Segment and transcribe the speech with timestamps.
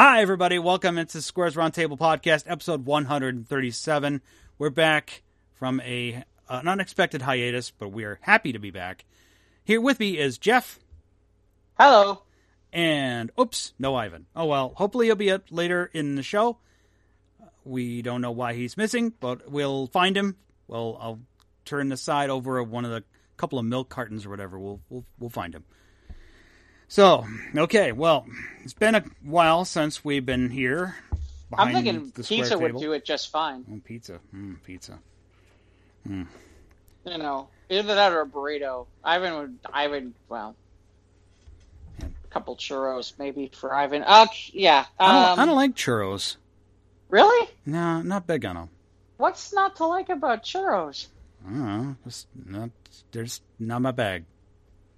[0.00, 0.60] Hi, everybody.
[0.60, 4.22] Welcome into Squares Roundtable Podcast, episode 137.
[4.56, 5.24] We're back
[5.54, 9.04] from a an unexpected hiatus, but we are happy to be back.
[9.64, 10.78] Here with me is Jeff
[11.80, 12.22] Hello.
[12.72, 14.26] and oops, no Ivan.
[14.36, 16.58] Oh well, hopefully he'll be up later in the show.
[17.64, 20.36] We don't know why he's missing, but we'll find him.
[20.68, 21.20] Well, I'll
[21.64, 23.02] turn the side over of one of the
[23.36, 24.60] couple of milk cartons or whatever.
[24.60, 25.64] We'll we'll we'll find him.
[26.88, 28.26] So, okay, well,
[28.64, 30.96] it's been a while since we've been here.
[31.56, 33.64] I'm thinking pizza would do it just fine.
[33.70, 34.20] Oh, pizza.
[34.34, 34.98] Mm, pizza.
[36.08, 36.26] You
[37.04, 38.86] know, either that or a burrito.
[39.04, 39.58] Ivan would.
[39.72, 40.14] Ivan.
[40.28, 40.54] Well,
[42.00, 44.02] a couple churros maybe for Ivan.
[44.06, 44.86] Uh, yeah.
[44.98, 46.36] I, don't, Um, I don't like churros.
[47.08, 47.48] Really?
[47.64, 48.68] No, not big on them.
[49.16, 51.06] What's not to like about churros?
[51.46, 51.96] I don't know.
[52.04, 52.70] Just not,
[53.12, 54.24] they're just not my bag.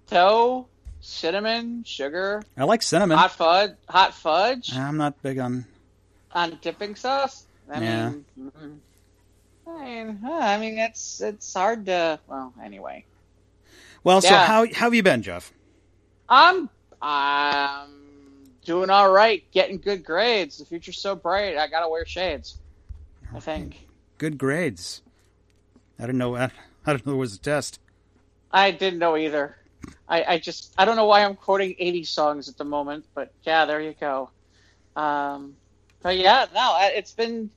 [0.07, 0.67] Dough,
[1.01, 3.17] cinnamon, sugar, I like cinnamon.
[3.17, 5.65] hot fudge, hot fudge I'm not big on.
[6.31, 7.45] on dipping sauce.
[7.69, 8.09] I Yeah.
[8.09, 8.77] mean, mm,
[9.67, 12.19] I mean, huh, I mean, it's it's hard to.
[12.27, 13.05] Well, anyway.
[14.03, 15.51] Well, so how how have you been, Jeff?
[16.29, 16.69] I'm
[17.01, 17.89] I'm
[18.65, 20.57] doing all right, getting good grades.
[20.57, 21.57] The future's so bright.
[21.57, 22.57] I gotta wear shades.
[23.33, 23.87] I think
[24.17, 25.01] Good grades.
[25.99, 26.35] I don't know.
[26.35, 26.45] I,
[26.85, 27.13] I don't know.
[27.13, 27.79] There was a test.
[28.51, 29.55] I didn't know either.
[30.07, 33.31] I, I just I don't know why I'm quoting 80 songs at the moment, but
[33.43, 34.29] yeah, there you go.
[34.95, 35.55] Um,
[36.01, 37.49] but yeah, no, it's been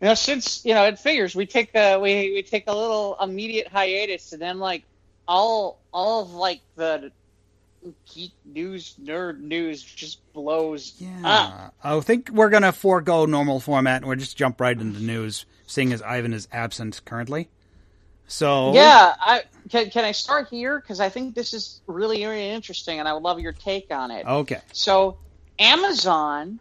[0.00, 3.16] you know since you know it figures we take a we we take a little
[3.20, 4.84] immediate hiatus and then like
[5.28, 7.12] all all of like the
[8.14, 11.10] geek news nerd news just blows Yeah.
[11.24, 11.74] up.
[11.82, 15.46] I think we're gonna forego normal format and we'll just jump right into the news,
[15.66, 17.48] seeing as Ivan is absent currently.
[18.32, 19.90] So Yeah, I can.
[19.90, 23.22] Can I start here because I think this is really really interesting, and I would
[23.22, 24.26] love your take on it.
[24.26, 24.58] Okay.
[24.72, 25.18] So,
[25.58, 26.58] Amazon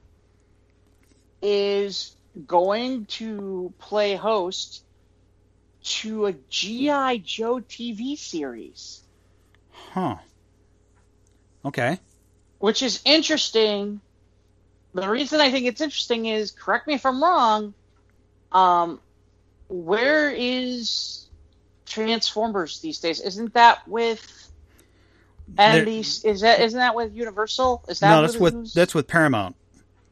[1.41, 2.13] is
[2.45, 4.83] going to play host
[5.83, 8.99] to a GI Joe TV series,
[9.93, 10.17] Huh.
[11.63, 11.97] Okay.
[12.59, 14.01] which is interesting.
[14.93, 17.73] The reason I think it's interesting is, correct me if I'm wrong.
[18.51, 18.99] Um,
[19.69, 21.20] where is
[21.91, 23.19] Transformers these days?
[23.19, 24.49] Isn't that with?
[25.57, 27.83] And these is that isn't that with Universal?
[27.89, 29.57] Is that No, that's with that's with Paramount.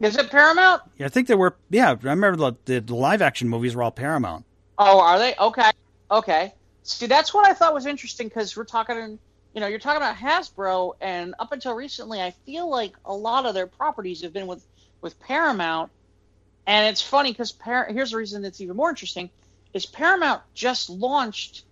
[0.01, 0.81] Is it Paramount?
[0.97, 1.56] Yeah, I think there were.
[1.69, 4.45] Yeah, I remember the, the, live action movies were all Paramount.
[4.78, 5.35] Oh, are they?
[5.40, 5.72] Okay,
[6.12, 6.53] okay.
[6.84, 9.19] See, that's what I thought was interesting because we're talking,
[9.53, 13.46] you know, you're talking about Hasbro, and up until recently, I feel like a lot
[13.46, 14.66] of their properties have been with
[15.01, 15.91] with Paramount,
[16.67, 19.29] and it's funny because Par- here's the reason that's even more interesting
[19.73, 21.63] is Paramount just launched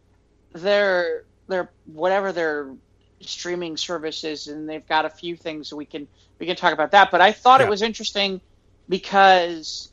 [0.61, 2.75] their their whatever their
[3.21, 6.07] streaming services, and they've got a few things we can
[6.39, 7.11] we can talk about that.
[7.11, 7.67] But I thought Yeah.
[7.67, 8.41] it was interesting
[8.89, 9.91] because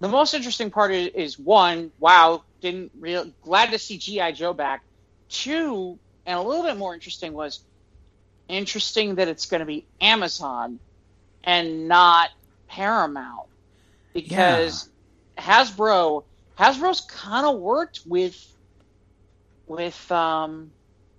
[0.00, 4.52] the most interesting part is, is one, wow, didn't real glad to see GI Joe
[4.54, 4.84] back.
[5.28, 7.60] Two, and a little bit more interesting was
[8.48, 10.80] interesting that it's going to be Amazon
[11.44, 12.30] and not
[12.68, 13.48] Paramount
[14.12, 14.88] because
[15.38, 16.24] Hasbro
[16.58, 18.36] Hasbro's kind of worked with
[19.66, 20.70] with um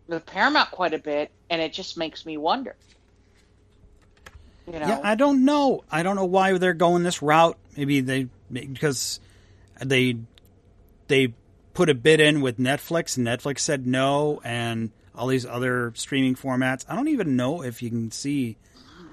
[0.08, 2.76] with Paramount quite a bit, and it just makes me wonder.
[4.66, 5.84] You know, Yeah, I don't know.
[5.90, 7.58] I don't know why they're going this route.
[7.76, 9.20] Maybe they because
[9.84, 10.18] they
[11.08, 11.34] they
[11.74, 16.36] put a bid in with Netflix and Netflix said no and all these other streaming
[16.36, 16.86] formats.
[16.88, 18.58] I don't even know if you can see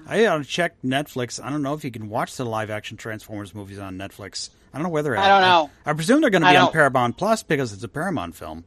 [0.07, 1.43] I gotta check Netflix.
[1.43, 4.49] I don't know if you can watch the live action Transformers movies on Netflix.
[4.71, 5.23] I don't know where they're at.
[5.23, 5.71] I don't know.
[5.85, 8.65] I, presume they're gonna be on Paramount Plus because it's a Paramount film.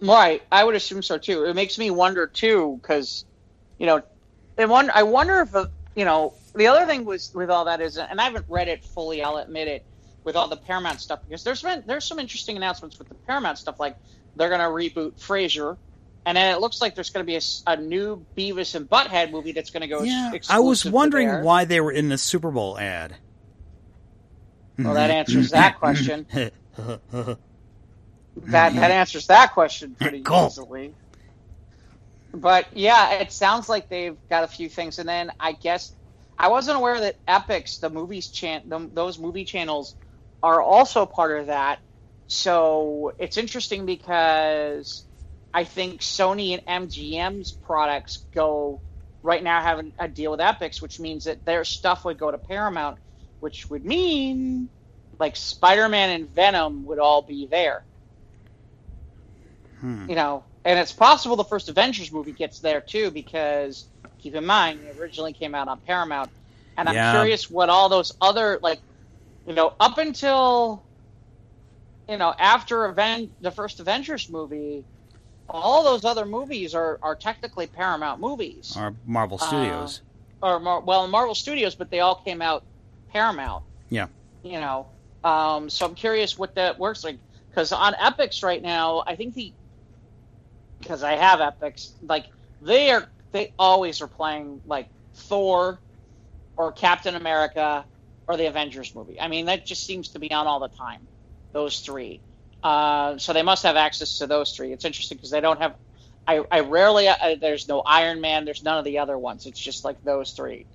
[0.00, 1.44] Right, I would assume so too.
[1.44, 3.24] It makes me wonder too, because
[3.78, 4.02] you know,
[4.56, 6.34] and one I wonder if uh, you know.
[6.54, 9.22] The other thing was with all that is, and I haven't read it fully.
[9.22, 9.84] I'll admit it.
[10.24, 13.56] With all the Paramount stuff, because there's been there's some interesting announcements with the Paramount
[13.56, 13.96] stuff, like
[14.36, 15.78] they're going to reboot Frasier,
[16.26, 19.52] and then it looks like there's going to be a new Beavis and Butthead movie
[19.52, 20.02] that's going to go.
[20.02, 23.16] Yeah, I was wondering why they were in the Super Bowl ad.
[24.78, 26.26] Well, that answers that question.
[28.46, 30.46] that that answers that question pretty Cool.
[30.46, 30.96] easily.
[32.32, 35.92] But yeah, it sounds like they've got a few things, and then I guess
[36.38, 39.96] I wasn't aware that Epix, the movies chan, the, those movie channels,
[40.42, 41.80] are also part of that.
[42.28, 45.04] So it's interesting because
[45.54, 48.82] I think Sony and MGM's products go
[49.22, 52.38] right now have a deal with Epix, which means that their stuff would go to
[52.38, 52.98] Paramount,
[53.40, 54.70] which would mean
[55.18, 57.84] like Spider-Man and Venom would all be there.
[59.80, 60.08] Hmm.
[60.08, 63.86] You know, and it's possible the first Avengers movie gets there too, because
[64.18, 66.30] keep in mind it originally came out on Paramount,
[66.76, 67.12] and I'm Yeah.
[67.12, 68.80] curious what all those other like,
[69.46, 70.82] you know, up until
[72.08, 74.84] you know after Aven- the first Avengers movie,
[75.48, 80.00] all those other movies are are technically Paramount movies Or Marvel Studios.
[80.42, 82.64] or Mar- well Marvel Studios, but they all came out
[83.12, 83.62] Paramount.
[83.90, 84.08] Yeah.
[84.42, 84.86] You know,
[85.24, 87.18] um, so I'm curious what that works like
[87.50, 89.52] because on Epix right now, I think the
[90.78, 92.26] because I have Epix, like
[92.60, 95.78] they are they always are playing like Thor
[96.56, 97.84] or Captain America
[98.26, 99.20] or the Avengers movie.
[99.20, 101.06] I mean, that just seems to be on all the time.
[101.52, 102.20] Those three.
[102.62, 104.72] Uh, so they must have access to those three.
[104.72, 105.74] It's interesting because they don't have.
[106.26, 107.08] I, I rarely.
[107.08, 108.44] Uh, there's no Iron Man.
[108.44, 109.46] There's none of the other ones.
[109.46, 110.66] It's just like those three.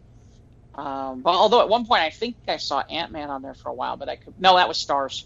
[0.75, 3.69] Um, but although at one point I think I saw Ant Man on there for
[3.69, 5.25] a while, but I could no, that was Starz.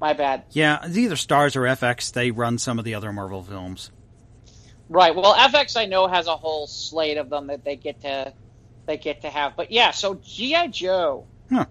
[0.00, 0.44] My bad.
[0.52, 2.12] Yeah, it's either Starz or FX.
[2.12, 3.90] They run some of the other Marvel films.
[4.88, 5.14] Right.
[5.14, 8.32] Well, FX I know has a whole slate of them that they get to
[8.86, 9.54] they get to have.
[9.56, 11.26] But yeah, so GI Joe.
[11.50, 11.66] Huh.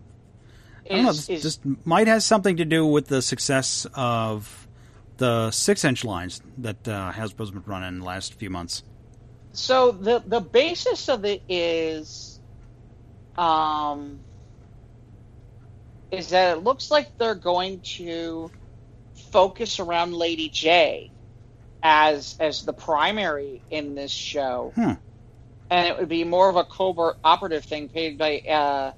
[0.86, 1.12] I don't know.
[1.12, 4.68] This, is this might have something to do with the success of
[5.18, 8.84] the six-inch lines that uh, Hasbro's been running in the last few months.
[9.52, 12.40] so the the basis of it is,
[13.36, 14.20] um,
[16.12, 18.52] is that it looks like they're going to
[19.31, 21.10] focus around Lady Jaye
[21.83, 24.94] as as the primary in this show, Hmm.
[25.69, 28.91] and it would be more of a covert operative thing paid by uh,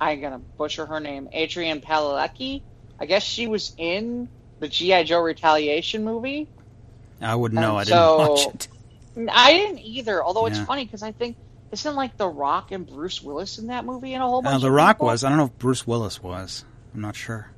[0.00, 2.62] I'm gonna butcher her name, Adrian Padalecki.
[2.98, 4.28] I guess she was in
[4.58, 6.48] the GI Joe Retaliation movie.
[7.20, 7.78] I wouldn't know.
[7.78, 8.68] And I didn't watch it.
[9.32, 10.22] I didn't either.
[10.22, 10.64] Although it's Yeah.
[10.66, 11.36] funny because I think
[11.72, 14.56] isn't like The Rock and Bruce Willis in that movie and a whole bunch.
[14.56, 15.06] Uh, the of Rock people?
[15.08, 15.24] was.
[15.24, 16.64] I don't know if Bruce Willis was.
[16.94, 17.50] I'm not sure.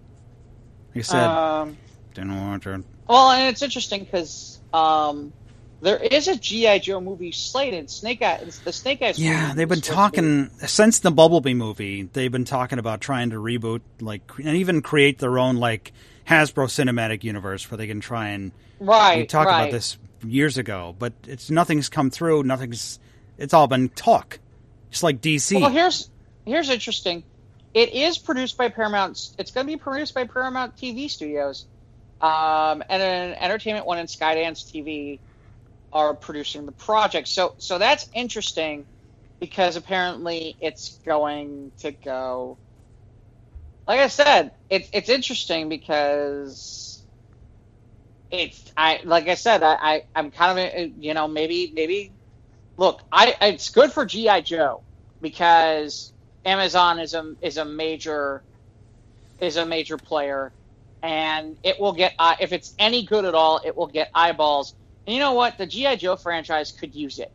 [0.96, 1.76] I said, Um,
[2.14, 2.84] didn't watch it.
[3.08, 5.32] well, and it's interesting because um,
[5.80, 7.90] there is a GI Joe movie slated.
[7.90, 8.60] Snake Eyes.
[8.64, 9.18] The Snake Eyes.
[9.18, 12.02] Yeah, they've been was supposed to talking since the Bumblebee movie.
[12.02, 15.92] They've been talking about trying to reboot, like, and even create their own like
[16.26, 19.18] Hasbro cinematic universe where they can try and Right.
[19.18, 19.62] we talked right.
[19.62, 22.42] about this years ago, but it's nothing's come through.
[22.42, 22.98] Nothing's.
[23.38, 24.38] It's all been talk.
[24.90, 25.60] Just like DC.
[25.60, 26.10] Well, here's
[26.44, 27.22] here's interesting.
[27.74, 29.30] It is produced by Paramount.
[29.38, 31.66] It's going to be produced by Paramount TV Studios,
[32.20, 35.20] um, and then Entertainment One and Skydance TV
[35.92, 37.28] are producing the project.
[37.28, 38.86] So so that's interesting
[39.40, 42.60] because apparently it's going to go.
[43.88, 47.04] Like I said, it's it's interesting because
[48.30, 52.16] it's I like I said I, I I'm kind of you know maybe maybe
[52.78, 54.84] look I it's good for GI Joe
[55.22, 56.12] because
[56.44, 58.44] Amazon is a is a major
[59.40, 60.54] is a major player,
[61.02, 64.74] and it will get uh, if it's any good at all, it will get eyeballs.
[65.06, 65.58] And you know what?
[65.58, 67.32] The GI Joe franchise could use it.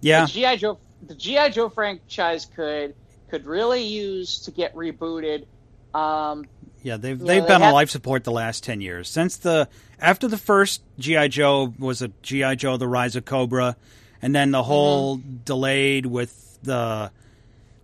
[0.00, 2.94] yeah, The GI Joe the GI Joe franchise could
[3.30, 5.46] could really use to get rebooted.
[5.94, 6.46] Um,
[6.82, 6.96] yeah.
[6.96, 9.68] They've they've they been have- on life support the last ten years since the
[10.00, 13.76] after the first GI Joe was a GI Joe: The Rise of Cobra,
[14.20, 17.10] and then the whole delayed with the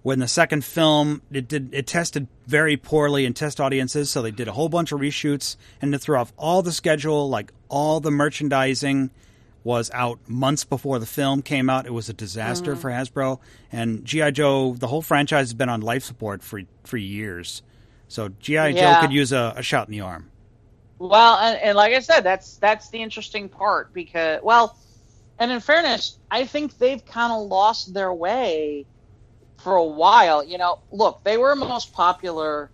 [0.02, 4.30] when the second film it did it tested very poorly in test audiences, so they
[4.30, 8.00] did a whole bunch of reshoots and to throw off all the schedule, like all
[8.00, 9.10] the merchandising
[9.64, 11.84] was out months before the film came out.
[11.84, 12.78] It was a disaster mm.
[12.78, 13.40] for Hasbro
[13.72, 14.74] and GI Joe.
[14.74, 17.62] The whole franchise has been on life support for for years,
[18.06, 20.30] so GI Joe could use a, a shot in the arm.
[20.98, 24.78] Well, and, and like I said, that's that's the interesting part because well,
[25.38, 28.86] and in fairness, I think they've kind of lost their way
[29.58, 30.44] for a while.
[30.44, 32.70] You know, look, they were most popular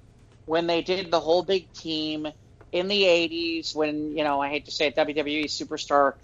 [0.46, 2.28] when they did the whole big team
[2.72, 3.74] in the '80s.
[3.74, 6.14] When you know, I hate to say it, WWE superstar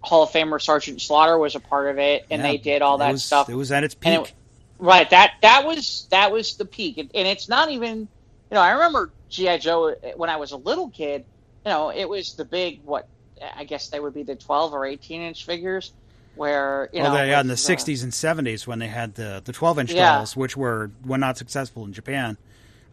[0.00, 2.98] Hall of Famer Sergeant Slaughter was a part of it, and Yeah, they did all
[2.98, 3.48] that was- stuff.
[3.48, 4.12] It was at its peak.
[4.20, 4.32] it-
[4.80, 5.10] Right.
[5.10, 8.08] That that was that was the peak, and, and it's not even.
[8.50, 11.24] You know, I remember GI Joe uh, when I was a little kid.
[11.66, 13.08] You know, it was the big what
[13.56, 15.92] I guess they would be the twelve or eighteen inch figures,
[16.38, 19.14] where you well, know they, yeah, in the uh, '60s and '70s when they had
[19.16, 20.16] the the 12 inch Yeah.
[20.16, 22.36] dolls, which were were not successful in Japan.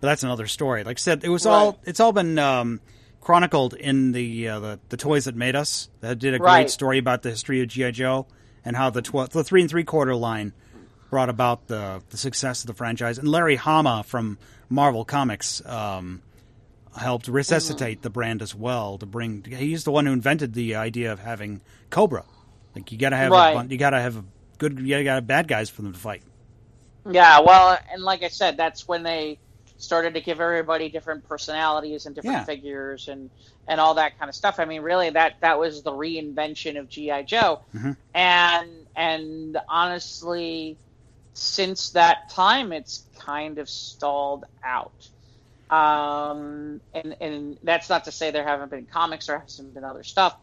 [0.02, 0.84] But that's another story.
[0.84, 1.54] Like I said, it was Right.
[1.54, 2.82] all it's all been um,
[3.22, 5.90] chronicled in the, uh, the the toys that made us.
[6.02, 6.70] That did a great Right.
[6.70, 8.28] story about the history of GI Joe
[8.66, 10.54] and how the tw- the three and three quarter line
[11.10, 13.18] brought about the the success of the franchise.
[13.18, 14.38] And Larry Hama from
[14.70, 16.22] Marvel Comics um,
[16.98, 18.98] helped resuscitate the brand as well.
[18.98, 22.24] To bring, he's the one who invented the idea of having Cobra.
[22.76, 23.54] Like you got to have a Right.
[23.54, 24.24] bun- you got to have a
[24.58, 26.22] good you got to have bad guys for them to fight.
[27.10, 29.38] Yeah, well, and like I said, that's when they
[29.78, 32.44] started to give everybody different personalities and different Yeah.
[32.46, 33.30] figures and
[33.68, 34.60] and all that kind of stuff.
[34.60, 37.96] I mean, really, that that was the reinvention of GI Joe, Mhm.
[38.14, 40.78] and and honestly,
[41.34, 44.94] since that time, it's kind of stalled out.
[45.70, 50.04] Um, and and that's not to say there haven't been comics or hasn't been other
[50.04, 50.36] stuff,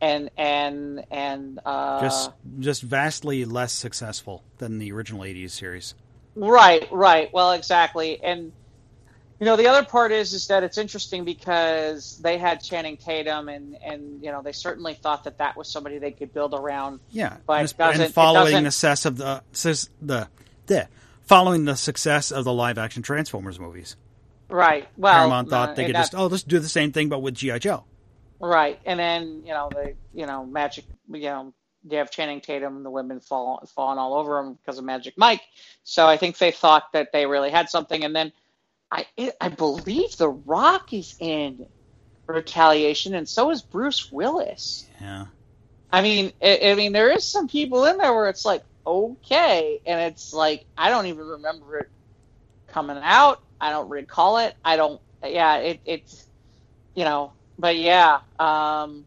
[0.00, 5.94] and and and uh, just just vastly less successful than the original '80s series.
[6.34, 7.32] Right, right.
[7.32, 8.52] Well, exactly, and
[9.38, 13.48] you know the other part is is that it's interesting because they had Channing Tatum,
[13.48, 17.00] and and you know they certainly thought that that was somebody they could build around.
[17.10, 19.42] Yeah, but and, and following the success of the
[20.00, 20.28] the
[20.66, 20.88] the
[21.22, 23.96] following the success of the live action Transformers movies.
[24.48, 24.88] Right.
[24.96, 27.60] Well, Paramount thought they could just oh let's do the same thing but with GI
[27.60, 27.84] Joe.
[28.40, 31.52] Right, and then you know the you know Magic you know
[31.88, 35.42] you have Channing Tatum, the women fall falling all over him because of Magic Mike.
[35.84, 38.32] So I think they thought that they really had something, and then
[38.90, 41.66] I it, I believe The Rock is in
[42.26, 44.88] Retaliation, and so is Bruce Willis.
[45.00, 45.26] Yeah.
[45.92, 49.80] I mean, I, I mean, there is some people in there where it's like okay,
[49.86, 51.90] and it's like I don't even remember it
[52.68, 53.42] coming out.
[53.60, 54.54] I don't recall it.
[54.64, 55.00] I don't.
[55.24, 56.26] Yeah, it, it's
[56.94, 59.04] you know, but yeah, um,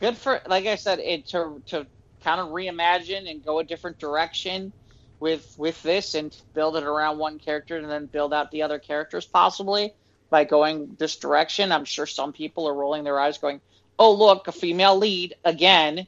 [0.00, 1.86] good for like I said, it to to
[2.24, 4.72] kind of reimagine and go a different direction
[5.20, 8.78] with with this and build it around one character and then build out the other
[8.78, 9.94] characters possibly
[10.30, 11.70] by going this direction.
[11.72, 13.60] I'm sure some people are rolling their eyes, going,
[13.98, 16.06] "Oh, look, a female lead again."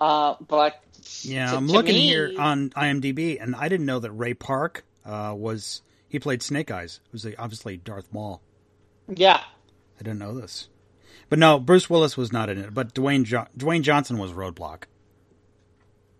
[0.00, 0.82] Uh, but
[1.22, 4.34] yeah, to, I'm to looking me, here on IMDb, and I didn't know that Ray
[4.34, 7.00] Park uh, was he played Snake Eyes.
[7.06, 8.42] It was obviously Darth Maul.
[9.14, 9.40] Yeah,
[9.98, 10.68] I didn't know this,
[11.28, 12.74] but no, Bruce Willis was not in it.
[12.74, 14.84] But Dwayne jo- Dwayne Johnson was Roadblock.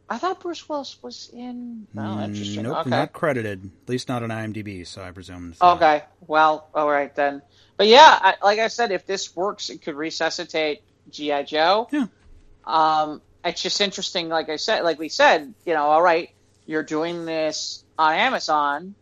[0.09, 1.87] I thought Bruce Willis was in.
[1.97, 2.62] Oh, mm, interesting.
[2.62, 2.90] Nope, okay.
[2.90, 3.71] not credited.
[3.85, 4.87] At least not on IMDb.
[4.87, 5.54] So I presume.
[5.61, 6.04] Okay.
[6.26, 7.42] Well, all right then.
[7.76, 11.88] But yeah, I, like I said, if this works, it could resuscitate GI Joe.
[11.90, 12.06] Yeah.
[12.64, 14.28] Um, it's just interesting.
[14.28, 16.30] Like I said, like we said, you know, all right,
[16.66, 18.95] you're doing this on Amazon,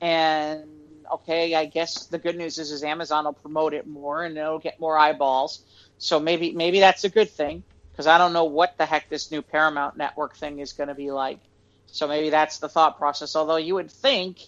[0.00, 0.64] and
[1.12, 4.58] okay, I guess the good news is is Amazon will promote it more and it'll
[4.58, 5.60] get more eyeballs.
[5.98, 9.30] So maybe maybe that's a good thing because I don't know what the heck this
[9.30, 11.38] new Paramount Network thing is going to be like.
[11.86, 13.36] So maybe that's the thought process.
[13.36, 14.40] Although you would think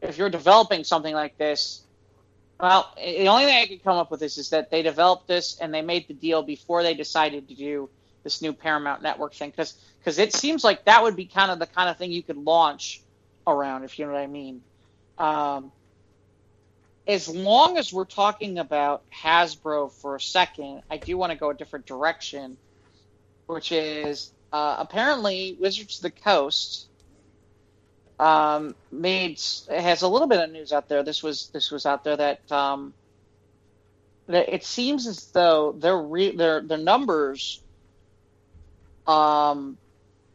[0.00, 1.82] if you're developing something like this,
[2.60, 5.58] well, the only thing I could come up with is, is that they developed this
[5.58, 7.88] and they made the deal before they decided to do
[8.22, 11.58] this new Paramount Network thing because because it seems like that would be kind of
[11.58, 13.02] the kind of thing you could launch
[13.46, 14.62] around if you know what I mean.
[15.20, 15.70] Um,
[17.06, 21.50] as long as we're talking about Hasbro for a second, I do want to go
[21.50, 22.56] a different direction,
[23.46, 26.88] which is uh, apparently Wizards of the Coast
[28.18, 31.02] um, made has a little bit of news out there.
[31.02, 32.94] This was this was out there that um,
[34.28, 37.62] it seems as though their re- their their numbers
[39.06, 39.76] um,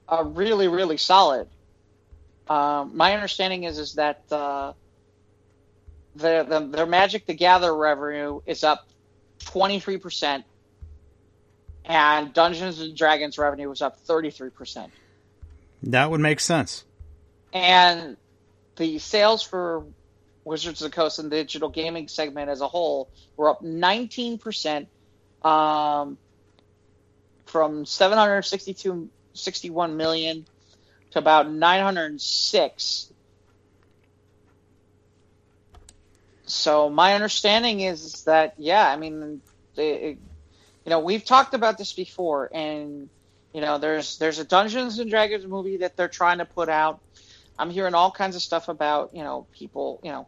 [0.08, 1.48] are really really solid.
[2.48, 4.74] Um, my understanding is is that uh,
[6.16, 8.88] the, the their Magic the Gather revenue is up
[9.40, 10.46] twenty three percent,
[11.84, 14.92] and Dungeons and Dragons revenue was up thirty three percent.
[15.84, 16.84] That would make sense.
[17.52, 18.18] And
[18.76, 19.84] the sales for
[20.44, 24.38] Wizards of the Coast and the digital gaming segment as a whole were up nineteen
[24.38, 24.88] percent.
[25.44, 26.18] Um,
[27.46, 30.46] from 762 61 million
[31.16, 33.12] to about 906
[36.46, 39.42] so my understanding is that yeah i mean
[39.78, 40.18] it,
[40.86, 43.10] you know we've talked about this before and
[43.56, 47.00] you know there's there's a dungeons and dragons movie that they're trying to put out.
[47.58, 50.28] I'm hearing all kinds of stuff about you know people you know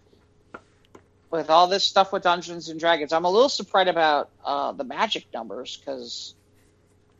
[1.30, 3.12] with all this stuff with dungeons and dragons.
[3.12, 6.36] I'm a little surprised about uh, the magic numbers because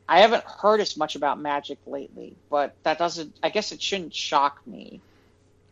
[0.10, 3.36] I haven't heard as much about Magic lately, but that doesn't.
[3.44, 5.02] I guess it shouldn't shock me.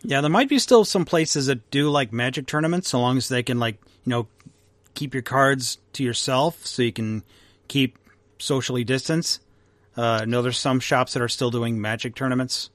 [0.03, 3.29] Yeah, there might be still some places that do like Magic tournaments, so long as
[3.29, 4.27] they can like you know
[4.93, 7.23] keep your cards to yourself, so you can
[7.67, 7.97] keep
[8.39, 9.39] socially distance.
[9.97, 12.69] Uh, I know there's some shops that are still doing Magic tournaments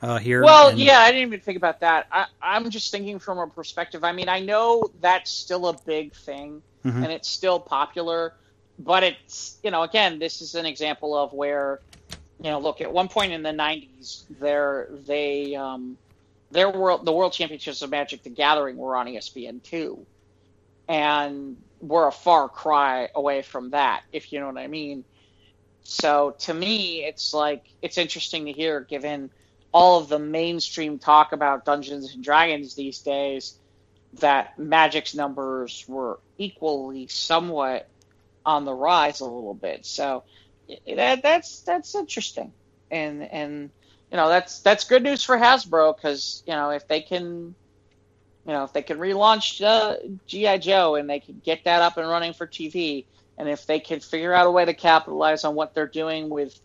[0.00, 0.42] uh, here.
[0.42, 0.78] Well, and...
[0.78, 2.06] yeah, I didn't even think about that.
[2.10, 4.04] I, I'm just thinking from a perspective.
[4.04, 7.02] I mean, I know that's still a big thing, mm-hmm.
[7.02, 8.32] and it's still popular
[8.78, 11.80] but it's you know again this is an example of where
[12.42, 15.96] you know look at one point in the 90s there they um
[16.50, 20.04] their world the world championships of magic the gathering were on espn2
[20.88, 25.04] and we're a far cry away from that if you know what i mean.
[25.86, 29.30] So to me it's like it's interesting to hear given
[29.72, 33.58] all of the mainstream talk about dungeons and dragons these days
[34.20, 37.88] that magic's numbers were equally somewhat
[38.44, 39.86] on the rise a little bit.
[39.86, 40.24] So
[40.96, 42.52] that, that's that's interesting,
[42.90, 43.70] and and
[44.10, 47.54] you know that's that's good news for Hasbro because you know if they can,
[48.46, 49.96] you know if they can relaunch uh,
[50.26, 53.06] GI Joe and they can get that up and running for TV,
[53.38, 56.58] and if they can figure out a way to capitalize on what they're doing with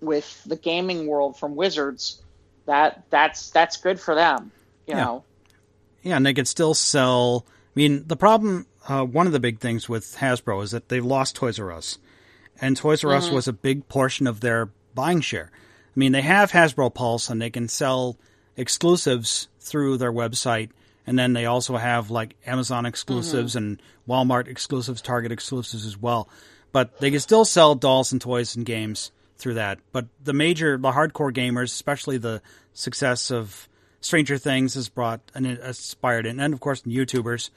[0.00, 2.22] with the gaming world from Wizards,
[2.66, 4.52] that that's that's good for them.
[4.86, 5.04] You Yeah.
[5.04, 5.24] know,
[6.02, 7.46] Yeah, and they could still sell.
[7.48, 11.04] I mean, the problem, uh, one of the big things with Hasbro is that they've
[11.04, 11.98] lost Toys R Us,
[12.60, 15.52] and Toys R Us was a big portion of their buying share.
[15.54, 18.18] I mean, they have Hasbro Pulse, and they can sell
[18.56, 20.70] exclusives through their website,
[21.06, 26.28] and then they also have like Amazon exclusives and Walmart exclusives, Target exclusives as well.
[26.72, 29.78] But they can still sell dolls and toys and games through that.
[29.92, 32.42] But the major, the hardcore gamers, especially the
[32.72, 33.68] success of
[34.00, 37.50] Stranger Things, has brought an inspired, and then of course YouTubers,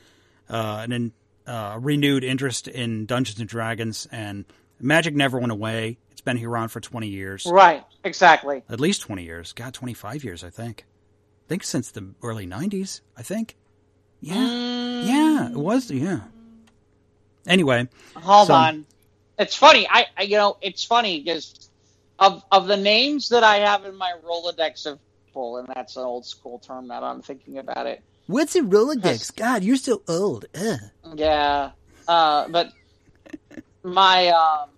[0.47, 1.11] uh, and then
[1.47, 4.45] uh, renewed interest in Dungeons and Dragons and
[4.79, 5.97] Magic never went away.
[6.12, 7.83] It's been here around for twenty years, right?
[8.03, 8.63] Exactly.
[8.69, 9.53] at least twenty years.
[9.53, 10.85] God, twenty five years, I think.
[11.45, 13.01] I think since the early nineties.
[13.17, 13.55] I think.
[14.21, 15.07] Yeah, Mm.
[15.07, 15.91] yeah, it was.
[15.91, 16.21] Yeah.
[17.45, 18.85] Anyway, Hold So- on.
[19.39, 19.88] It's funny.
[19.89, 21.69] I, I you know it's funny because
[22.19, 26.03] of of the names that I have in my Rolodex of people, and that's an
[26.03, 28.01] old school term now that I'm thinking about it.
[28.27, 29.35] What's a Rolodex?
[29.35, 30.45] God, you're so old.
[30.55, 30.79] Ugh.
[31.15, 31.71] Yeah,
[32.07, 32.71] uh, but
[33.83, 34.69] my um,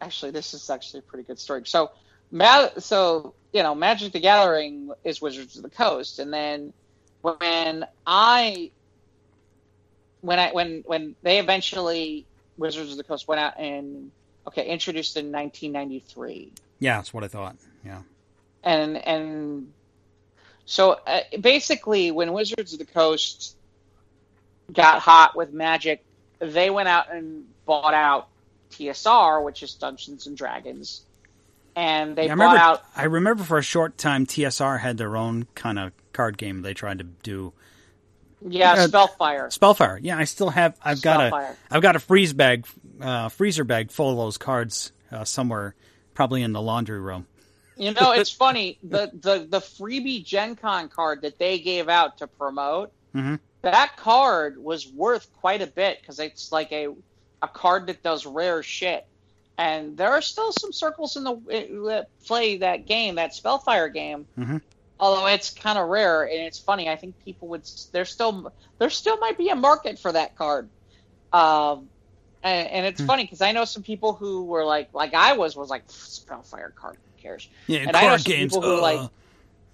[0.00, 1.62] actually, this is actually a pretty good story.
[1.66, 1.90] So,
[2.30, 6.72] Ma- so you know, Magic the Gathering is Wizards of the Coast, and then
[7.22, 8.70] when I
[10.20, 14.10] when I when when they eventually Wizards of the Coast went out and
[14.46, 17.56] okay introduced in 1993 Yeah, that's what I thought.
[17.84, 18.00] Yeah.
[18.62, 19.72] and and
[20.66, 23.56] so uh, basically when wizards of the coast
[24.72, 26.04] got hot with magic
[26.38, 28.28] they went out and bought out
[28.70, 31.02] tsr which is dungeons and dragons
[31.76, 32.60] and they Yeah, I bought remember.
[32.62, 36.62] out I remember for a short time, TSR had their own kind of card game
[36.62, 37.52] they tried to do.
[38.46, 39.98] yeah uh, spellfire Spellfire.
[40.00, 40.76] Yeah, I still have.
[40.82, 41.56] I've got Spellfire.
[41.70, 41.74] a.
[41.74, 42.64] I've got a freeze bag,
[43.00, 45.74] uh, freezer bag full of those cards uh, somewhere,
[46.14, 47.26] probably in the laundry room.
[47.76, 52.18] You know it's funny the the the freebie gen con card that they gave out
[52.18, 53.40] to promote Mhm.
[53.62, 56.88] that card was worth quite a bit because it's like a
[57.42, 59.04] a card that does rare shit
[59.58, 61.34] and there are still some circles in the
[61.88, 64.62] that play that game that spellfire game Mhm.
[64.98, 68.90] although it's kind of rare and it's funny i think people would there's still there
[68.90, 70.70] still might be a market for that card
[71.32, 71.90] um
[72.42, 73.06] and, and it's Hmm.
[73.06, 76.72] funny because i know some people who were like like i was was like spellfire
[76.78, 78.52] card cares Yeah, And I know games.
[78.52, 79.08] people who, like- uh,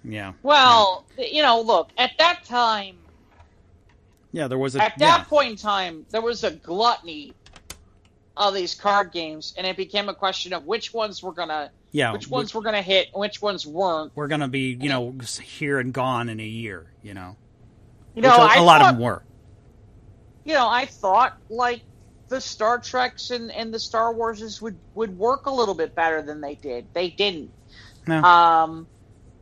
[0.03, 2.95] yeah, well, you know, look, at that time,
[4.31, 4.47] yeah.
[4.47, 5.23] There was a at that yeah.
[5.25, 7.33] point in time, there was a gluttony
[8.35, 12.13] of these card games, and it became a question of which ones were gonna, yeah.
[12.13, 14.11] which we- ones were gonna hit, and which ones weren't.
[14.15, 16.87] We're gonna be, you know, here and gone in a year.
[17.03, 17.35] You know,
[18.15, 19.21] You know, Which a, a lot thought, of them were.
[20.45, 21.81] you know, I thought like
[22.31, 26.23] the Star Treks and, and the Star Warses would would work a little bit better
[26.23, 26.89] than they did.
[26.95, 27.51] They didn't.
[28.07, 28.23] No.
[28.23, 28.87] Um,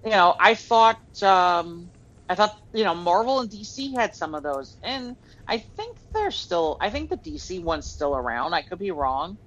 [0.03, 1.91] you know, I thought um,
[2.27, 5.15] I thought you know Marvel and DC had some of those, and
[5.47, 6.77] I think they're still.
[6.81, 8.53] I think the DC one's still around.
[8.53, 9.37] I could be wrong,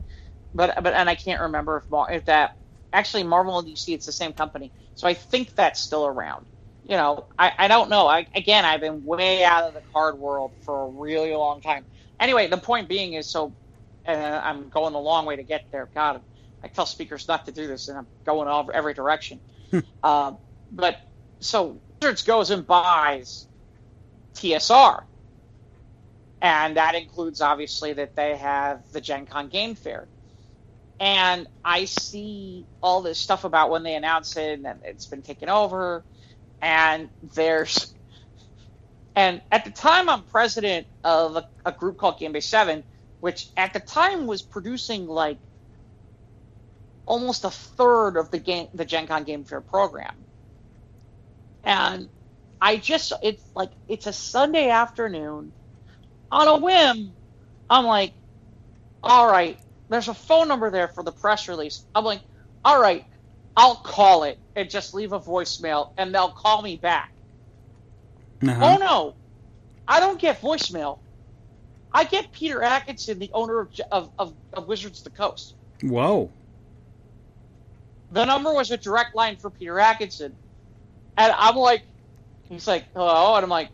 [0.55, 2.53] but but and I can't remember if Mar- if that
[2.93, 6.47] actually Marvel and DC it's the same company, so I think that's still around.
[6.85, 8.07] You know, I, I don't know.
[8.07, 11.87] I again, I've been way out of the card world for a really long time.
[12.23, 13.57] Anyway, the point being is so,
[14.05, 15.91] and I'm going a long way to get there.
[15.93, 16.23] God,
[16.63, 19.41] I tell speakers not to do this, and I'm going all every direction.
[20.05, 20.33] uh,
[20.71, 20.99] but
[21.41, 23.49] so Wizards goes and buys
[24.37, 25.01] TSR,
[26.41, 30.09] and that includes obviously that they have the Gen Con Game Fair.
[31.01, 35.49] And I see all this stuff about when they announce it and it's been taken
[35.49, 36.05] over,
[36.61, 37.93] and there's
[39.15, 42.85] and at the time I'm president of a, a group called Game Base Seven,
[43.21, 45.39] which at the time was producing like
[47.07, 50.27] almost a third of the game the Gen Con Game Fair program.
[51.65, 52.09] And
[52.61, 55.53] I just it's like it's a Sunday afternoon
[56.31, 57.17] on a whim.
[57.71, 58.15] I'm like,
[59.03, 61.85] all right, there's a phone number there for the press release.
[61.95, 62.23] I'm like,
[62.65, 63.05] all right,
[63.57, 67.11] I'll call it and just leave a voicemail and they'll call me back.
[68.43, 68.61] Uh-huh.
[68.61, 69.15] Oh no,
[69.87, 70.99] I don't get voicemail.
[71.93, 75.55] I get Peter Adkison, the owner of, of, of, of Wizards of the Coast.
[75.83, 76.31] Whoa.
[78.11, 80.33] The number was a direct line for Peter Adkison.
[81.17, 81.83] And I'm like,
[82.49, 83.37] he's like, hello?
[83.37, 83.71] And I'm like,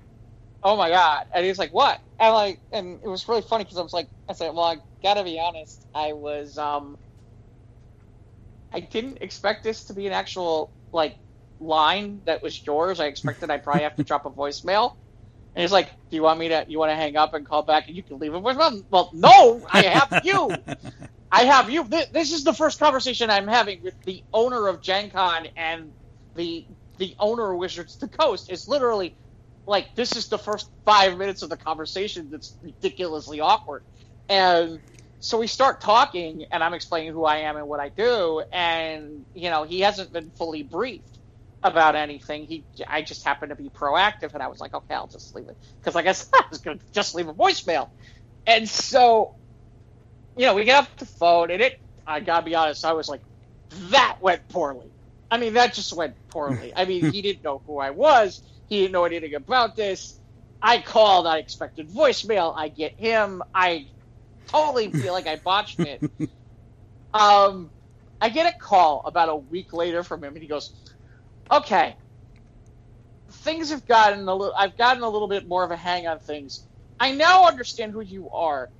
[0.63, 1.27] oh my God.
[1.33, 2.01] And he's like, what?
[2.19, 4.77] And like, and it was really funny because I was like, I said, well, I
[5.03, 5.87] gotta be honest.
[5.95, 6.99] I was, um,
[8.73, 11.17] I didn't expect this to be an actual like
[11.61, 13.01] line that was yours.
[13.01, 14.92] I expected I'd probably have to drop a voicemail.
[15.55, 16.64] And he's like, "Do you want me to?
[16.68, 19.11] You want to hang up and call back, and you can leave a voicemail?" Well,
[19.12, 20.51] no, I have you.
[21.31, 21.85] I have you.
[22.12, 25.92] This is the first conversation I'm having with the owner of Gen Con and
[26.35, 26.66] the
[26.99, 28.51] the owner of Wizards the Coast.
[28.51, 29.16] Is literally
[29.66, 33.83] like this is the first five minutes of the conversation that's ridiculously awkward,
[34.29, 34.81] and
[35.21, 39.27] so we start talking, and I'm explaining who I am and what I do, and
[39.35, 41.18] you know he hasn't been fully briefed
[41.62, 42.44] about anything.
[42.44, 45.49] He, I just happened to be proactive, and I was like, okay, I'll just leave
[45.49, 47.88] it because, like I said, I was going to just leave a voicemail.
[48.47, 49.35] And so,
[50.37, 53.09] you know, we get off the phone, and it, I gotta be honest, I was
[53.09, 53.21] like,
[53.90, 54.90] that went poorly.
[55.31, 56.73] I mean, that just went poorly.
[56.75, 58.40] I mean, he didn't know who I was.
[58.68, 60.18] He didn't know anything about this.
[60.62, 61.27] I called.
[61.27, 62.55] I expected voicemail.
[62.57, 63.42] I get him.
[63.55, 63.87] I
[64.47, 66.03] totally feel like I botched it.
[67.14, 67.71] um,
[68.21, 70.73] I get a call about a week later from him, and he goes,
[71.51, 71.97] okay,
[73.33, 74.55] things have gotten a little.
[74.59, 76.67] I've gotten a little bit more of a hang on things.
[77.01, 78.71] I now understand who you are.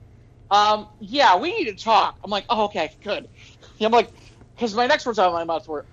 [0.51, 2.17] Um, yeah, we need to talk.
[2.25, 3.29] I'm like, oh, okay, good.
[3.81, 4.13] I'm like,
[4.57, 5.87] because my next words out of my mouth were,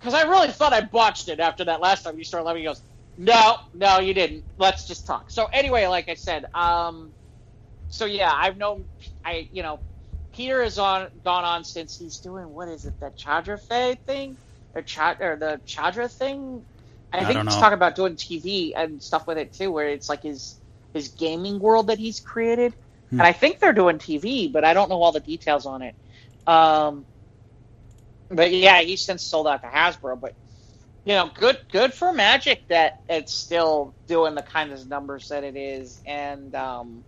[0.00, 2.62] because I really thought I botched it after that last time you started laughing.
[2.62, 2.82] He goes,
[3.16, 4.44] no, no, you didn't.
[4.58, 5.30] Let's just talk.
[5.30, 7.14] So anyway, like I said, um,
[7.88, 8.86] so yeah, I've known,
[9.24, 9.80] I you know,
[10.34, 14.38] Peter has on gone on since he's doing what is it, that Chadra Fay thing?
[14.74, 16.64] Or, Ch- or the Chadra thing.
[17.12, 17.60] I, I think he's know.
[17.60, 20.56] talking about doing TV and stuff with it too, where it's like his
[20.92, 22.74] his gaming world that he's created.
[23.10, 23.20] Hmm.
[23.20, 25.94] And I think they're doing TV, but I don't know all the details on it.
[26.46, 27.04] Um,
[28.28, 30.20] but yeah, he's since sold out to Hasbro.
[30.20, 30.34] But
[31.04, 35.44] you know, good good for Magic that it's still doing the kind of numbers that
[35.44, 37.04] it is, and um,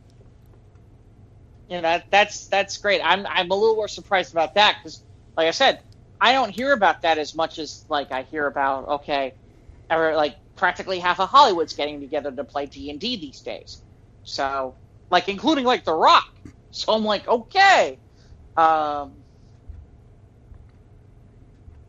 [1.69, 3.01] you know that, that's that's great.
[3.05, 5.03] I'm I'm a little more surprised about that because,
[5.37, 5.81] like I said,
[6.23, 9.35] I don't hear about that as much as like I hear about okay,
[9.91, 13.83] ever like practically half of Hollywood's getting together to play D and D these days.
[14.23, 14.77] So
[15.11, 16.33] like including like The Rock.
[16.71, 17.99] So I'm like okay,
[18.57, 19.15] um,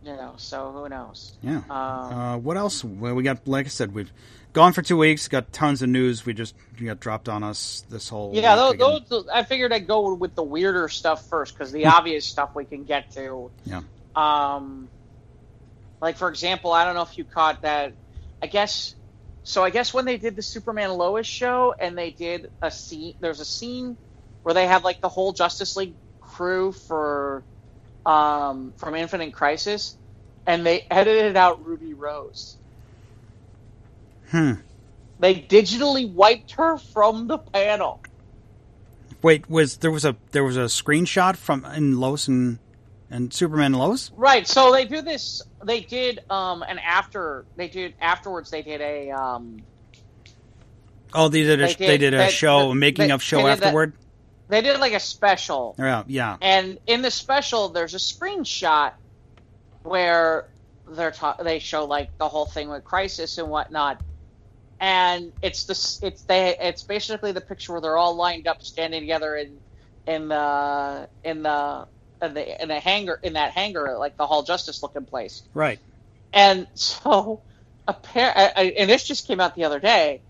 [0.03, 0.33] you know.
[0.37, 1.33] So who knows?
[1.43, 1.57] Yeah.
[1.57, 2.83] Um, uh, what else?
[2.83, 4.11] Well, we got like I said, we've
[4.51, 5.27] gone for two weeks.
[5.27, 6.25] Got tons of news.
[6.25, 8.31] We just got dropped on us this whole.
[8.33, 12.25] Yeah, those, those, I figured I'd go with the weirder stuff first because the obvious
[12.25, 13.51] stuff we can get to.
[13.65, 13.81] Yeah.
[14.15, 14.89] Um,
[16.01, 17.93] like for example, I don't know if you caught that.
[18.41, 18.95] I guess
[19.43, 19.63] so.
[19.63, 23.39] I guess when they did the Superman Lois show and they did a scene, there's
[23.39, 23.97] a scene
[24.43, 27.43] where they have like the whole Justice League crew for
[28.05, 29.97] um, from Infinite Crisis,
[30.45, 32.57] and they edited out Ruby Rose.
[34.29, 34.53] Hmm.
[35.19, 38.01] They digitally wiped her from the panel.
[39.21, 42.59] Wait, was there was a there was a screenshot from in Lois and
[43.13, 44.11] and Superman Lois.
[44.15, 44.47] Right.
[44.47, 45.43] So they do this.
[45.63, 47.45] They did um an after.
[47.55, 48.49] They did afterwards.
[48.49, 49.61] They did a um.
[51.13, 53.45] Oh, they did a they did, they did a they, show, a making of show
[53.45, 53.93] afterward.
[54.49, 55.75] they did like a special.
[55.77, 56.37] Yeah, yeah.
[56.41, 58.93] And in the special, there's a screenshot
[59.83, 60.49] where
[60.89, 64.01] they're ta- they show like the whole thing with Crisis and whatnot,
[64.79, 69.01] and it's this it's they it's basically the picture where they're all lined up standing
[69.01, 69.59] together in
[70.07, 71.87] in the in the
[72.23, 75.43] in the in the hangar in that hangar like the Hall Justice looking place.
[75.53, 75.79] Right.
[76.33, 77.41] And so,
[77.87, 80.21] apparently, and this just came out the other day.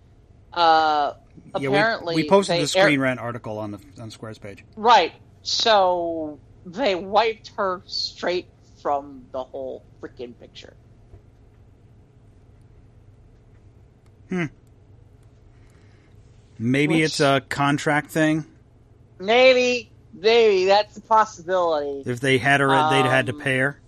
[0.51, 1.13] Uh,
[1.57, 4.63] yeah, apparently, we, we posted the Screen Rant article on the on Square's page.
[4.75, 5.13] Right.
[5.43, 8.47] So they wiped her straight
[8.81, 10.73] from the whole freaking picture.
[14.29, 14.45] Hmm.
[16.59, 18.45] Maybe Which, it's a contract thing.
[19.19, 22.09] Maybe Maybe that's a possibility.
[22.09, 23.79] If they had her, um, they'd had to um, pay her.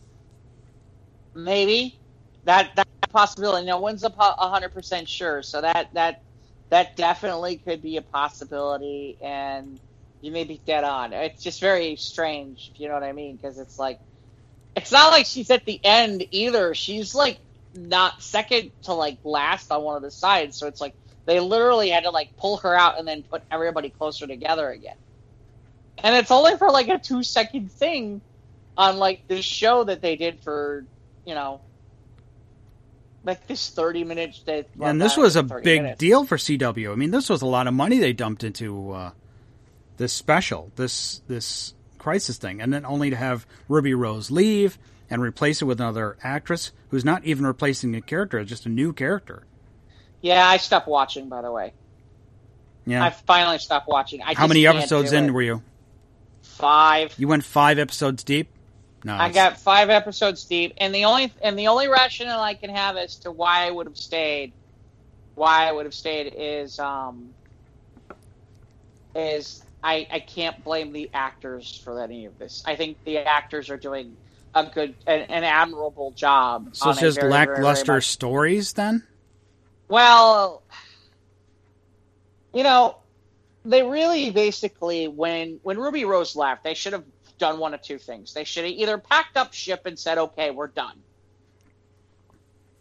[1.36, 2.00] Maybe
[2.46, 3.66] that that possibility.
[3.66, 6.22] No one's a hundred percent sure, so that that
[6.70, 9.80] that definitely could be a possibility, and
[10.22, 11.14] you may be dead on.
[11.14, 13.36] It's just very strange, if you know what I mean?
[13.36, 14.00] Because it's like
[14.76, 16.74] it's not like she's at the end either.
[16.74, 17.40] She's like
[17.76, 20.96] not second to like last on one of the sides, so it's like
[21.28, 24.96] they literally had to like pull her out and then put everybody closer together again
[26.04, 28.22] and it's only for like a two second thing
[28.78, 30.86] on like this show that they did for
[31.26, 31.62] you know
[33.24, 36.00] like this 30 minutes that and this was a big minutes.
[36.00, 39.12] deal for cw i mean this was a lot of money they dumped into uh,
[39.98, 41.74] this special this this
[42.06, 42.62] crisis thing.
[42.62, 44.78] And then only to have ruby rose leave
[45.10, 48.94] and replace it with another actress who's not even replacing a character just a new
[48.94, 49.44] character.
[50.22, 51.74] Yeah i stopped watching by the way.
[52.86, 53.04] Yeah.
[53.04, 54.22] I finally stopped watching.
[54.22, 55.32] I how many episodes in it.
[55.32, 55.64] were you
[56.56, 57.14] Five.
[57.18, 58.50] You went five episodes deep.
[59.04, 62.70] No, I got five episodes deep, and the only and the only rationale I can
[62.70, 64.52] have as to why I would have stayed,
[65.36, 67.30] why I would have stayed is um
[69.14, 72.64] is I I can't blame the actors for any of this.
[72.66, 74.16] I think the actors are doing
[74.56, 76.70] a good an, an admirable job.
[76.72, 79.04] So it's just very, very, very lackluster stories then?
[79.88, 80.64] Well,
[82.54, 82.98] you know,
[83.66, 87.04] they really basically when when Ruby Rose left, they should have
[87.38, 88.34] done one of two things.
[88.34, 91.02] They should have either packed up ship and said, "Okay, we're done,"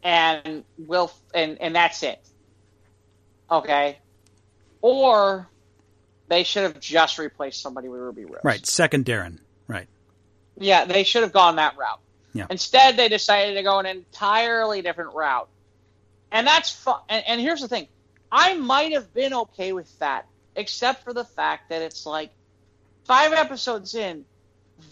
[0.03, 2.21] and we'll and and that's it.
[3.51, 3.99] Okay,
[4.83, 5.49] or
[6.29, 8.41] they should have just replaced somebody with Ruby Rose.
[8.45, 9.41] Right, second Darrin.
[9.67, 9.89] Right.
[10.59, 12.01] Yeah, they should have gone that route.
[12.33, 12.47] Yeah.
[12.51, 15.49] Instead, they decided to go an entirely different route,
[16.31, 17.01] and that's fun.
[17.09, 17.89] And, and here's the thing:
[18.31, 22.31] I might have been okay with that, except for the fact that it's like
[23.05, 24.25] five episodes in,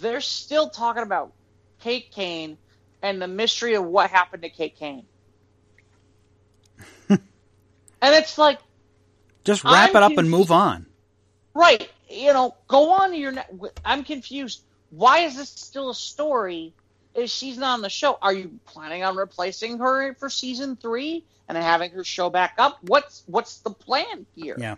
[0.00, 1.32] they're still talking about
[1.80, 2.58] Kate Kane
[3.02, 5.04] and the mystery of what happened to Kate Kane,
[7.08, 7.20] and
[8.02, 8.58] it's like.
[9.44, 10.86] Just wrap I'm it up and move on.
[11.54, 11.90] Right.
[12.08, 13.32] You know, go on to your.
[13.32, 14.62] Ne- I'm confused.
[14.90, 16.74] Why is this still a story?
[17.14, 21.24] If she's not on the show, are you planning on replacing her for season three
[21.48, 22.78] and having her show back up?
[22.82, 24.56] What's what's the plan here?
[24.58, 24.76] Yeah.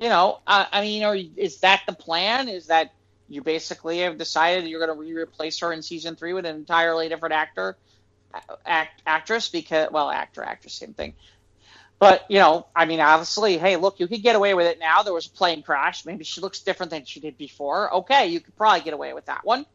[0.00, 2.48] You know, uh, I mean, you- is that the plan?
[2.48, 2.92] Is that
[3.28, 7.08] you basically have decided you're going to re-replace her in season three with an entirely
[7.08, 7.76] different actor,
[8.64, 9.48] act, actress?
[9.48, 11.14] Because well, actor, actress, same thing.
[11.98, 15.02] But you know, I mean, obviously, hey, look, you could get away with it now.
[15.02, 16.06] There was a plane crash.
[16.06, 17.92] Maybe she looks different than she did before.
[17.96, 19.66] Okay, you could probably get away with that one.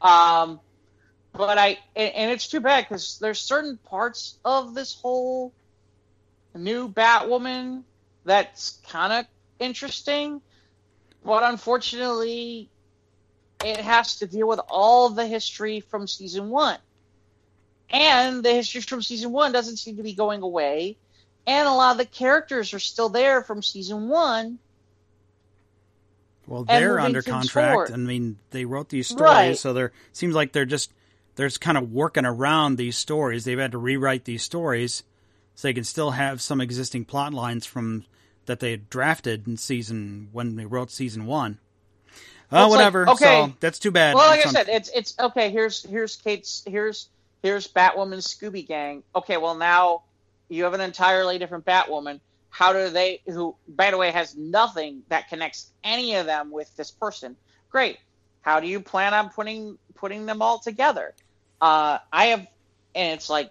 [0.00, 0.60] Um,
[1.32, 5.52] but I and, and it's too bad because there's certain parts of this whole
[6.54, 7.82] new Batwoman
[8.24, 9.24] that's kind of
[9.58, 10.40] interesting,
[11.24, 12.70] but unfortunately,
[13.64, 16.78] it has to deal with all the history from season one.
[17.90, 20.96] And the history from season one doesn't seem to be going away.
[21.46, 24.58] And a lot of the characters are still there from season one.
[26.46, 27.72] Well, they're under contract.
[27.72, 27.92] forward.
[27.92, 29.58] I mean, they wrote these stories, Right.
[29.58, 30.92] so they're seems like they're just
[31.36, 33.44] they're just kind of working around these stories.
[33.44, 35.02] They've had to rewrite these stories
[35.58, 38.04] so they can still have some existing plot lines from
[38.46, 41.58] that they had drafted in season when they wrote season one.
[42.48, 43.08] Well, Oh, it's like, whatever.
[43.10, 43.46] okay.
[43.48, 44.14] So that's too bad.
[44.14, 45.50] Well, like It's I said, it's it's okay.
[45.50, 47.08] Here's here's Kate's here's
[47.42, 49.02] here's Batwoman's Scooby Gang.
[49.16, 50.04] Okay, well now
[50.48, 52.20] you have an entirely different Batwoman.
[52.50, 53.20] How do they?
[53.26, 57.36] Who, by the way, has nothing that connects any of them with this person.
[57.68, 57.98] Great.
[58.42, 61.14] How do you plan on putting putting them all together?
[61.60, 62.46] Uh, I have,
[62.94, 63.50] and it's like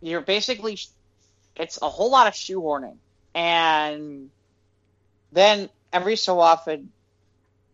[0.00, 0.78] you're basically
[1.56, 2.96] it's a whole lot of shoehorning,
[3.34, 4.30] and
[5.32, 6.90] then every so often,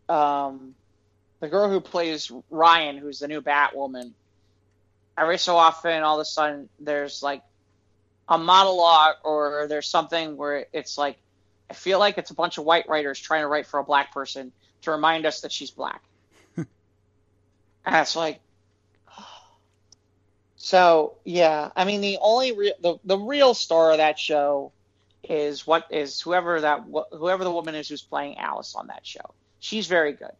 [0.09, 0.75] um,
[1.41, 4.13] the girl who plays Ryan, who's the new Batwoman,
[5.17, 7.43] every so often, all of a sudden, there's like
[8.29, 11.19] a monologue or there's something where it's like,
[11.69, 14.13] I feel like it's a bunch of white writers trying to write for a black
[14.13, 16.03] person to remind us that she's black.
[16.57, 16.67] and
[17.87, 18.41] it's like,
[20.63, 24.73] so yeah, I mean, the only re- the the real star of that show
[25.25, 29.35] is what is whoever that whoever the woman is who's playing Alice on that show.
[29.59, 30.33] She's very good,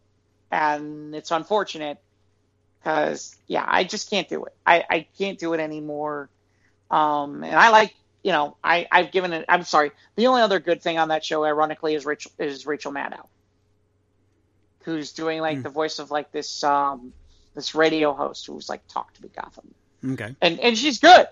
[0.51, 1.97] and it's unfortunate
[2.79, 4.53] because yeah, I just can't do it.
[4.65, 6.29] I I can't do it anymore.
[6.91, 9.45] Um, and I like you know I I've given it.
[9.49, 9.91] I'm sorry.
[10.15, 13.27] The only other good thing on that show, ironically, is Rachel is Rachel Maddow,
[14.83, 15.63] who's doing like Hmm.
[15.63, 17.13] the voice of like this um
[17.55, 19.73] this radio host who's like talk to me Gotham
[20.05, 20.35] okay.
[20.41, 21.27] and and she's good.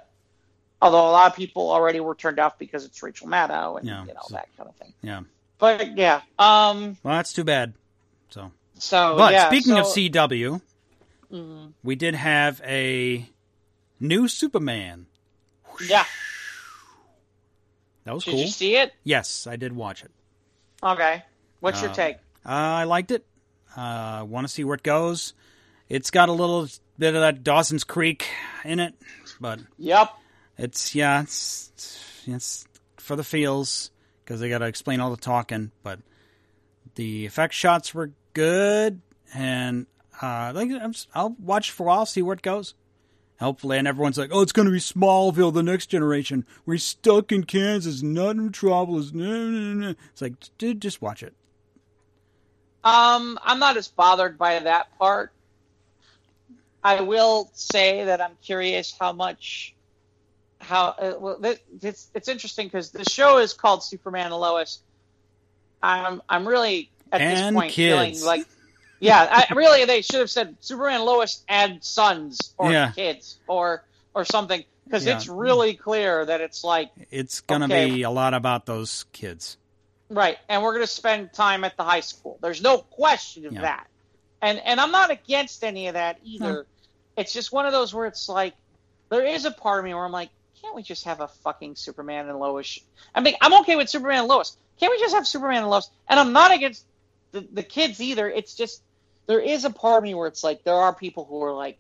[0.82, 4.02] Although a lot of people already were turned off because it's Rachel Maddow and Yeah,
[4.06, 4.94] you know so- that kind of thing.
[5.02, 5.22] Yeah.
[5.58, 7.74] But yeah, um, Well, that's too bad.
[8.30, 10.62] So, so but yeah, speaking of so- CW,
[11.34, 11.74] Mhm.
[11.84, 13.28] we did have a
[14.00, 15.08] new Superman.
[15.86, 16.06] yeah,
[18.06, 18.40] That was did cool.
[18.42, 18.94] you see it?
[19.04, 20.12] Yes, I did watch it.
[20.82, 21.24] Okay,
[21.60, 22.16] what's your Uh, take?
[22.46, 23.26] Uh, I liked it.
[23.76, 25.34] I uh, want to see where it goes.
[25.90, 26.68] It's got a little
[27.00, 28.28] bit of that Dawson's Creek
[28.64, 28.94] in it,
[29.40, 30.12] but Yep.
[30.58, 31.72] it's yeah, it's
[32.28, 33.90] it's for the feels
[34.24, 35.72] because they got to explain all the talking.
[35.82, 36.00] But
[36.96, 39.02] the effect shots were good,
[39.34, 39.88] and
[40.22, 40.70] uh, like
[41.16, 42.76] I'll watch for a while, see where it goes.
[43.40, 46.46] Hopefully, and everyone's like, "Oh, it's going to be Smallville, the next generation.
[46.66, 49.96] We're stuck in Kansas, not in trouble." It's, no, no, no.
[50.12, 51.34] it's like, dude, just watch it.
[52.84, 55.32] Um, I'm not as bothered by that part.
[56.84, 59.76] I will say that I'm curious how much
[60.62, 64.82] how uh, well th- it's it's interesting because the show is called Superman and Lois.
[65.82, 68.46] I'm I'm really at And this point feeling like
[69.02, 72.92] yeah, I, really, they should have said Superman and Lois and sons or Yeah.
[72.92, 75.16] kids or or something because Yeah.
[75.16, 77.92] it's really clear that it's like It's gonna Okay.
[77.92, 79.58] be a lot about those kids.
[80.10, 82.40] right, and we're going to spend time at the high school.
[82.42, 83.62] There's no question of Yeah.
[83.62, 83.88] that,
[84.42, 86.66] and and I'm not against any of that either.
[87.18, 88.54] It's just one of those where it's like
[89.10, 90.30] there is a part of me where I'm like,
[90.62, 92.80] can't we just have a fucking Superman and Lois?
[93.14, 94.58] I mean, I'm okay with Superman and Lois.
[94.80, 95.90] Can't we just have Superman and Lois?
[96.08, 96.86] And I'm not against
[97.32, 98.30] the, the kids either.
[98.30, 98.82] It's just
[99.28, 101.78] there is a part of me where it's like there are people who are like,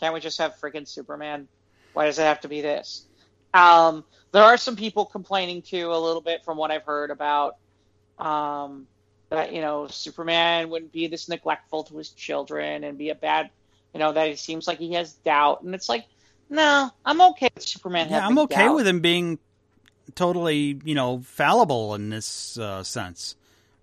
[0.00, 1.48] can't we just have freaking Superman?
[1.92, 3.06] Why does it have to be this?
[3.54, 7.56] Um, there are some people complaining too a little bit from what I've heard about
[8.18, 8.86] um,
[9.32, 13.50] that you know Superman wouldn't be this neglectful to his children and be a bad,
[13.94, 16.04] you know, that it seems like he has doubt, and it's like,
[16.50, 18.08] no, I'm okay with Superman.
[18.10, 18.74] Yeah, I'm okay doubt.
[18.74, 19.38] with him being
[20.14, 23.34] totally, you know, fallible in this uh, sense.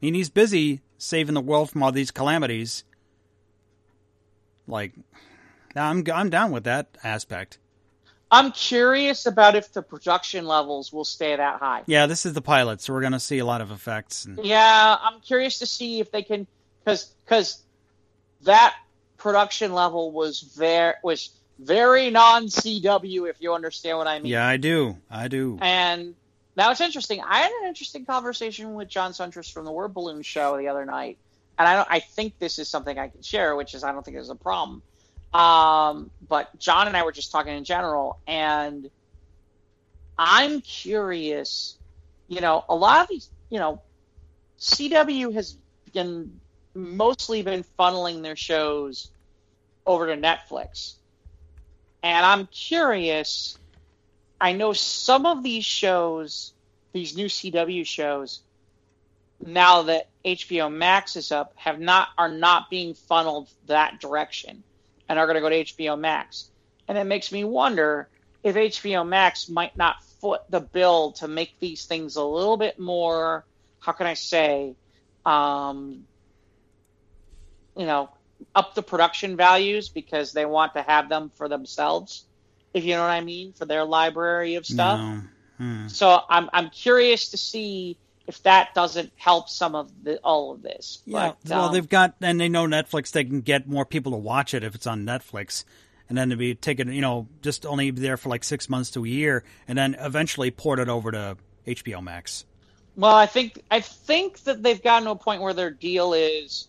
[0.01, 2.83] I mean, he's busy saving the world from all these calamities.
[4.67, 4.93] Like,
[5.75, 7.57] I'm I'm down with that aspect.
[8.31, 11.83] I'm curious about if the production levels will stay that high.
[11.87, 14.25] Yeah, this is the pilot, so we're gonna see a lot of effects.
[14.25, 16.45] And, Yeah, I'm curious to see if they can
[16.83, 17.63] because because
[18.43, 18.75] that
[19.17, 24.31] production level was very was very non CW if you understand what I mean.
[24.31, 25.57] yeah, I do, I do.
[25.61, 26.15] And
[26.55, 27.21] now it's interesting.
[27.21, 30.85] I had an interesting conversation with John Siuntres from the Word Balloon show the other
[30.85, 31.17] night,
[31.57, 31.87] and I don't.
[31.89, 34.35] I think this is something I can share, which is I don't think there's a
[34.35, 34.83] problem.
[35.33, 38.89] Um, but John and I were just talking in general, and
[40.17, 41.77] I'm curious.
[42.27, 43.81] You know, a lot of these, you know,
[44.59, 45.57] CW has
[45.93, 46.39] been
[46.73, 49.11] mostly been funneling their shows
[49.85, 50.95] over to Netflix,
[52.03, 53.57] and I'm curious.
[54.41, 56.53] I know some of these shows,
[56.93, 58.41] these new CW shows,
[59.45, 64.63] now that HBO Max is up, have not are not being funneled that direction,
[65.09, 66.49] and are going to go to HBO Max,
[66.87, 68.07] and it makes me wonder
[68.43, 72.79] if HBO Max might not foot the bill to make these things a little bit
[72.79, 73.43] more.
[73.79, 74.75] How can I say?
[75.25, 76.05] Um,
[77.75, 78.09] you know,
[78.55, 82.25] up the production values because they want to have them for themselves
[82.73, 84.99] if you know what I mean, for their library of stuff.
[84.99, 85.21] No.
[85.57, 85.87] Hmm.
[85.87, 87.97] So I'm I'm curious to see
[88.29, 91.01] if that doesn't help some of the all of this.
[91.05, 93.11] Yeah, But, well, um, they've got, and they know Netflix.
[93.11, 95.65] They can get more people to watch it if it's on Netflix,
[96.07, 98.91] and then to be taken, you know, just only be there for like six months
[98.91, 102.45] to a year, and then eventually port it over to HBO Max.
[102.95, 106.67] Well, I think I think that they've gotten to a point where their deal is.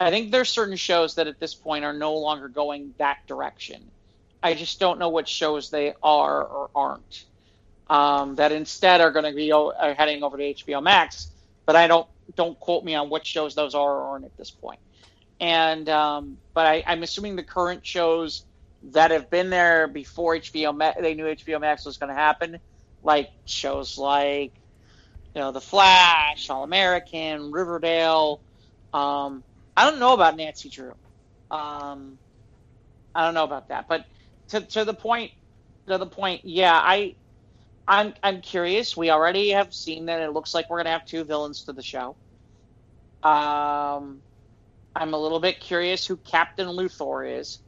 [0.00, 3.90] I think there's certain shows that at this point are no longer going that direction.
[4.42, 7.26] I just don't know what shows they are or aren't.
[7.88, 11.30] Um, that instead are going to be o- are heading over to HBO Max,
[11.66, 14.50] but I don't don't quote me on what shows those are or aren't at this
[14.50, 14.80] point.
[15.38, 18.44] And um, but I, I'm assuming the current shows
[18.92, 22.58] that have been there before HBO Max, they knew HBO Max was going to happen,
[23.02, 24.52] like shows like
[25.36, 28.40] you know, The Flash, All American, Riverdale.
[28.94, 29.44] Um,
[29.76, 30.94] I don't know about Nancy Drew.
[31.50, 32.18] Um,
[33.14, 34.06] I don't know about that, but
[34.48, 35.32] to, to the point,
[35.88, 37.16] to the point, yeah, I,
[37.88, 38.96] I'm, I'm curious.
[38.96, 41.82] We already have seen that it looks like we're gonna have two villains to the
[41.82, 42.16] show.
[43.22, 44.22] Um,
[44.94, 47.58] I'm a little bit curious who Captain Luthor is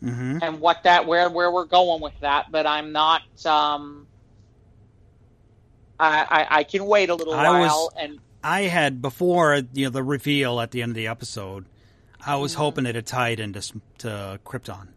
[0.00, 3.22] hmm and what that where where we're going with that, but I'm not.
[3.44, 4.06] Um,
[5.98, 9.84] I, I I can wait a little I was- while and I had before you
[9.86, 11.66] know the reveal at the end of the episode.
[12.24, 12.60] I was Mm-hmm.
[12.60, 13.60] hoping it had tied into
[13.98, 14.88] to Krypton.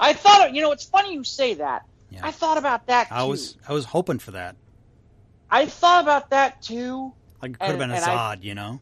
[0.00, 1.82] I thought, you know, it's funny you say that.
[2.10, 2.20] Yeah.
[2.26, 3.14] I thought about that too.
[3.14, 4.56] I was I was hoping for that.
[5.50, 7.12] I thought about that too.
[7.42, 8.80] Like it could have been a and I- you know.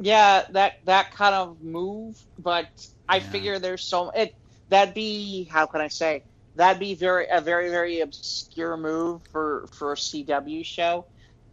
[0.00, 2.68] Yeah, that that kind of move, but
[3.08, 3.22] I Yeah.
[3.30, 4.34] figure there's so it
[4.68, 6.22] that'd be how can I say
[6.54, 11.06] that'd be very a very very obscure move for for a CW show.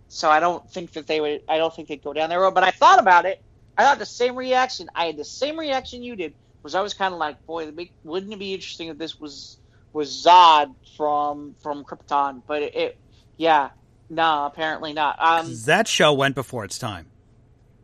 [0.09, 1.41] So I don't think that they would.
[1.49, 2.53] I don't think they'd go down that road.
[2.53, 3.41] But I thought about it.
[3.77, 4.89] I had the same reaction.
[4.95, 6.33] I had the same reaction you did.
[6.63, 7.71] Was I was kind of like, boy,
[8.03, 9.57] wouldn't it be interesting if this was
[9.97, 12.43] was Zod from from Krypton?
[12.47, 12.97] But it, it
[13.35, 13.71] yeah,
[14.09, 15.17] no, apparently not.
[15.19, 17.07] Um, that show went before its time.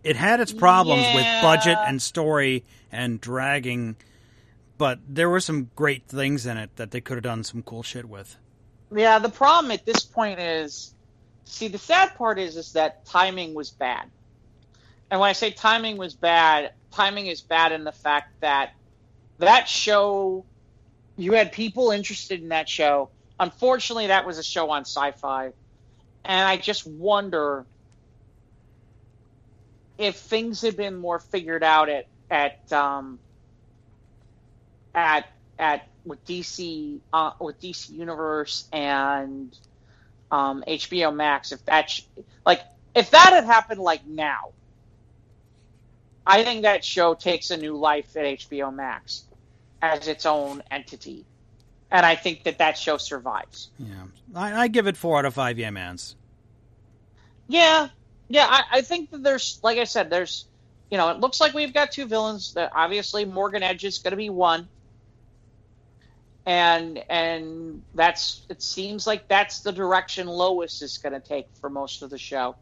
[0.03, 3.95] It had its problems with budget and story and dragging,
[4.77, 7.83] but there were some great things in it that they could have done some cool
[7.83, 8.37] shit with.
[8.93, 10.93] Yeah, the problem at this point is,
[11.45, 14.09] see, the sad part is is that timing was bad.
[15.09, 18.73] And when I say timing was bad, timing is bad in the fact that
[19.39, 20.45] that show,
[21.17, 23.09] you had people interested in that show.
[23.39, 25.53] Unfortunately, that was a show on Syfy,
[26.25, 27.65] and I just wonder
[29.97, 33.19] if things had been more figured out at at um,
[34.93, 35.27] at
[35.59, 39.55] at with DC uh, with DC Universe and
[40.31, 41.51] um, HBO Max.
[41.51, 42.03] If that sh-
[42.45, 42.61] like
[42.95, 44.51] if that had happened like now,
[46.25, 49.23] I think that show takes a new life at HBO Max
[49.83, 51.25] as its own entity,
[51.91, 53.69] and I think that that show survives.
[53.77, 55.59] Yeah, I, I give it four out of five.
[55.59, 56.15] Yeah, mans.
[57.49, 57.89] Yeah,
[58.29, 58.47] yeah.
[58.49, 60.45] I, I think that there's, like I said, there's,
[60.89, 62.53] you know, it looks like we've got two villains.
[62.53, 64.69] That obviously Morgan Edge is going to be one,
[66.45, 71.69] and and that's it seems like that's the direction Lois is going to take for
[71.69, 72.55] most of the show,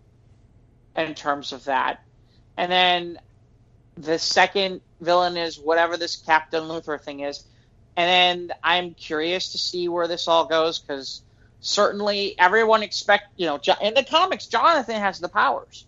[0.98, 2.04] in terms of that,
[2.58, 3.20] and then
[3.98, 7.44] the second villain is whatever this Captain Luthor thing is,
[7.98, 11.22] and then I'm curious to see where this all goes because
[11.60, 15.86] certainly everyone expect you know in the comics Jonathan has the powers.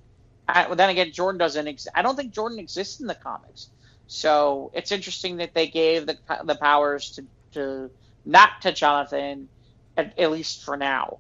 [0.48, 1.68] I, then again, Jordan doesn't.
[1.68, 3.70] Ex- I don't think Jordan exists in the comics,
[4.08, 7.92] so it's interesting that they gave the the powers to to
[8.26, 9.50] not to Jonathan,
[9.98, 11.20] at, at least for now.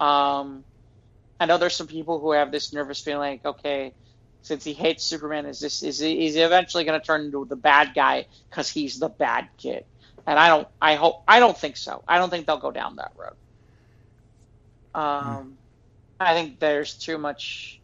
[0.00, 0.64] Um,
[1.38, 3.94] I know there's some people who have this nervous feeling, like, okay,
[4.44, 7.46] since he hates Superman, is this is he, is he eventually going to turn into
[7.46, 9.84] the bad guy because he's the bad kid?
[10.26, 10.68] And I don't.
[10.80, 11.16] I hope.
[11.26, 12.04] I don't think so.
[12.06, 13.36] I don't think they'll go down that road.
[14.94, 15.58] Um,
[16.20, 17.80] I think there's too much.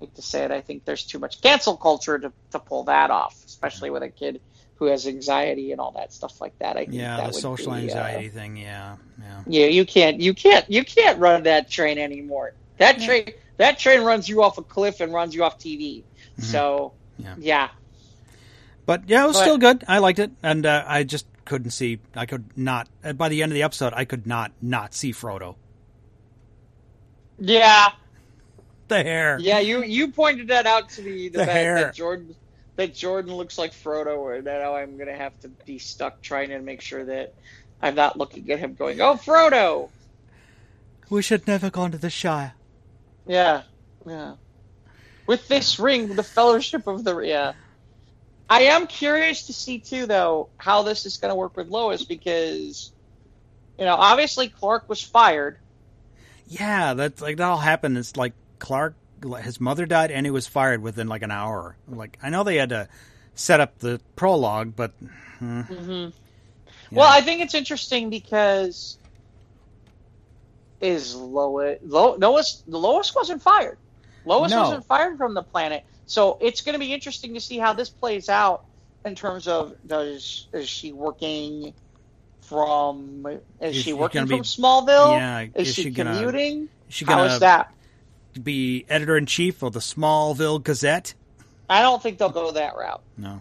[0.00, 0.50] I hate to say it.
[0.50, 4.10] I think there's too much cancel culture to, to pull that off, especially with a
[4.10, 4.40] kid
[4.76, 6.76] who has anxiety and all that stuff like that.
[6.76, 8.56] I think Yeah, that the would social be, uh, anxiety thing.
[8.56, 9.42] Yeah, yeah.
[9.46, 12.52] yeah, you can't, you can't, you can't run that train anymore.
[12.78, 13.06] That Yeah.
[13.60, 16.02] That train runs you off a cliff and runs you off TV.
[16.38, 17.42] So, Mm-hmm.
[17.42, 17.66] Yeah.
[17.66, 17.68] yeah,
[18.86, 19.84] But yeah, it was But- still good.
[19.86, 21.98] I liked it, and uh, I just couldn't see.
[22.16, 22.88] I could not.
[23.04, 25.56] uh, By the end of the episode, I could not not see Frodo.
[27.38, 27.90] yeah,
[28.88, 29.38] The hair.
[29.40, 29.58] yeah.
[29.58, 31.28] You you pointed that out to me.
[31.28, 31.74] The, The fact hair.
[31.76, 32.34] that Jordan
[32.76, 36.60] that Jordan looks like Frodo, and now I'm gonna have to be stuck trying to
[36.60, 37.34] make sure that
[37.82, 39.90] I'm not looking at him going, "Oh, Frodo."
[41.10, 42.54] We should never gone to the Shire.
[43.30, 43.62] Yeah,
[44.04, 44.34] yeah.
[45.28, 47.52] With this ring, the Fellowship of the yeah.
[48.48, 52.04] I am curious to see too, though, how this is going to work with Lois
[52.04, 52.90] because,
[53.78, 55.58] you know, obviously Clark was fired.
[56.48, 57.96] Yeah, that's like that all happened.
[57.98, 58.96] It's like Clark,
[59.42, 61.76] his mother died, and he was fired within like an hour.
[61.86, 62.88] Like I know they had to
[63.36, 64.90] set up the prologue, but
[65.38, 66.08] hmm, hmm
[66.90, 66.98] yeah.
[66.98, 68.98] Well, I think it's interesting because
[70.80, 73.78] is Lois Lo, Lois Lois wasn't fired.
[74.24, 74.62] Lois No.
[74.62, 77.88] wasn't fired from the planet, so it's going to be interesting to see how this
[77.90, 78.64] plays out
[79.04, 81.72] in terms of does is she working
[82.42, 83.26] from
[83.60, 85.12] is, Is she working from be- Smallville?
[85.16, 86.68] yeah, Is, is she, she gonna- commuting?
[86.88, 87.72] is she How gonna is that?
[88.42, 91.14] be editor in chief of the Smallville Gazette?
[91.68, 93.00] I don't think they'll go that route.
[93.16, 93.40] No,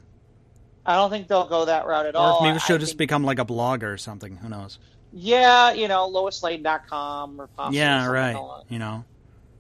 [0.86, 2.44] I don't think they'll go that route at or all.
[2.44, 4.38] maybe she'll just think- become like a blogger or something.
[4.38, 4.78] Who knows?
[5.12, 8.36] Yeah, you know, LoisLane.com or possibly yeah, right.
[8.36, 9.06] along- You know,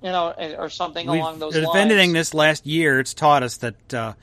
[0.01, 1.77] you know, or something We've- along those if lines.
[1.77, 4.13] anything, this last year, it's taught us that uh,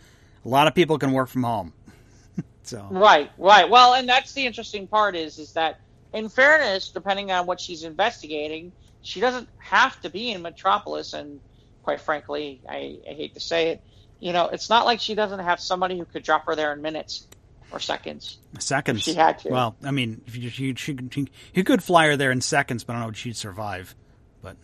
[0.45, 1.73] a lot of people can work from home.
[2.63, 3.69] so Right, right.
[3.69, 5.81] Well, and that's the interesting part is is that
[6.13, 8.73] in fairness, depending on what she's investigating,
[9.03, 11.41] she doesn't have to be in Metropolis and
[11.83, 13.81] quite frankly, I, I hate to say it,
[14.19, 16.83] you know, it's not like she doesn't have somebody who could drop her there in
[16.83, 17.27] minutes
[17.71, 18.39] or seconds.
[18.59, 19.03] seconds.
[19.03, 19.51] She had to.
[19.51, 22.93] Well, I mean, if she, she, she, you could fly her there in seconds, but
[22.95, 23.95] I don't know if she'd survive.
[24.43, 24.57] But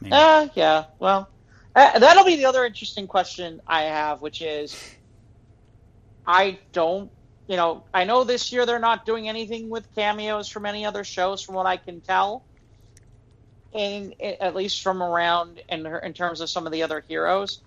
[0.00, 0.12] maybe.
[0.14, 0.84] Uh, yeah.
[0.98, 1.28] Well,
[1.74, 4.78] uh, that'll be the other interesting question I have, which is,
[6.26, 7.10] I don't,
[7.46, 11.04] you know, I know this year they're not doing anything with cameos from any other
[11.04, 12.44] shows, from what I can tell,
[13.72, 17.60] in at least from around in in terms of some of the other heroes.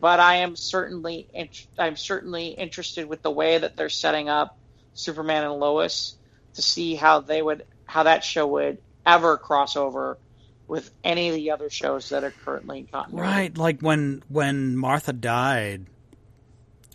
[0.00, 4.56] But I am certainly, int- I'm certainly interested with the way that they're setting up
[4.94, 6.16] Superman and Lois
[6.54, 10.18] to see how they would, how that show would ever cross over
[10.66, 13.28] with any of the other shows that are currently in continuity.
[13.28, 15.86] Right, like when when Martha died,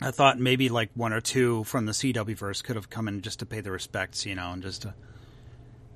[0.02, 3.22] I thought maybe like one or two from the CW verse could have come in
[3.22, 4.94] just to pay the respects, you know, and just to,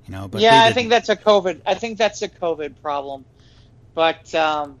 [0.06, 0.28] you know.
[0.28, 1.62] But yeah, I think that's a COVID.
[1.66, 3.24] I think that's a COVID problem,
[3.94, 4.78] but um,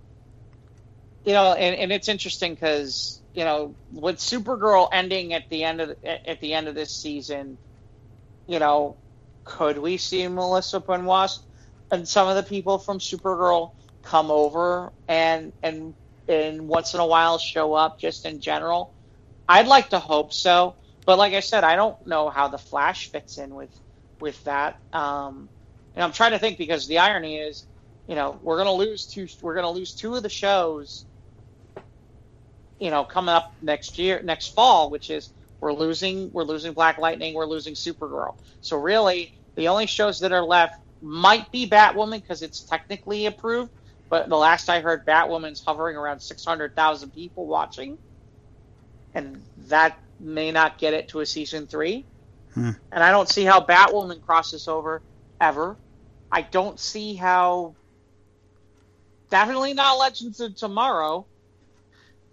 [1.24, 5.80] you know, and, and it's interesting because you know, with Supergirl ending at the end
[5.80, 7.58] of at the end of this season,
[8.46, 8.96] you know,
[9.44, 11.40] could we see Melissa Benoist
[11.90, 13.70] and some of the people from Supergirl
[14.02, 15.94] come over and and
[16.26, 18.94] and once in a while show up just in general?
[19.48, 23.10] I'd like to hope so, but like I said, I don't know how the Flash
[23.12, 23.70] fits in with
[24.20, 24.80] with that.
[24.92, 25.50] Um,
[25.94, 27.66] and I'm trying to think because the irony is,
[28.08, 29.28] you know, we're gonna lose two.
[29.40, 31.06] We're gonna lose two of the shows
[32.80, 36.98] you know, coming up next year, next fall, which is we're losing we're losing Black
[36.98, 38.34] Lightning, we're losing Supergirl.
[38.62, 43.70] So really, the only shows that are left might be Batwoman because it's technically approved,
[44.08, 47.98] but the last I heard, Batwoman's hovering around six hundred thousand people watching,
[49.14, 52.04] and that may not get it to a season three.
[52.54, 52.70] Hmm.
[52.90, 55.02] And I don't see how Batwoman crosses over
[55.40, 55.76] ever.
[56.32, 57.74] I don't see how.
[59.28, 61.26] Definitely not Legends of Tomorrow.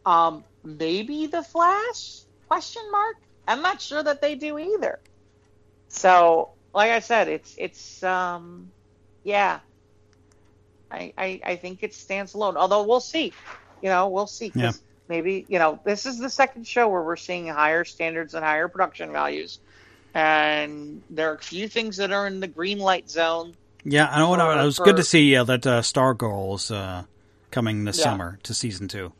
[0.07, 2.21] Um, maybe the Flash?
[2.47, 3.17] Question mark.
[3.47, 4.99] I'm not sure that they do either.
[5.89, 8.71] So, like I said, it's it's um,
[9.23, 9.59] yeah.
[10.89, 12.55] I, I I think it stands alone.
[12.57, 13.33] Although we'll see.
[13.81, 14.51] You know, we'll see.
[14.55, 14.71] Yeah.
[15.09, 18.67] Maybe you know this is the second show where we're seeing higher standards and higher
[18.69, 19.59] production values,
[20.13, 23.55] and there are a few things that are in the green light zone.
[23.83, 24.29] Yeah, I know.
[24.29, 27.03] what For- it was for- good to see uh, that uh, Stargirl is uh,
[27.51, 28.03] coming this Yeah.
[28.05, 29.11] summer to season two.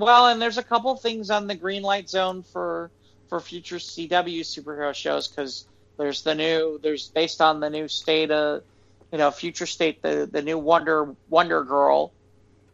[0.00, 2.90] Well, and there's a couple things on the green light zone for
[3.28, 5.66] for future CW superhero shows because
[5.98, 8.62] there's the new there's based on the new state of
[9.12, 12.12] you know future state the the new Wonder Wonder Girl,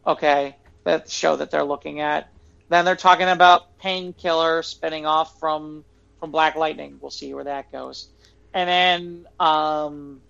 [0.05, 0.55] okay,
[0.85, 2.29] that show that they're looking at.
[2.69, 5.83] Then they're talking about Painkiller spinning off from
[6.21, 6.97] from Black Lightning.
[7.01, 8.07] We'll see where that goes.
[8.53, 10.21] And then um,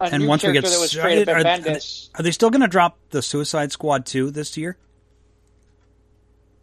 [0.00, 4.06] And once we get started, are, are they still going to drop the Suicide Squad
[4.06, 4.78] two this year?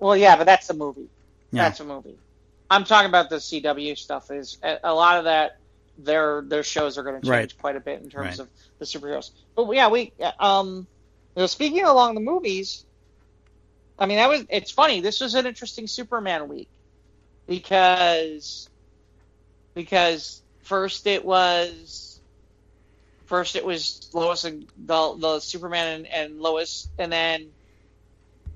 [0.04, 1.10] Well, yeah, but that's a movie.
[1.52, 1.64] Yeah.
[1.64, 2.20] That's a movie.
[2.70, 4.32] I'm talking about the CW stuff.
[4.32, 5.54] Is a lot of that
[5.98, 7.58] their their shows are going to change Right.
[7.58, 8.40] quite a bit in terms Right.
[8.40, 8.50] of
[8.80, 9.32] the superheroes.
[9.56, 10.88] But yeah, we um,
[11.38, 12.86] you know, speaking along the movies,
[13.98, 15.02] I mean that was it's funny.
[15.02, 16.70] This was an interesting Superman week
[17.48, 18.70] because
[19.76, 22.22] because first it was
[23.26, 27.54] first it was Lois and the the Superman and, and Lois, and then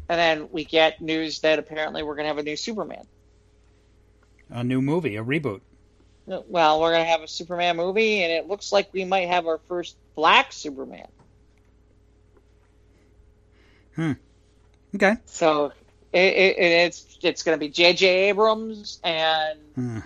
[0.10, 3.06] and then we get news that apparently we're going to have a new Superman.
[4.50, 5.62] A new movie, a reboot.
[6.26, 9.48] Well, we're going to have a Superman movie, and it looks like we might have
[9.48, 11.08] our first black Superman.
[13.96, 14.12] Hmm.
[14.96, 15.16] Okay.
[15.26, 15.72] So
[16.14, 18.30] it, it, it's it's going to be J.J.
[18.30, 20.00] Abrams, and Hmm.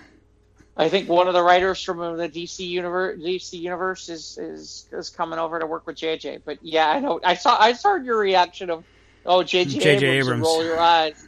[0.76, 5.10] I think one of the writers from the DC universe DC universe is is is
[5.10, 6.38] coming over to work with J.J.
[6.44, 8.84] But yeah, I know I saw I saw your reaction of
[9.26, 9.78] oh J.J.
[9.78, 10.42] Abrams, Abrams.
[10.42, 11.24] roll your eyes.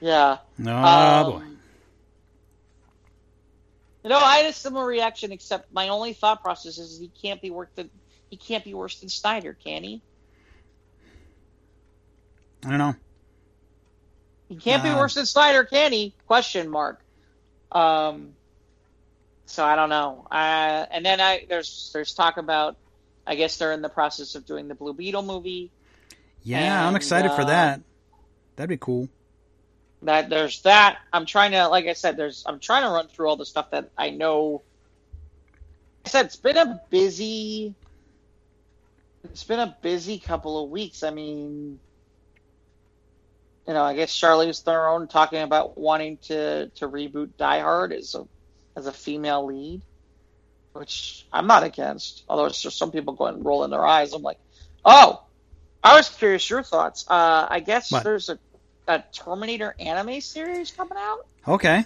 [0.00, 0.38] Yeah.
[0.64, 1.44] Oh Um, boy.
[4.04, 7.42] You know, I had a similar reaction, except my only thought process is he can't
[7.42, 7.90] be worse than
[8.30, 10.02] he can't be worse than Snyder, can he?
[12.64, 12.94] I don't know.
[14.48, 16.14] He can't be Uh, worse than Snyder, can he?
[16.26, 17.00] Question mark.
[17.72, 18.34] Um.
[19.46, 20.26] So I don't know.
[20.30, 22.76] Uh, and then I there's there's talk about.
[23.26, 25.70] I guess they're in the process of doing the Blue Beetle movie.
[26.48, 27.82] Yeah, I'm And, excited for uh, that.
[28.56, 29.08] That'd be cool.
[30.02, 30.98] That there's that.
[31.12, 33.70] I'm trying to, like I said, there's I'm trying to run through all the stuff
[33.72, 34.62] that I know.
[36.06, 37.74] I said it's been a busy.
[39.24, 41.02] It's been a busy couple of weeks.
[41.02, 41.80] I mean,
[43.66, 48.14] you know, I guess Charlize Theron talking about wanting to to reboot Die Hard as
[48.14, 48.26] a
[48.76, 49.82] as a female lead,
[50.72, 52.24] which I'm not against.
[52.28, 54.14] Although it's just some people going rolling their eyes.
[54.14, 54.38] I'm like,
[54.84, 55.27] oh,
[55.82, 57.04] I was curious your thoughts.
[57.08, 58.04] Uh, I guess What?
[58.04, 58.38] there's a
[58.88, 61.26] a Terminator anime series coming out.
[61.46, 61.84] Okay.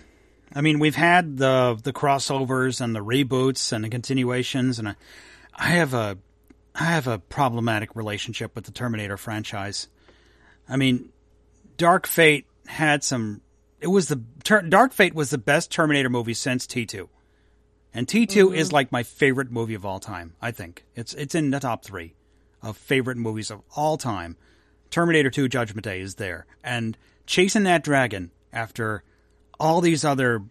[0.54, 4.94] I mean, we've had the the crossovers and the reboots and the continuations, and I,
[5.54, 6.18] I have a
[6.74, 9.88] I have a problematic relationship with the Terminator franchise.
[10.68, 11.10] I mean,
[11.76, 13.40] Dark Fate had some.
[13.80, 17.08] It was the Dark Fate was the best Terminator movie since T two,
[17.92, 20.34] and T 2 is like my favorite movie of all time.
[20.40, 22.14] I think it's it's in the top three
[22.62, 24.36] of favorite movies of all time.
[24.90, 26.46] Terminator 2 Judgment Day is there.
[26.62, 26.96] And
[27.26, 29.02] chasing that dragon after
[29.58, 30.42] all these other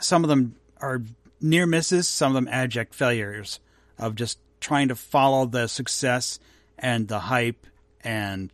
[0.00, 1.02] some of them are
[1.40, 3.60] near misses, some of them abject failures
[3.98, 6.38] of just trying to follow the success
[6.78, 7.66] and the hype
[8.02, 8.52] and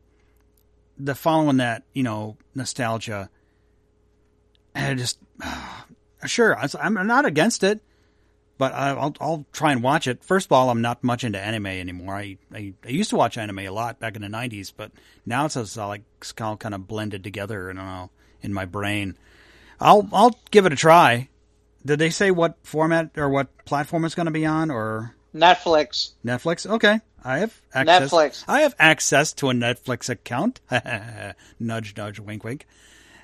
[0.99, 3.31] the following that, you know, nostalgia.
[4.75, 5.19] And I just
[6.27, 7.81] sure, I'm not against it
[8.59, 10.23] but I- I'll I'll try and watch it.
[10.25, 12.15] First of all, I'm not much into anime anymore.
[12.17, 14.91] I I, I used to watch anime a lot back in the '90s, but
[15.25, 17.71] now it's just all like it's all kind of blended together.
[17.71, 18.11] I don't know
[18.43, 19.17] in my brain.
[19.81, 21.29] I'll I'll give it a try.
[21.87, 26.13] Did they say what format or what platform it's going to be on or Netflix.
[26.25, 26.67] Netflix?
[26.69, 28.11] Okay, I have access.
[28.11, 28.45] Netflix.
[28.49, 30.61] I have access to a Netflix account.
[31.61, 32.67] nudge, nudge, wink, wink.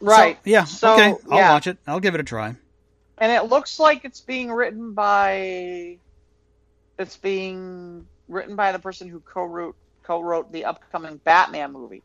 [0.00, 0.38] So, Right.
[0.44, 0.64] yeah.
[0.64, 1.14] So, okay.
[1.30, 1.52] I'll yeah.
[1.52, 1.78] watch it.
[1.86, 2.54] I'll give it a try.
[3.18, 5.98] And it looks like it's being written by
[6.98, 12.02] it's being written by the person who co-wrote co-wrote the upcoming Batman movie.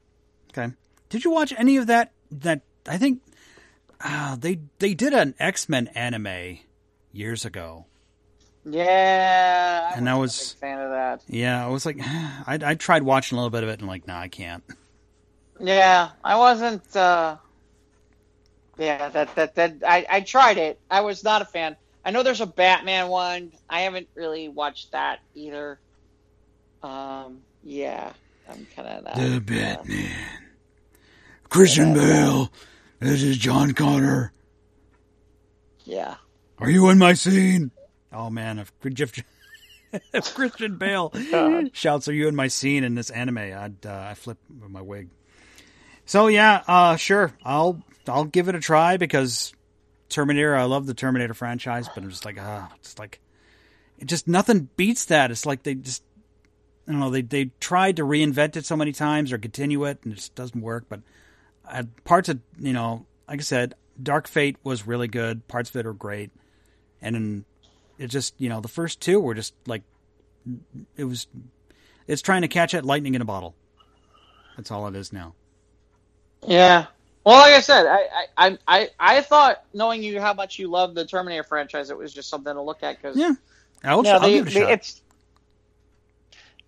[0.52, 0.74] Okay.
[1.10, 3.22] Did you watch any of that that I think
[4.02, 6.60] uh, they they did an X Men anime
[7.12, 7.86] years ago.
[8.66, 11.24] Yeah, I And I big fan of that.
[11.28, 14.08] Yeah, I was like, I, I tried watching a little bit of it and like,
[14.08, 14.64] nah, I can't.
[15.60, 16.96] Yeah, I wasn't.
[16.96, 17.38] uh
[18.80, 20.80] Yeah, that that that I I tried it.
[20.90, 21.76] I was not a fan.
[22.06, 23.52] I know there's a Batman one.
[23.70, 25.80] I haven't really watched that either.
[26.82, 28.14] Um, yeah,
[28.50, 29.16] I'm kind of that.
[29.18, 30.12] The uh, Batman,
[31.50, 32.52] Christian Bale.
[33.00, 34.32] This is John Connor.
[35.84, 36.16] yeah.
[36.58, 37.72] Are you in my scene?
[38.12, 39.24] Oh man, if, if,
[40.14, 41.72] if Christian Bale God.
[41.74, 45.10] shouts, "Are you in my scene?" in this anime, I'd uh, I flip my wig.
[46.06, 49.54] So yeah, uh, sure, I'll I'll give it a try because
[50.10, 50.56] Terminator.
[50.56, 53.20] I love the Terminator franchise, but I'm just like ah, it's like
[53.98, 55.32] it just nothing beats that.
[55.32, 56.04] It's like they just
[56.88, 60.00] I don't know they they tried to reinvent it so many times or continue it,
[60.04, 60.86] and it just doesn't work.
[60.90, 61.02] But
[61.68, 65.48] uh, parts of you know, like I said, Dark Fate was really good.
[65.48, 66.32] Parts of it are great,
[67.02, 67.46] and then
[67.98, 69.84] it just you know the first two were just like
[70.96, 71.28] it was.
[72.08, 73.54] It's trying to catch it lightning in a bottle.
[74.58, 75.36] That's all it is now.
[76.48, 76.88] Yeah.
[77.30, 80.68] Well, like I said, I, I, I, I I thought knowing you how much you
[80.68, 83.34] love the Terminator franchise, it was just something to look at because Yeah,
[83.84, 84.72] I'll, Yeah, I'll they- give it a they- shot.
[84.72, 85.02] It's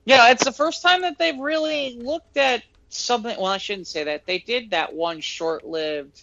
[0.06, 3.36] yeah, it's the first time that they've really looked at something.
[3.38, 4.26] Well, I shouldn't say that.
[4.26, 6.20] They did that one short-lived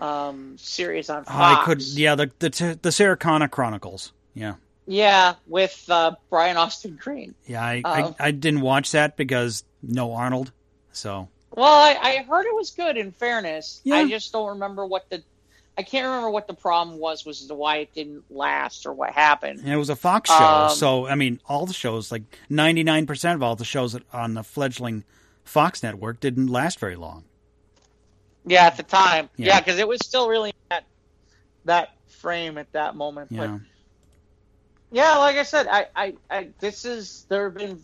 [0.00, 1.36] um, series on Fox.
[1.36, 4.12] I could, yeah, the the the Sarah Connor Chronicles.
[4.34, 4.54] Yeah,
[4.86, 7.34] Yeah, with uh, Brian Austin Green.
[7.46, 7.64] yeah.
[7.64, 8.14] I, Oh.
[8.20, 10.52] I I didn't watch that because no Arnold.
[10.92, 12.96] So Well, I, I heard it was good.
[12.96, 13.96] In fairness, Yeah.
[13.96, 15.22] I just don't remember what the.
[15.78, 17.26] I can't remember what the problem was.
[17.26, 19.60] Was why it didn't last or what happened.
[19.60, 20.36] and it was a Fox show.
[20.36, 23.98] Um, so I mean, all the shows, like ninety nine percent of all the shows
[24.12, 25.04] on the fledgling
[25.44, 27.24] Fox network, didn't last very long.
[28.46, 29.28] Yeah, at the time.
[29.36, 29.46] Yeah.
[29.46, 30.84] Yeah, because it was still really that
[31.64, 33.30] that frame at that moment.
[33.30, 33.58] But Yeah,
[34.92, 37.80] Yeah, like I said, I, I, I this is there have been,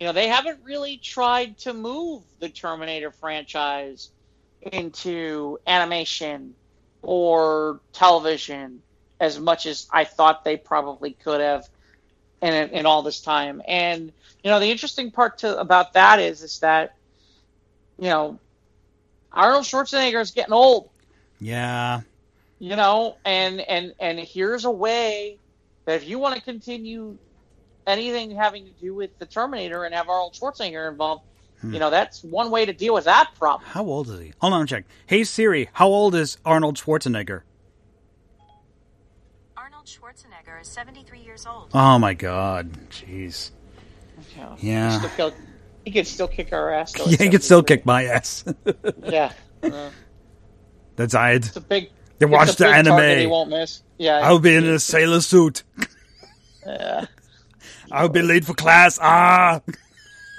[0.00, 4.10] you know, they haven't really tried to move the Terminator franchise
[4.60, 6.54] into animation
[7.02, 8.82] or television
[9.20, 11.68] as much as I thought they probably could have
[12.42, 13.62] in in all this time.
[13.66, 16.96] And you know, the interesting part to about that is is that
[17.98, 18.38] you know
[19.32, 20.90] Arnold Schwarzenegger is getting old
[21.40, 22.00] yeah.
[22.58, 25.38] you know and and and here's a way
[25.84, 27.16] that if you want to continue
[27.86, 31.22] anything having to do with the terminator and have arnold schwarzenegger involved
[31.60, 31.72] Hmm.
[31.72, 34.32] you know that's one way to deal with that problem How old is he?
[34.40, 34.84] Hold on, check.
[35.06, 37.42] Hey Siri, how old is Arnold Schwarzenegger?
[39.56, 41.70] Arnold Schwarzenegger is 73 years old.
[41.72, 43.50] Oh my God, jeez.
[44.36, 44.90] You know, Yeah.
[44.92, 45.32] he, still kill,
[45.84, 48.44] he could still kick our ass though, Yeah, he can still kick my ass.
[49.04, 49.32] yeah
[49.62, 49.90] uh,
[50.96, 51.32] That's I.
[51.32, 53.30] it's a big They watch the big target he anime.
[53.30, 55.62] won't miss yeah I'll be in a sailor suit.
[56.66, 57.06] yeah.
[57.94, 58.98] I'll be late for class.
[59.00, 59.60] Ah!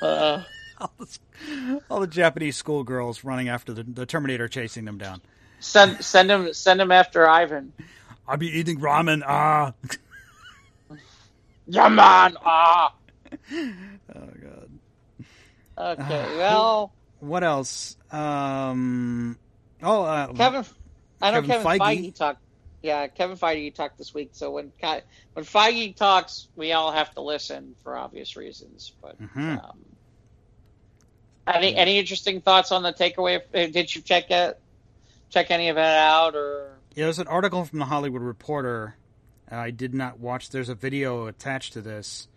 [0.01, 0.43] uh,
[0.81, 5.21] all, the, all the Japanese schoolgirls running after the, the Terminator chasing them down.
[5.59, 7.71] send send him send him after ivan
[8.27, 9.23] I'll be eating ramen.
[9.25, 9.73] Ah!
[11.67, 12.37] Yaman.
[12.43, 12.93] ah
[14.13, 14.69] Oh god.
[15.77, 17.95] okay well What else?
[18.11, 19.37] Um.
[19.81, 20.65] Oh, uh, Kevin,
[21.21, 21.79] I know Kevin Kevin, Feige.
[21.79, 22.15] Feige.
[22.15, 22.41] talked.
[22.86, 24.29] Yeah, Kevin Feige talked this week.
[24.33, 24.71] So when
[25.33, 28.93] when Feige talks, we all have to listen for obvious reasons.
[29.01, 29.63] But Mhm.
[29.63, 29.79] um,
[31.47, 33.41] any any interesting thoughts on the takeaway?
[33.51, 34.61] Did you check it?
[35.31, 38.97] Check any of it out, or Yeah, there's an article from the Hollywood Reporter.
[39.49, 40.51] I did not watch.
[40.51, 42.27] There's a video attached to this.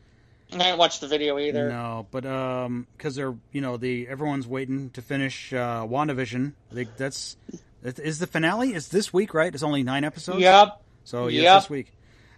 [0.50, 1.68] I didn't watch the video either.
[1.68, 6.54] No, but um, because they're you know the everyone's waiting to finish uh, WandaVision.
[6.70, 8.74] I think that's that is the finale.
[8.74, 9.52] Is this week right?
[9.52, 10.40] It's only nine episodes.
[10.40, 10.80] Yep.
[11.04, 11.62] So yes, Yep.
[11.62, 11.92] this week,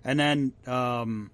[0.05, 1.31] and then um,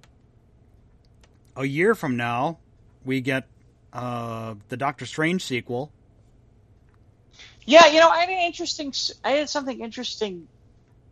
[1.56, 2.58] a year from now
[3.04, 3.46] we get
[3.92, 5.90] uh, the Doctor Strange sequel.
[7.64, 8.92] Yeah, you know, I had an interesting.
[9.24, 10.46] I had something interesting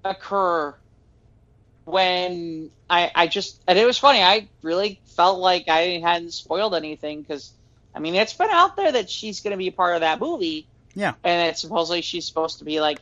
[0.04, 0.74] occur
[1.84, 4.22] when I, I just, and it was funny.
[4.22, 7.52] I really felt like I hadn't spoiled anything because,
[7.94, 10.20] I mean, it's been out there that she's going to be a part of that
[10.20, 10.66] movie.
[10.94, 11.14] Yeah.
[11.24, 12.98] And it's supposedly she's supposed to be like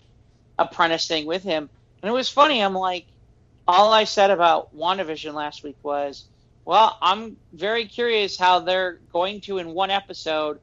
[0.59, 1.69] apprenticing with him.
[2.03, 2.63] And it was funny.
[2.63, 3.07] I'm like,
[3.67, 6.25] all I said about WandaVision last week was,
[6.65, 10.61] well, I'm very curious how they're going to, in one episode,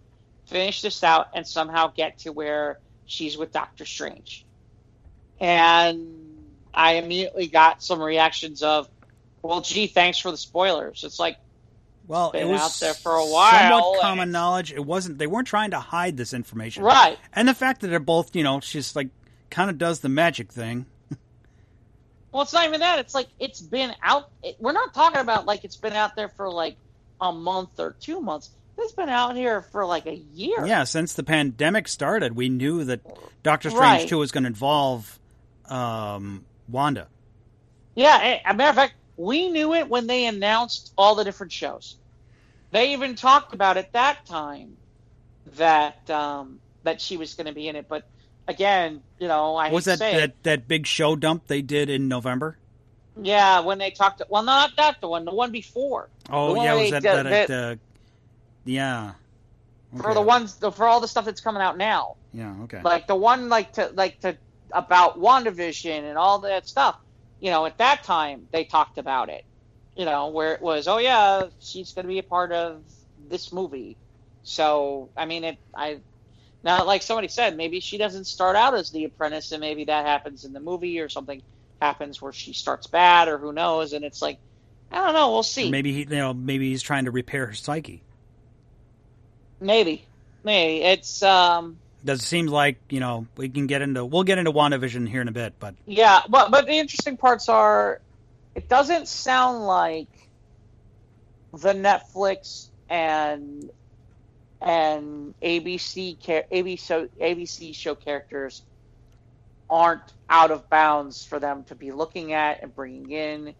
[0.48, 4.46] finish this out and somehow get to where she's with Doctor Strange.
[5.40, 6.16] And
[6.74, 8.90] I immediately got some reactions of,
[9.42, 11.04] well, gee, thanks for the spoilers.
[11.04, 11.38] It's like,
[12.10, 14.74] Well, been it was out there for a while, Somewhat common knowledge.
[14.74, 15.20] It wasn't.
[15.20, 17.20] They weren't trying to hide this information, Right.
[17.34, 19.10] And the fact that they're both, you know, she's like
[19.52, 20.86] kind of does the magic thing.
[22.32, 23.00] Well, it's not even that.
[23.00, 24.30] It's like it's been out.
[24.44, 26.76] It, we're not talking about like it's been out there for like
[27.20, 28.52] a month or two months.
[28.78, 30.64] It's been out here for like a year.
[30.66, 33.02] Yeah, since the pandemic started, we knew that
[33.42, 34.08] Doctor Strange Right.
[34.08, 35.20] two was going to involve
[35.66, 37.08] um, Wanda.
[37.96, 41.98] Yeah, a matter of fact, we knew it when they announced all the different shows.
[42.72, 44.78] They even talked about at that time
[45.58, 47.88] that um, that she was going to be in it.
[47.90, 48.08] But
[48.48, 51.62] again, you know, I was that, to say it, that that big show dump they
[51.62, 52.58] did in November?
[53.22, 54.20] yeah, when they talked.
[54.20, 56.08] To, Well, not that the one, the one before.
[56.30, 57.76] Oh The one yeah, was that, did- that, that- uh,
[58.64, 59.12] yeah.
[60.02, 62.16] For the ones, for all the stuff that's coming out now.
[62.32, 62.54] Yeah.
[62.64, 62.80] Okay.
[62.84, 64.38] like the one like to like to
[64.72, 66.96] about WandaVision and all that stuff.
[67.40, 69.44] You know, at that time they talked about it.
[69.96, 72.84] You know, where it was, oh yeah, she's going to be a part of
[73.30, 73.98] this movie.
[74.44, 76.00] So I mean, it I
[76.64, 80.06] now like somebody said, maybe she doesn't start out as the apprentice, and maybe that
[80.06, 81.42] happens in the movie or something
[81.82, 84.40] happens where she starts bad or who knows, and it's like
[84.92, 85.70] I don't know, we'll see.
[85.70, 88.04] Maybe he, you know, maybe he's trying to repair her psyche.
[89.60, 90.06] maybe,
[90.44, 94.38] maybe it's um Does it seem like you know we can get into we'll get
[94.38, 98.00] into WandaVision here in a bit, but Yeah, but but the interesting parts are,
[98.56, 100.10] it doesn't sound like
[101.54, 103.70] the Netflix and
[104.62, 106.18] and ABC
[106.52, 108.64] ABC ABC show characters
[109.70, 113.56] aren't out of bounds for them to be looking at and bringing in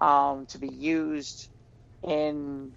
[0.00, 1.48] um, to be used
[2.02, 2.72] in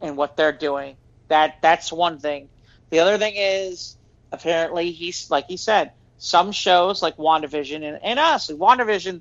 [0.00, 0.96] in what they're doing.
[1.28, 2.50] That that's one thing.
[2.90, 3.96] The other thing is
[4.34, 9.20] apparently he's like he said some shows like WandaVision and, and honestly WandaVision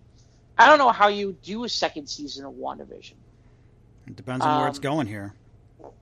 [0.57, 3.13] I don't know how you do a second season of WandaVision.
[4.07, 5.33] it depends on where it's Um, going here.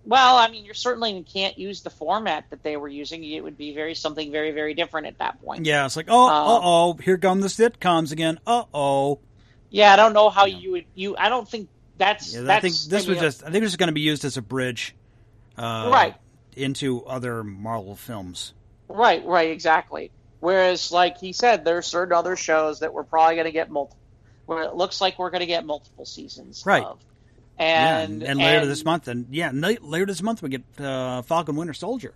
[0.05, 3.24] Well, I mean, you certainly can't use the format that they were using.
[3.24, 5.66] It would be very something very very different at that point.
[5.66, 8.39] Yeah, it's like oh, um, uh oh, here come the sitcoms again.
[8.45, 9.20] Uh oh.
[9.70, 10.57] Yeah, I don't know how Yeah.
[10.57, 11.16] you would you.
[11.18, 12.34] I don't think that's.
[12.34, 13.41] Yeah, I that's think this was just.
[13.43, 14.93] I think it was going to be used as a bridge,
[15.57, 16.16] uh, Right.
[16.55, 18.53] into other Marvel films.
[18.91, 20.11] Right, right, exactly.
[20.39, 23.97] Whereas, like he said, there's certain other shows that we're probably going to get multiple,
[24.47, 26.83] where it looks like we're going to get multiple seasons Right.
[26.83, 26.99] of.
[27.59, 31.21] Yeah, And, and, later and- this month, and yeah, later this month we get uh,
[31.21, 32.13] Falcon Winter Soldier.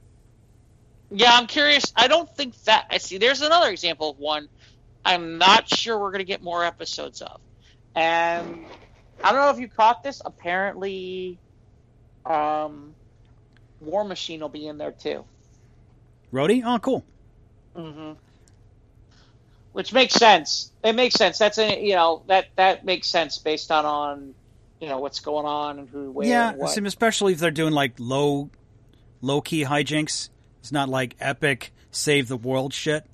[1.11, 1.93] Yeah, I'm curious.
[1.95, 2.87] I don't think that.
[2.89, 3.19] I see.
[3.19, 4.49] There's another example of one.
[5.05, 7.39] I'm not sure we're going to get more episodes of,
[7.93, 8.65] and
[9.23, 10.19] I don't know if you caught this.
[10.25, 11.37] Apparently,
[12.25, 12.95] um,
[13.81, 15.23] War Machine will be in there too.
[16.35, 17.05] Rhodey, oh cool.
[17.75, 18.11] hmm
[19.71, 20.71] Which makes sense.
[20.83, 21.37] It makes sense.
[21.37, 24.35] That's a you know that that makes sense based on on
[24.79, 26.53] you know what's going on and who where yeah,
[26.85, 28.49] especially if they're doing like low,
[29.21, 30.29] low key hijinks.
[30.59, 33.05] It's not like epic save the world shit.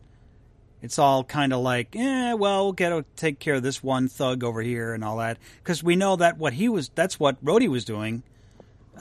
[0.81, 4.07] It's all kind of like, eh, well, we'll get to take care of this one
[4.07, 7.43] thug over here and all that because we know that what he was, that's what
[7.45, 8.23] Rhodey was doing.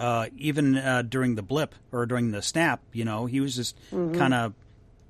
[0.00, 3.78] Uh, even uh, during the blip or during the snap, you know, he was just
[3.92, 4.12] Mm-hmm.
[4.18, 4.54] kind of,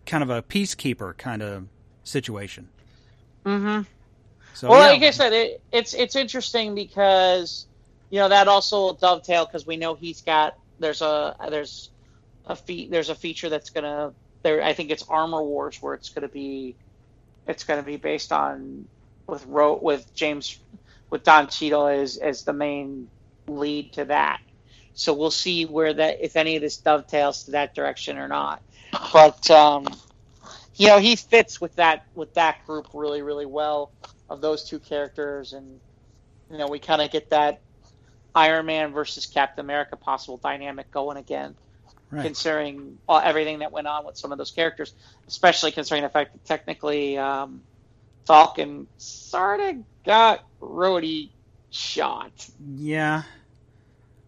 [0.07, 1.69] kind of a peacekeeper kind of
[2.05, 2.71] situation.
[3.47, 3.83] hmm
[4.53, 4.93] So well, yeah.
[4.93, 7.67] like I said, it, it's it's interesting because
[8.11, 11.91] you know that also dovetail because we know he's got there's a there's
[12.47, 14.15] a fe- there's a feature that's gonna
[14.45, 16.79] there I think it's Armor Wars where it's gonna be
[17.47, 18.89] it's gonna be based on
[19.29, 20.59] with Ro- with James
[21.11, 23.11] with Don Cheadle as as the main
[23.49, 24.39] lead to that.
[24.95, 28.63] So we'll see where that if any of this dovetails to that direction or not.
[29.13, 29.87] But um,
[30.77, 33.93] you know he fits with that with that group really really well
[34.29, 35.81] of those two characters, and
[36.51, 37.63] you know we kind of get that
[38.35, 41.57] Iron Man versus Captain America possible dynamic going again,
[42.11, 42.27] Right.
[42.27, 44.95] considering all, everything that went on with some of those characters,
[45.29, 47.65] especially considering the fact that technically um,
[48.27, 49.77] Falcon sort of
[50.07, 51.33] got Rhodey
[51.71, 52.33] shot.
[52.59, 53.23] yeah.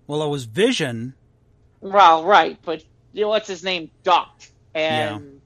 [0.07, 1.15] Well, it was Vision.
[1.81, 5.41] Well, right, but you know what's his name ducked, and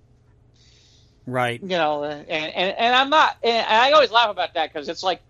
[1.26, 1.60] Right.
[1.60, 5.02] you know, and and, and I'm not, and I always laugh about that because it's
[5.02, 5.20] like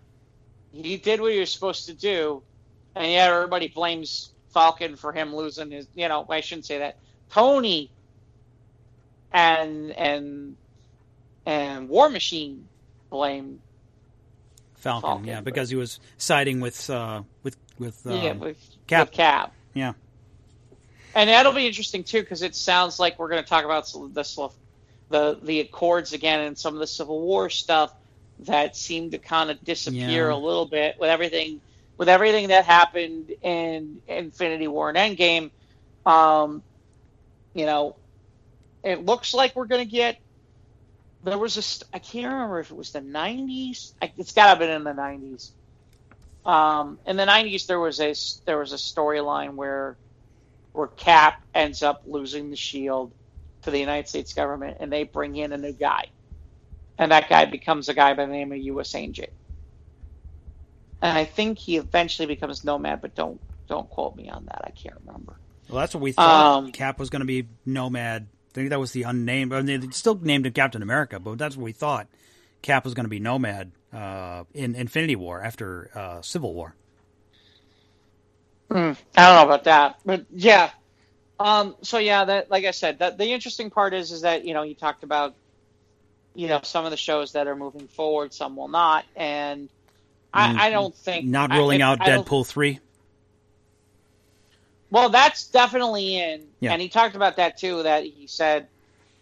[0.71, 2.43] he did what he was supposed to do,
[2.95, 5.87] and yet everybody blames Falcon for him losing his.
[5.95, 6.97] You know, I shouldn't say that.
[7.31, 7.89] Tony
[9.31, 10.55] and and
[11.45, 12.67] and War Machine
[13.09, 13.59] blame
[14.75, 18.57] Falcon, Falcon, yeah, because he was siding with uh, with with um, yeah, with
[18.87, 19.07] Cap.
[19.07, 19.53] with Cap.
[19.73, 19.93] Yeah.
[21.15, 24.37] And that'll be interesting too because it sounds like we're going to talk about this
[25.09, 27.93] the the Accords again and some of the Civil War stuff
[28.39, 30.33] that seemed to kind of disappear Yeah.
[30.33, 31.61] a little bit with everything
[31.97, 35.49] with everything that happened in Infinity War and Endgame,
[36.05, 36.61] um,
[37.55, 37.95] you know,
[38.83, 40.19] it looks like we're going to get.
[41.23, 41.95] There was a.
[41.95, 43.93] I can't remember if it was the '90s.
[44.17, 45.49] It's got to have been in the '90s.
[46.47, 49.97] Um, in the '90s, there was a there was a storyline where
[50.71, 53.11] where Cap ends up losing the shield
[53.63, 56.05] to the United States government, and they bring in a new guy,
[56.97, 58.95] and that guy becomes a guy by the name of U.S.
[58.95, 59.31] Agent.
[61.01, 64.61] And I think he eventually becomes Nomad, but don't don't quote me on that.
[64.63, 65.35] I can't remember.
[65.67, 66.57] Well, that's what we thought.
[66.59, 68.27] Um, Cap was going to be Nomad.
[68.51, 69.51] I think that was the unnamed.
[69.51, 72.07] I mean, they still named him Captain America, but that's what we thought.
[72.61, 76.75] Cap was going to be Nomad uh, in Infinity War after uh, Civil War.
[78.69, 80.69] Mm, I don't know about that, but yeah.
[81.39, 84.53] Um, so yeah, that like I said, that the interesting part is is that you
[84.53, 85.35] know you talked about
[86.35, 89.69] you know some of the shows that are moving forward, some will not, and
[90.33, 92.79] I, I don't think Not I- ruling if- out I Deadpool three.
[94.89, 96.71] Well, that's definitely in, Yeah.
[96.71, 97.83] and he talked about that too.
[97.83, 98.67] That he said,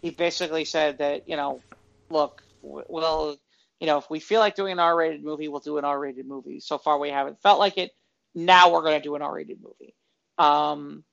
[0.02, 1.62] he basically said that you know,
[2.10, 3.38] look, we'll,
[3.80, 6.60] you know, if we feel like doing an R-rated movie, we'll do an R-rated movie.
[6.60, 7.92] So far, we haven't felt like it.
[8.34, 9.94] Now we're going to do an R-rated movie.
[10.38, 11.04] Um,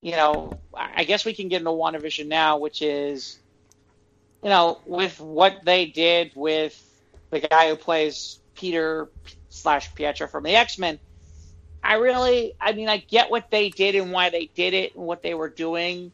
[0.00, 3.38] you know, I I guess we can get into WandaVision now, which is,
[4.42, 6.80] you know, with what they did with
[7.30, 9.08] the guy who plays Peter
[9.48, 10.98] slash Pietro from the X Men.
[11.82, 15.04] I really, I mean, I get what they did and why they did it and
[15.04, 16.12] what they were doing,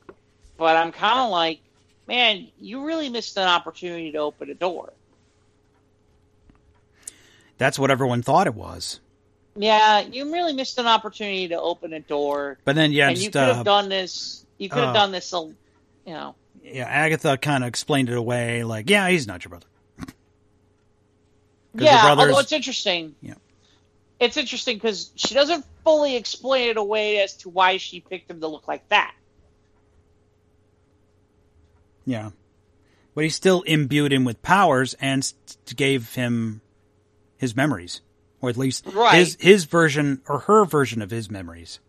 [0.56, 1.60] but I'm kind of like,
[2.06, 4.92] man, you really missed an opportunity to open a door.
[7.58, 9.00] That's what everyone thought it was.
[9.56, 13.30] Yeah, you really missed an opportunity to open a door, But then, yeah, and you
[13.30, 14.44] could have uh, done this.
[14.58, 15.54] You could have uh, done this, you
[16.06, 16.34] know.
[16.62, 19.66] yeah, Agatha kind of explained it away, like, yeah, he's not your brother."
[21.76, 23.16] Yeah, brothers- although it's interesting.
[23.20, 23.34] Yeah.
[24.20, 28.40] It's interesting because she doesn't fully explain it away as to why she picked him
[28.40, 29.12] to look like that.
[32.06, 32.30] Yeah.
[33.14, 35.30] But he still imbued him with powers and
[35.74, 36.60] gave him
[37.36, 38.00] his memories.
[38.40, 39.14] Or at least Right.
[39.16, 41.80] his his version or her version of his memories.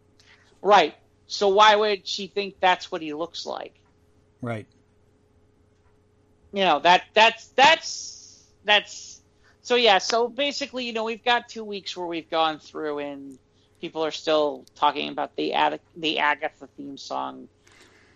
[0.61, 0.95] Right.
[1.27, 3.73] So why would she think that's what he looks like?
[4.41, 4.65] Right.
[6.53, 9.21] You know, that that's that's that's
[9.61, 13.37] so yeah, so basically, you know, we've got 2 weeks where we've gone through and
[13.81, 17.49] people are still talking about the Ad- the Agatha theme song.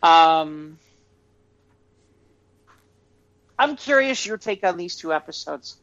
[0.02, 0.78] Um
[3.58, 5.76] I'm curious your take on these two episodes.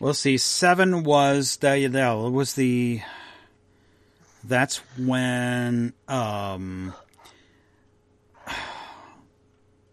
[0.00, 0.38] We'll see.
[0.38, 3.02] Seven was the that was the
[4.42, 6.94] that's when um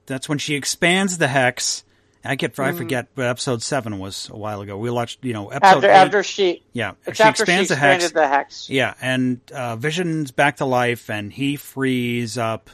[0.06, 1.84] that's when she expands the hex.
[2.24, 4.78] I get I forget, but episode seven was a while ago.
[4.78, 7.80] We watched, you know, episode After eight- after she yeah, she after expands she the
[7.80, 8.12] hex.
[8.12, 8.70] the hex.
[8.70, 12.70] Yeah, and uh, Vision's back to life, and he frees up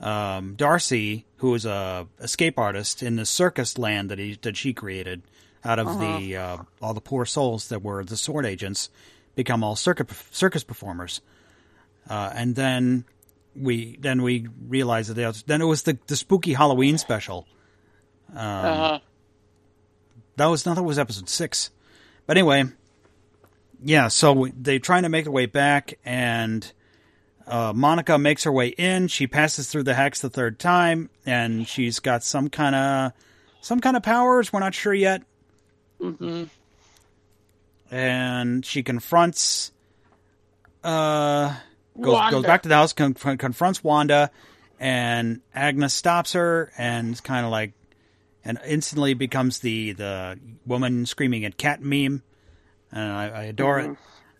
[0.00, 4.72] um, Darcy, who is a escape artist in the circus land that he that she
[4.72, 5.22] created
[5.64, 8.48] out of the uh, all the poor souls that were the S.W.O.R.D.
[8.48, 8.90] agents,
[9.34, 11.20] become all circus circus performers,
[12.08, 13.04] uh, and then
[13.56, 17.46] we then we realized that they also, then it was the the spooky Halloween special.
[18.30, 18.98] Um, Uh-huh.
[20.36, 21.70] That was no, that was episode six.
[22.26, 22.64] But anyway,
[23.82, 24.08] yeah.
[24.08, 26.70] So they're trying to make their way back, and
[27.46, 29.06] uh, Monica makes her way in.
[29.08, 33.12] She passes through the hex the third time, and she's got some kind of
[33.60, 34.52] some kind of powers.
[34.52, 35.22] We're not sure yet.
[36.04, 36.44] Hmm
[37.90, 39.72] And she confronts.
[40.82, 41.54] Uh,
[41.98, 44.30] goes goes back to the house, con- confronts Wanda,
[44.78, 47.72] and Agnes stops her, and it's kind of like,
[48.44, 52.22] and instantly becomes the the woman screaming at cat meme,
[52.92, 53.96] and I, I adore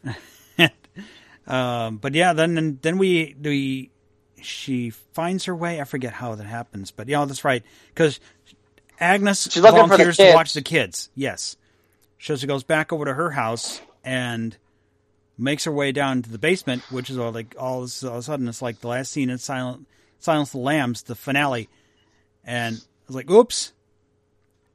[0.07, 0.73] it.
[1.47, 3.91] um, but yeah, then then we we
[4.43, 5.81] she finds her way.
[5.81, 8.21] I forget how that happens, but yeah, that's right because
[9.01, 11.11] Agnes She's looking for the volunteers to watch the kids.
[11.15, 11.57] Yes,
[12.19, 14.57] so she goes back over to her house and
[15.37, 18.49] makes her way down to the basement, which is all like all, of a sudden
[18.49, 19.87] it's like the last scene in Silent
[20.19, 21.69] Silence of the Lambs, the finale,
[22.45, 23.73] and I was like, "Oops,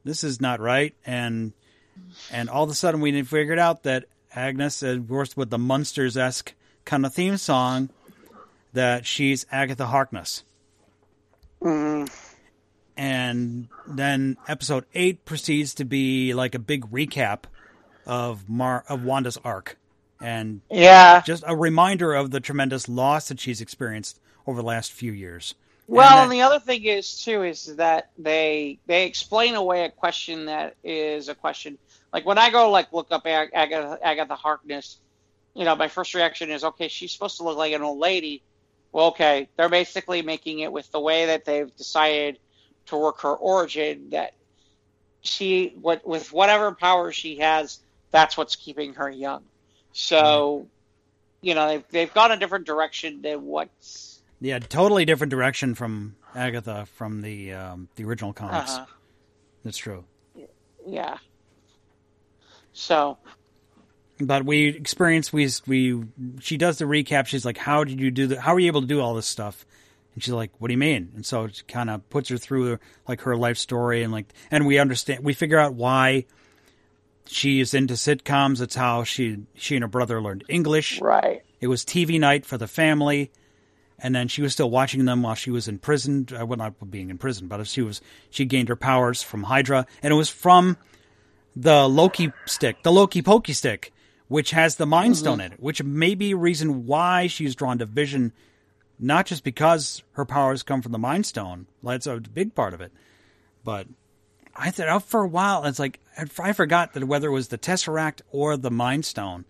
[0.04, 1.52] this is not right." And
[2.30, 4.04] and all of a sudden we figured out that
[4.34, 6.54] Agnes, of course, with the Munsters esque
[6.84, 7.90] kind of theme song,
[8.72, 10.44] that she's Agatha Harkness.
[11.62, 12.29] Mm.
[13.00, 17.44] And then episode eight proceeds to be like a big recap
[18.06, 19.78] of Mar of Wanda's arc,
[20.20, 21.22] and Yeah.
[21.22, 25.54] just a reminder of the tremendous loss that she's experienced over the last few years.
[25.86, 29.90] Well, And and the other thing is too is that they they explain away a
[29.90, 31.78] question that is a question
[32.12, 34.98] Like when I go like look up Ag- Agatha, Agatha Harkness,
[35.54, 38.42] you know, my first reaction is okay, she's supposed to look like an old lady.
[38.92, 42.38] Well, okay, they're basically making it with the way that they've decided
[42.90, 44.32] to work her origin that
[45.22, 47.78] she what with whatever power she has,
[48.10, 49.42] that's what's keeping her young.
[49.92, 50.66] So,
[51.42, 56.16] you know, they've they've gone a different direction than what's Yeah, totally different direction from
[56.34, 58.70] Agatha from the um, the original comics.
[58.70, 58.84] uh,
[59.64, 60.04] That's true.
[60.86, 61.18] yeah.
[62.72, 63.18] So
[64.20, 66.04] But we experience we we
[66.40, 67.26] she does the recap.
[67.26, 68.38] She's like, "How did you do that?
[68.40, 69.66] How are you able to do all this stuff?"
[70.14, 72.78] And she's like, "What do you mean?" And so it kind of puts her through
[73.06, 75.24] like her life story and like, and we understand.
[75.24, 76.26] We figure out why
[77.26, 78.60] she is into sitcoms.
[78.60, 81.00] It's how she she and her brother learned English.
[81.00, 81.42] right.
[81.60, 83.30] It was TV night for the family,
[83.98, 86.26] and then she was still watching them while she was in prison.
[86.30, 88.00] Well, not being in prison, but she was
[88.30, 90.76] she gained her powers from Hydra, and it was from
[91.54, 93.92] the Loki stick, the Loki Pokey stick,
[94.28, 95.20] which has the Mind mm-hmm.
[95.20, 98.32] Stone in it, which may be a reason why she's drawn to Vision,
[99.00, 101.66] not just because her powers come from the Mind Stone.
[101.82, 102.92] That's a big part of it,
[103.64, 103.86] but.
[104.52, 105.64] I thought out for a while.
[105.64, 109.44] It's like I forgot that whether it was the Tesseract or the Mind Stone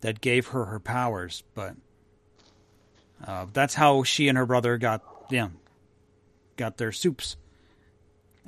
[0.00, 1.74] that gave her her powers, but
[3.26, 5.48] uh, that's how she and her brother got yeah
[6.56, 7.36] got their soups.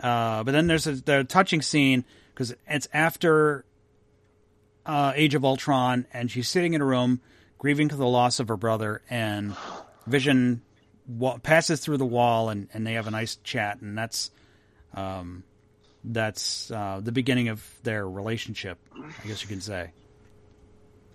[0.00, 3.64] Uh, but then there's a the touching scene because it's after
[4.86, 7.20] uh, Age of Ultron, and she's sitting in a room
[7.58, 9.54] grieving to the loss of her brother, and
[10.07, 10.62] Vision
[11.07, 14.30] wa- passes through the wall, and, and they have a nice chat, and that's
[14.94, 15.44] um,
[16.05, 19.90] that's uh, the beginning of their relationship, I guess you can say.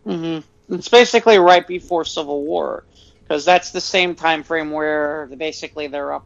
[0.06, 2.86] hmm It's basically right before Civil War,
[3.24, 6.26] because that's the same time frame where basically they're up,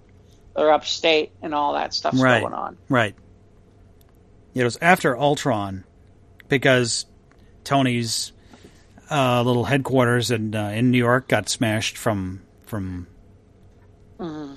[0.55, 2.41] they're upstate and all that stuff's Right.
[2.41, 2.77] going on.
[2.89, 3.15] Right.
[4.53, 5.83] It was after Ultron,
[6.49, 7.05] because
[7.63, 8.31] Tony's
[9.09, 12.41] uh, little headquarters in uh, in New York got smashed from
[12.71, 13.05] from
[14.17, 14.53] Mm-hmm.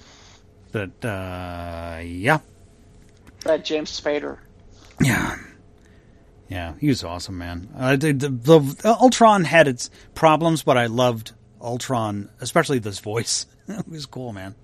[0.73, 1.05] that.
[1.05, 2.39] Uh, yeah,
[3.45, 4.39] That James Spader.
[5.01, 5.37] yeah,
[6.49, 6.75] yeah.
[6.81, 7.69] He was awesome, man.
[7.77, 8.29] Uh, the, the,
[8.61, 13.47] the Ultron had its problems, but I loved Ultron, especially this voice.
[13.69, 14.55] it was cool, man.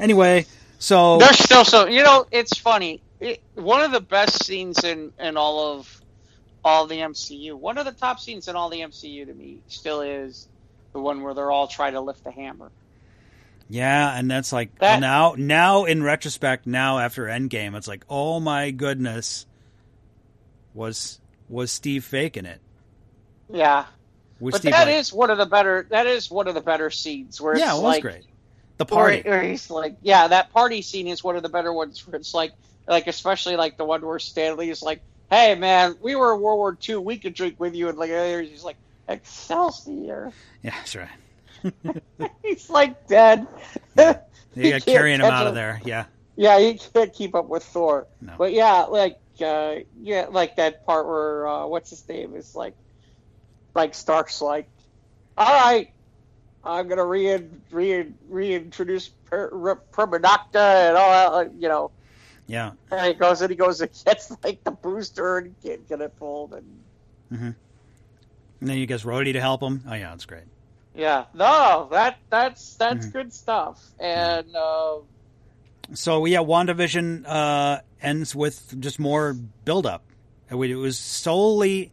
[0.00, 0.44] Anyway,
[0.78, 3.00] so There's still so you know it's funny.
[3.20, 6.00] It, one of the best scenes in in all of
[6.64, 7.54] all the MCU.
[7.54, 10.48] One of the top scenes in all the MCU to me still is
[10.92, 12.70] the one where they're all trying to lift the hammer.
[13.68, 18.40] Yeah, and that's like That- now now in retrospect, now after Endgame, it's like, oh
[18.40, 19.46] my goodness.
[20.74, 22.60] Was was Steve faking it?
[23.52, 23.86] Yeah,
[24.40, 25.86] Was but Steve that like- is one of the better.
[25.90, 28.24] That is one of the better scenes where Yeah, it was like, great.
[28.76, 29.22] The party.
[29.28, 32.06] where he's like, yeah, that party scene is one of the better ones.
[32.06, 32.52] Where it's like,
[32.86, 36.58] like especially like the one where Stanley is like, "Hey, man, we were in World
[36.58, 36.96] War II.
[36.98, 38.76] We could drink with you." And like, he's like,
[39.08, 40.32] "Excelsior."
[40.62, 41.08] Yeah, that's right.
[42.42, 43.46] he's like dead.
[44.54, 45.80] He got carrying him out of there.
[45.84, 46.06] Yeah.
[46.34, 48.06] Yeah, he can't keep up with Thor.
[48.20, 48.34] No.
[48.38, 52.74] But yeah, like uh, yeah, like that part where uh, what's his name is like,
[53.74, 54.68] like Stark's like,
[55.36, 55.92] all right,
[56.64, 61.90] I'm gonna re re reintroduce per- re- and all that, you know.
[62.46, 62.72] Yeah.
[62.90, 66.00] And he goes and he goes and gets like the booster and he can't get
[66.00, 67.54] it pulled and
[68.60, 69.84] And then you guys Rhodey to help him.
[69.88, 70.44] Oh yeah, that's great.
[70.94, 73.12] yeah, no, that that's that's Mhm.
[73.12, 73.82] good stuff.
[74.00, 74.96] And uh,
[75.94, 79.32] So yeah, WandaVision uh, ends with just more
[79.64, 80.04] build up.
[80.50, 81.92] It was solely,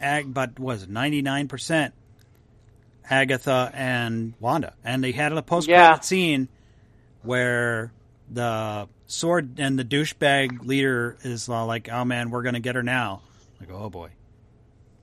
[0.00, 1.94] ag, but was ninety nine percent
[3.08, 6.00] Agatha and Wanda, and they had a post credit Yeah.
[6.00, 6.48] scene
[7.22, 7.92] where
[8.30, 13.22] the S.W.O.R.D and the douchebag leader is like, "Oh man, we're gonna get her now."
[13.60, 14.10] Like, oh boy.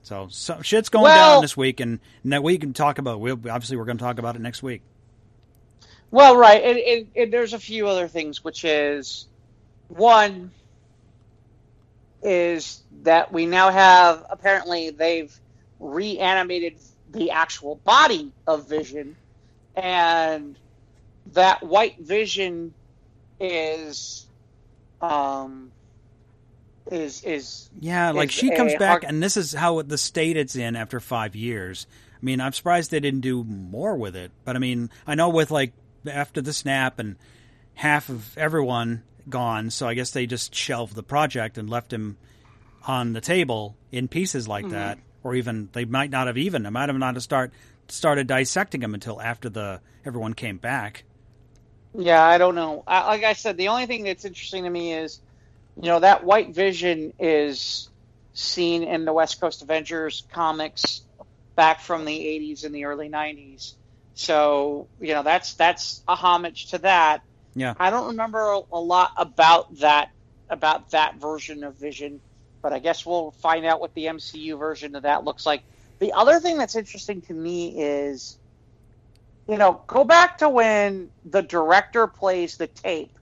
[0.09, 3.19] So, so shit's going Well- down this week, and now we can talk about.
[3.19, 4.81] We'll, obviously, we're going to talk about it next week.
[6.09, 9.27] Well, right, and, and, and there's a few other things, which is
[9.87, 10.49] one
[12.23, 15.39] is that we now have apparently they've
[15.79, 16.77] reanimated
[17.11, 19.15] the actual body of Vision,
[19.75, 20.57] and
[21.33, 22.73] that white Vision
[23.39, 24.25] is
[25.03, 25.71] um
[26.91, 30.37] is is Yeah, like is she comes back, hard- and this is how the state
[30.37, 31.87] it's in after five years.
[32.21, 34.31] I mean, I'm surprised they didn't do more with it.
[34.45, 35.73] But I mean, I know with like
[36.05, 37.15] after the snap and
[37.75, 42.17] half of everyone gone, so I guess they just shelved the project and left him
[42.87, 44.73] on the table in pieces like Mm-hmm.
[44.73, 46.63] that, or even they might not have even.
[46.63, 47.51] They might have not have start
[47.87, 51.03] started dissecting him until after the everyone came back.
[51.95, 52.83] Yeah, I don't know.
[52.85, 55.19] I, like I said, the only thing that's interesting to me is,
[55.81, 57.89] you know, that white vision is
[58.33, 61.01] seen in the West Coast Avengers comics
[61.55, 63.73] back from the 80s and the early 90s.
[64.13, 67.21] So, you know, that's that's a homage to that.
[67.55, 67.73] Yeah.
[67.79, 70.11] I don't remember a, a lot about that
[70.49, 72.19] about that version of Vision,
[72.61, 75.63] but I guess we'll find out what the MCU version of that looks like.
[75.99, 78.37] The other thing that's interesting to me is
[79.49, 83.17] you know, go back to when the director plays the tape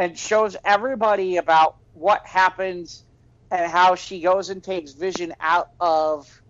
[0.00, 3.04] and shows everybody about what happens
[3.50, 6.42] and how she goes and takes Vision out of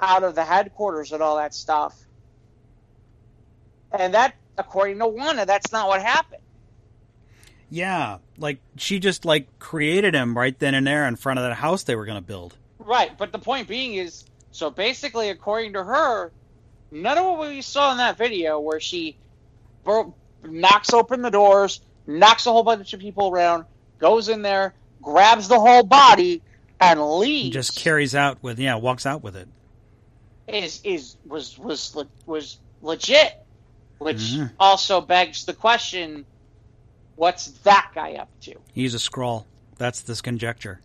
[0.00, 1.96] out of the headquarters and all that stuff.
[3.92, 6.42] And that, according to Wanda, that's not what happened.
[7.70, 11.54] Yeah, like she just like created him right then and there in front of that
[11.54, 12.56] house they were going to build.
[12.80, 16.32] Right, but the point being is, so basically, according to her,
[16.90, 19.16] none of what we saw in that video, where she
[19.84, 20.14] bro-
[20.44, 23.64] knocks open the doors, knocks a whole bunch of people around,
[23.98, 26.42] goes in there, grabs the whole body,
[26.80, 27.54] and leaves.
[27.54, 29.48] Just carries out with yeah, walks out with it.
[30.46, 31.94] is is was was
[32.26, 33.34] was legit,
[33.98, 34.50] which Mhm.
[34.60, 36.24] also begs the question:
[37.16, 38.54] What's that guy up to?
[38.72, 39.44] He's a Skrull.
[39.76, 40.80] That's this conjecture.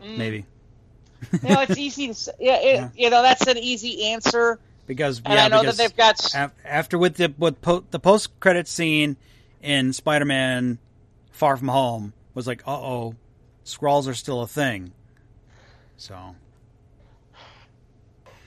[0.00, 0.44] Mm, Maybe
[1.42, 2.32] you know, it's easy to say.
[2.38, 2.88] Yeah, it, Yeah.
[2.94, 6.34] you know, that's an easy answer, because and yeah, I know because that they've got.
[6.34, 9.16] af- after with the with po- the post credit scene
[9.62, 10.78] in Spider Man
[11.32, 13.14] Far From Home was like, uh oh,
[13.64, 14.92] Skrulls are still a thing.
[15.96, 16.36] So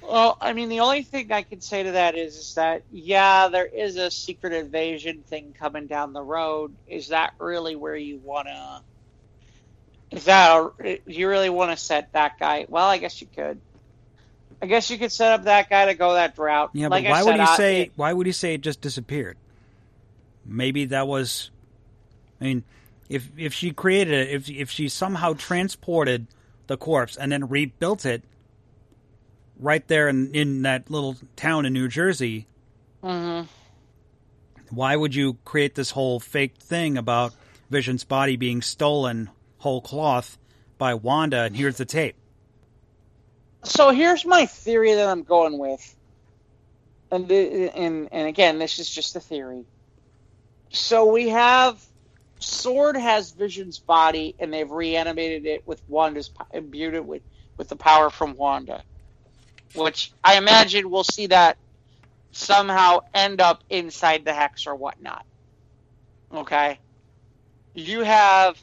[0.02, 3.48] Well, I mean, the only thing I can say to that is, is that yeah,
[3.50, 6.74] there is a secret invasion thing coming down the road.
[6.88, 8.82] Is that really where you wanna?
[10.12, 12.66] Is that a, you really want to set that guy?
[12.68, 13.62] Well, I guess you could.
[14.62, 16.72] I guess you could set up that guy to go that route.
[16.74, 18.62] yeah, like but why said, would you I- say it- why would you say it
[18.62, 19.38] just disappeared?
[20.46, 21.52] Maybe that was.
[22.42, 22.64] I mean,
[23.10, 26.28] if if she created it, if if she somehow transported
[26.68, 28.24] the corpse and then rebuilt it
[29.60, 32.48] right there in, in that little town in New Jersey,
[33.04, 33.48] Mhm.
[34.70, 37.34] why would you create this whole fake thing about
[37.70, 39.30] Vision's body being stolen
[39.60, 40.38] whole cloth
[40.78, 41.42] by Wanda?
[41.44, 42.16] And here's the tape.
[43.64, 45.96] So here's my theory that I'm going with,
[47.12, 49.66] and and and again, this is just a theory.
[50.72, 51.84] So we have
[52.40, 57.24] S.W.O.R.D has Vision's body, and they've reanimated it with Wanda's imbued it with
[57.58, 58.84] with the power from Wanda,
[59.76, 61.58] which I imagine we'll see that
[62.32, 65.26] somehow end up inside the hex or whatnot.
[66.34, 66.80] Okay,
[67.74, 68.58] you have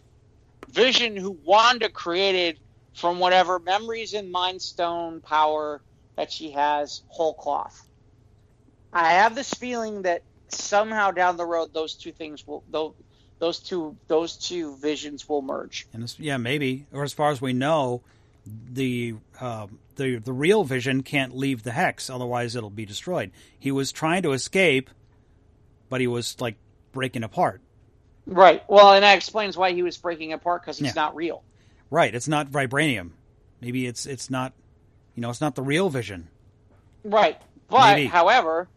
[0.70, 2.58] Vision, who Wanda created
[2.96, 5.82] from whatever memories and mind stone power
[6.16, 7.86] that she has whole cloth.
[8.92, 12.94] I have this feeling that somehow down the road those two things will those,
[13.38, 15.86] those two those two visions will merge.
[15.92, 18.00] And yeah, maybe, or as far as we know,
[18.72, 19.66] the uh,
[19.96, 23.30] the the real Vision can't leave the hex, otherwise it'll be destroyed.
[23.58, 24.88] He was trying to escape,
[25.90, 26.56] but he was like
[26.92, 27.60] breaking apart.
[28.26, 28.62] Right.
[28.68, 30.92] Well, and that explains why he was breaking apart because he's Yeah.
[30.96, 31.42] not real.
[31.90, 32.14] Right?
[32.14, 33.10] It's not vibranium.
[33.60, 34.52] Maybe it's it's not,
[35.14, 36.28] you know, it's not the real Vision.
[37.04, 37.40] Right.
[37.68, 38.06] But Maybe.
[38.06, 38.68] however,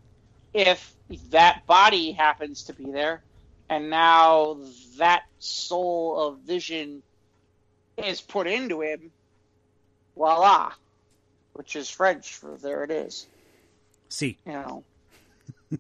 [0.54, 0.94] if
[1.30, 3.22] that body happens to be there
[3.70, 4.58] and now
[4.98, 7.04] that soul of vision
[7.98, 9.12] is put into him,
[10.16, 10.74] voila.
[11.54, 13.28] Which is French for there it is.
[14.08, 14.84] See, You know.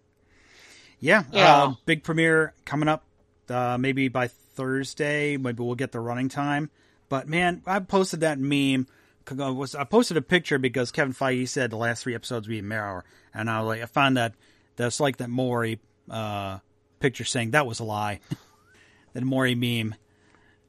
[0.99, 1.63] yeah, Yeah.
[1.63, 3.03] Uh, big premiere coming up.
[3.49, 6.69] Uh, maybe by Thursday, maybe we'll get the running time.
[7.09, 8.87] But man, I posted that meme.
[9.29, 12.53] I Was I posted a picture because Kevin Feige said the last three episodes would
[12.53, 13.03] be Marrow,
[13.33, 14.33] and I was like, I found that
[14.75, 15.79] that's like that Maury
[16.09, 16.59] uh,
[16.99, 18.21] picture saying that was a lie.
[19.13, 19.93] that Maury meme.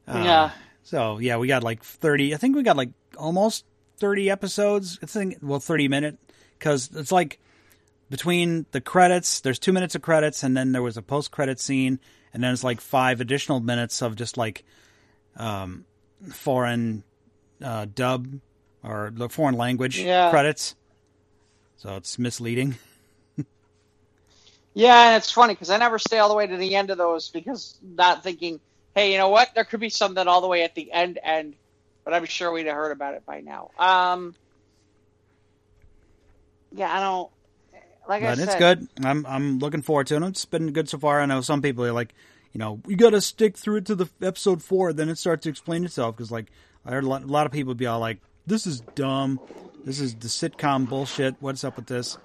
[0.07, 0.51] Uh, Yeah.
[0.83, 2.33] So yeah, we got like thirty.
[2.33, 3.65] I think we got like almost
[3.97, 4.99] thirty episodes.
[5.01, 6.17] I think well, thirty minute
[6.57, 7.39] because it's like
[8.09, 9.41] between the credits.
[9.41, 11.99] There's two minutes of credits, and then there was a post credit scene,
[12.33, 14.63] and then it's like five additional minutes of just like
[15.37, 15.85] um,
[16.29, 17.03] foreign
[17.63, 18.39] uh, dub
[18.83, 20.29] or the foreign language Yeah.
[20.29, 20.75] credits.
[21.77, 22.75] So it's misleading.
[24.73, 26.97] Yeah, and it's funny because I never stay all the way to the end of
[26.97, 28.61] those because not thinking,
[28.95, 29.49] hey, you know what?
[29.53, 31.55] There could be something all the way at the end end,
[32.05, 33.71] but I'm sure we'd have heard about it by now.
[33.77, 34.35] Um,
[36.71, 37.29] yeah, I don't.
[38.07, 38.87] Like I but said, it's good.
[39.03, 40.23] I'm I'm looking forward to it.
[40.23, 41.21] It's been good so far.
[41.21, 42.13] I know some people are like,
[42.53, 45.43] you know, you got to stick through it to the episode four, then it starts
[45.43, 46.15] to explain itself.
[46.15, 46.51] Because like
[46.85, 49.39] I heard a lot, a lot of people be all like, "This is dumb.
[49.85, 51.35] This is the sitcom bullshit.
[51.39, 52.17] What's up with this?"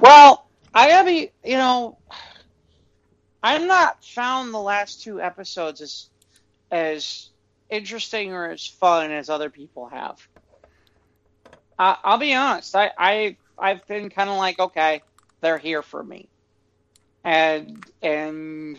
[0.00, 1.98] Well, I gotta be, you know,
[3.42, 6.10] I'm not found the last two episodes as
[6.70, 7.30] as
[7.70, 10.18] interesting or as fun as other people have.
[11.78, 12.74] I, I'll be honest.
[12.76, 15.02] I, I I've been kind of like, okay,
[15.40, 16.28] they're here for me,
[17.22, 18.78] and and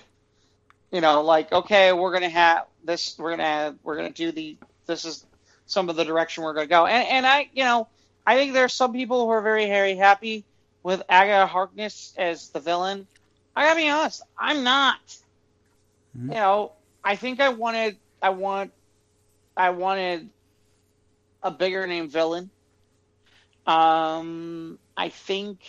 [0.95, 3.19] you know, like, okay, we're gonna have this.
[3.19, 4.55] We're gonna have, we're gonna do the.
[4.85, 5.25] This is
[5.65, 7.89] some of the direction we're gonna go, and and I, you know,
[8.25, 10.45] I think there's some people who are very very happy
[10.83, 13.07] with Agatha Harkness as the villain.
[13.57, 14.99] I gotta be honest, I'm not.
[16.17, 16.29] Mhm.
[16.29, 16.71] You know,
[17.03, 18.71] I think I wanted, I want,
[19.57, 20.29] I wanted
[21.43, 22.49] a bigger name villain.
[23.67, 25.59] Um, I think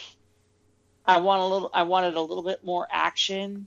[1.05, 3.67] I want a little, I wanted a little bit more action.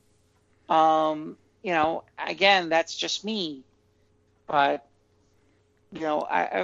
[0.69, 3.63] Um, you know, again, that's just me,
[4.47, 4.85] but
[5.91, 6.61] you know, I,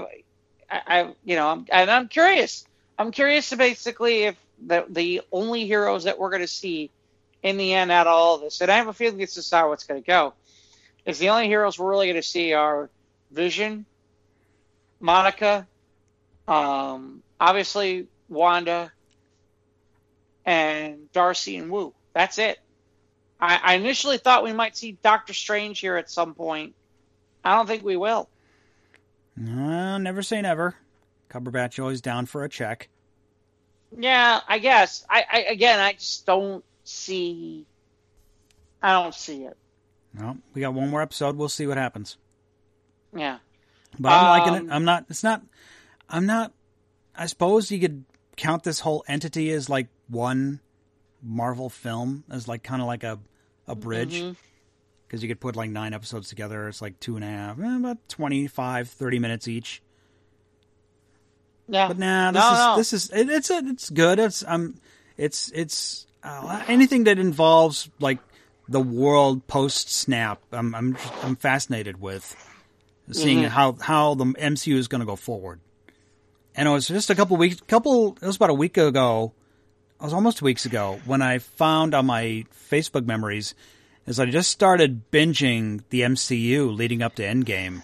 [0.70, 2.66] I, I, you know, I'm, and I'm curious.
[2.98, 4.36] I'm curious to basically if
[4.66, 6.92] the the only heroes that we're going to see
[7.44, 9.74] in the end out of all this, and I have a feeling this is how
[9.74, 10.34] it's going to go,
[11.06, 12.90] is the only heroes we're really going to see are
[13.32, 13.86] Vision,
[15.00, 15.68] Monica,
[16.48, 18.92] um, obviously Wanda,
[20.46, 21.94] and Darcy and Wu.
[22.14, 22.60] That's it.
[23.40, 26.74] I, I initially thought we might see Doctor Strange here at some point.
[27.44, 28.30] I don't think we will.
[29.36, 30.76] No, never say never.
[31.30, 32.88] Cumberbatch always down for a check.
[33.98, 35.06] Yeah, I guess.
[35.10, 37.66] I, I again, I just don't see.
[38.82, 39.58] I don't see it.
[40.18, 41.36] Well, we got one more episode.
[41.36, 42.18] We'll see what happens.
[43.14, 43.40] Yeah.
[44.00, 44.74] But I'm liking Um, it.
[44.74, 45.06] I'm not.
[45.10, 45.42] It's not.
[46.10, 46.54] I'm not.
[47.16, 48.06] I suppose you could
[48.38, 50.60] count this whole entity as like one
[51.26, 53.20] Marvel film, as like kind of like a
[53.68, 54.24] a bridge,
[55.08, 56.68] because you could put like nine episodes together.
[56.68, 59.82] It's like two and a half, eh, about 25, 30 minutes each.
[61.68, 61.88] Yeah.
[61.88, 62.76] But nah, this No, is no.
[62.78, 64.20] this is it, it's it's good.
[64.20, 64.76] It's um,
[65.18, 68.20] it's it's uh, anything that involves like
[68.70, 70.42] the world post snap.
[70.52, 72.36] I'm I'm I'm fascinated with
[73.12, 73.48] seeing Mhm.
[73.50, 75.60] how how the MCU is going to go forward.
[76.56, 78.16] And it was just a couple weeks, couple.
[78.22, 79.34] It was about a week ago.
[80.00, 83.56] It was almost weeks ago when I found on my Facebook memories
[84.06, 87.82] is I just started binging the MCU leading up to Endgame.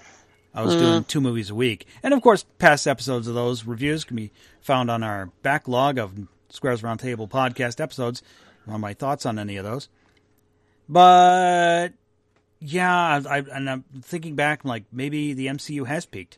[0.54, 1.08] I was doing mm.
[1.08, 4.92] two movies a week, and of course, past episodes of those reviews can be found
[4.92, 8.22] on our backlog of Squares Roundtable podcast episodes.
[8.68, 9.88] On my thoughts on any of those,
[10.88, 11.94] but
[12.60, 16.38] yeah, I, I, and I'm thinking back, like maybe the MCU has peaked,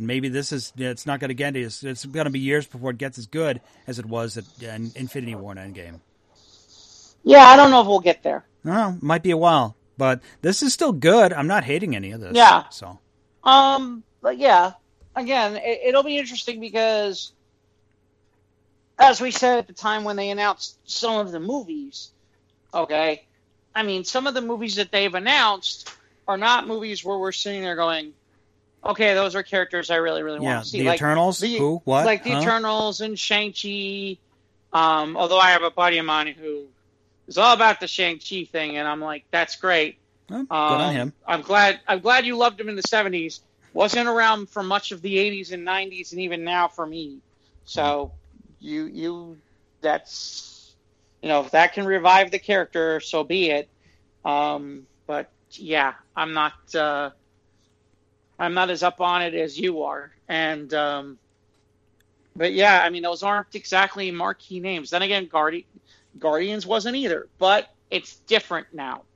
[0.00, 2.66] and maybe this is it's not going to get as it's going to be years
[2.66, 6.00] before it gets as good as it was at in Infinity War and Endgame.
[7.22, 8.46] Yeah, I don't know if we'll get there.
[8.64, 11.34] No, might be a while, but this is still good.
[11.34, 12.34] I'm not hating any of this.
[12.34, 12.64] Yeah.
[12.70, 12.98] So
[13.44, 14.72] Um, but yeah,
[15.14, 17.32] again, it, it'll be interesting because,
[18.98, 22.10] as we said at the time when they announced some of the movies,
[22.72, 23.26] okay,
[23.74, 25.92] I mean, some of the movies that they've announced
[26.26, 28.14] are not movies where we're sitting there going,
[28.84, 30.78] okay, those are characters I really, really yeah, want to see.
[30.80, 31.38] the like, Eternals.
[31.38, 31.82] the- Who?
[31.84, 32.04] What?
[32.06, 32.40] like the Huh?
[32.40, 34.18] Eternals and Shang Chi.
[34.72, 36.66] Um, although I have a buddy of mine who
[37.26, 39.98] is all about the Shang Chi thing, and I'm like, that's great.
[40.28, 41.12] Well, good Um, on him.
[41.26, 41.80] I'm glad.
[41.88, 43.40] I'm glad you loved him in the '70s.
[43.72, 47.18] Wasn't around for much of the '80s and '90s, and even now for me.
[47.64, 48.12] So,
[48.60, 49.36] you you
[49.80, 50.74] that's
[51.22, 53.68] you know if that can revive the character, so be it.
[54.24, 56.52] Um, but yeah, I'm not.
[56.74, 57.10] Uh,
[58.40, 61.20] I'm not as up on it as you are, and um,
[62.36, 64.90] but yeah, I mean those aren't exactly marquee names.
[64.90, 65.66] Then again, Guardi-
[66.18, 69.06] Guardians wasn't either, but it's different now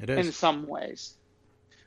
[0.00, 1.16] It in some ways.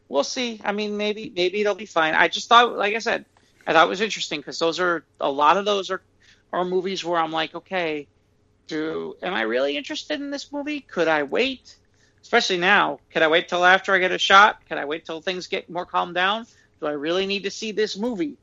[0.10, 0.62] We'll see.
[0.64, 2.16] I mean, maybe maybe it'll be fine.
[2.16, 3.26] I just thought, like I said,
[3.68, 6.04] I thought it was interesting because those are a lot of those are
[6.54, 8.10] are movies where I'm like, okay,
[8.68, 10.82] do am I really interested in this movie?
[10.82, 11.78] Could I wait?
[12.24, 14.66] Especially now, could I wait till after I get a shot?
[14.68, 16.48] Could I wait till things get more calmed down?
[16.82, 18.38] Do I really need to see this movie?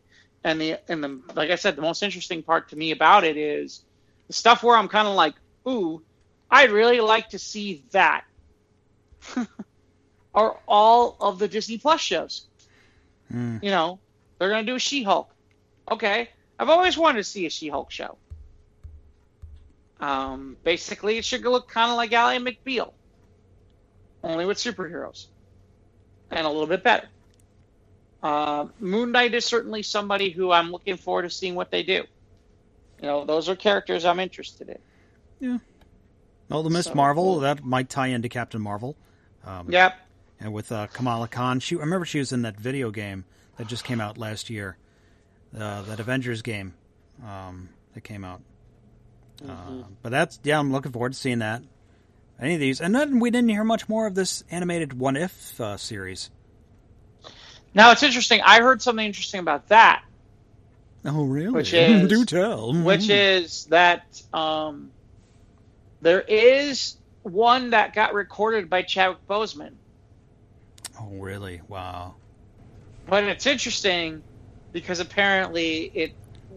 [0.45, 3.37] And the and the like I said, the most interesting part to me about it
[3.37, 3.85] is
[4.29, 5.35] the stuff where I'm kind of like,
[5.67, 6.01] ooh,
[6.51, 8.25] I'd really like to see that.
[10.39, 12.47] are all of the Disney Plus shows.
[13.31, 13.59] Hmm.
[13.61, 13.99] You know,
[14.39, 15.35] they're going to do a She Hulk.
[15.91, 16.31] Okay.
[16.59, 18.17] I've always wanted to see a She Hulk show.
[20.01, 22.93] Um, basically, it should look kind of like Ally McBeal,
[24.23, 25.27] only with superheroes,
[26.31, 27.09] and a little bit better.
[28.23, 32.05] Uh, Moon Knight is certainly somebody who I'm looking forward to seeing what they do.
[33.01, 34.79] You know, those are characters I'm interested in.
[35.41, 35.59] Yeah.
[36.49, 38.97] Well, the Miss So- Marvel that might tie into Captain Marvel.
[39.45, 39.95] Um, Yep.
[40.41, 41.61] and with uh, Kamala Khan.
[41.61, 43.25] She I remember she was in that video game
[43.57, 44.77] that just came out last year,
[45.57, 46.75] uh, that Avengers game
[47.25, 48.41] um, that came out.
[49.49, 51.63] Uh, but that's yeah, I'm looking forward to seeing that.
[52.41, 55.61] Any of these, and then we didn't hear much more of this animated What If
[55.61, 56.31] uh, series.
[57.79, 58.41] Now it's interesting.
[58.45, 60.03] I heard something interesting about that,
[61.05, 61.51] Oh, really?
[61.53, 62.75] Which is- Do tell.
[62.75, 64.91] which is that um,
[66.03, 69.75] there is one that got recorded by Chadwick Boseman.
[71.01, 71.61] Oh, really?
[71.69, 72.17] Wow.
[73.07, 74.23] But it's interesting
[74.73, 76.13] because apparently it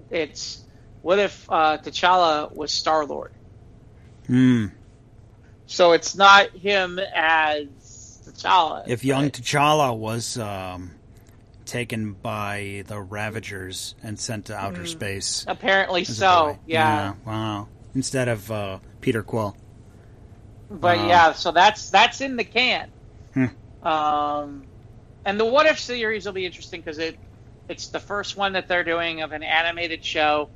[0.10, 0.64] it's
[1.04, 3.32] what if uh, T'Challa was Star Lord?
[4.26, 4.68] Hmm.
[5.68, 7.68] So it's not him as
[8.26, 8.86] T'Challa.
[8.88, 9.30] If young?
[9.30, 10.92] T'Challa was um,
[11.72, 14.60] taken by the Ravagers and sent to Mm.
[14.60, 15.46] outer space.
[15.48, 16.60] apparently so, boy.
[16.68, 17.14] yeah.
[17.26, 17.68] Wow.
[17.96, 19.56] Instead of uh, Peter Quill.
[20.70, 21.08] But Wow.
[21.08, 22.90] yeah, so that's that's in the can.
[23.34, 23.46] Hmm.
[23.88, 24.64] Um,
[25.26, 27.18] and the What If series will be interesting because it
[27.70, 30.50] it's the first one that they're doing of an animated show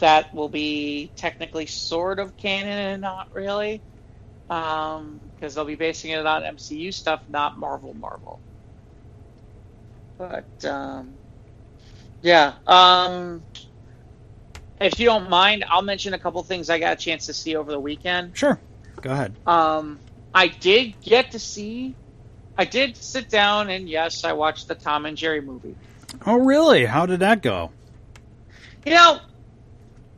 [0.00, 3.80] that will be technically sort of canon and not really,
[4.48, 8.40] because they'll be basing it on MCU stuff, not Marvel Marvel.
[10.18, 11.14] But um,
[12.22, 13.42] yeah, um,
[14.80, 17.56] if you don't mind, I'll mention a couple things I got a chance to see
[17.56, 18.36] over the weekend.
[18.36, 18.58] Sure.
[19.00, 19.34] Go ahead.
[19.46, 20.00] Um,
[20.32, 21.94] I did get to see.
[22.56, 25.76] I did sit down and yes, I watched the Tom and Jerry movie.
[26.24, 26.84] Oh, really?
[26.84, 27.72] How did that go?
[28.84, 29.18] You know,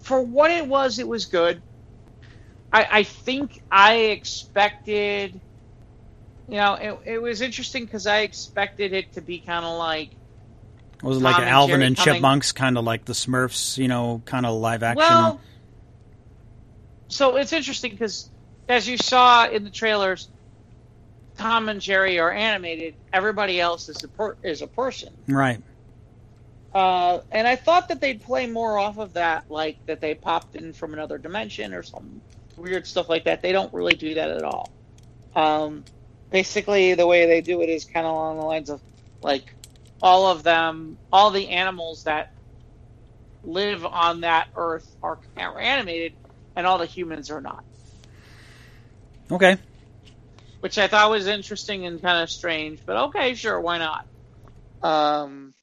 [0.01, 1.63] for what it was, it was good.
[2.73, 5.41] I, I think I expected.
[6.49, 10.11] You know, it, it was interesting because I expected it to be kind of like
[11.03, 14.47] Was it like Alvin and coming- Chipmunks, kind of like the Smurfs, you know, kind
[14.47, 14.99] of live action?
[14.99, 15.41] Well,
[17.09, 18.31] so it's interesting because
[18.69, 20.29] as you saw in the trailers,
[21.37, 22.95] Tom and Jerry are animated.
[23.13, 25.13] Everybody else is a per- is a person.
[25.29, 25.61] right.
[26.75, 30.57] Uh, and I thought that they'd play more off of that, like that they popped
[30.57, 32.21] in from another dimension or some
[32.59, 33.41] weird stuff like that.
[33.41, 34.71] They don't really do that at all.
[35.35, 35.85] Um,
[36.31, 38.83] basically, the way they do it is kind of along the lines of
[39.23, 39.47] like
[40.03, 42.29] all of them, all the animals that
[43.45, 46.15] live on that Earth are, are animated,
[46.57, 47.65] and all the humans are not.
[49.31, 49.57] Okay.
[50.61, 54.03] which I thought was interesting and kind of strange, but okay, sure, why not?
[54.83, 55.55] Um,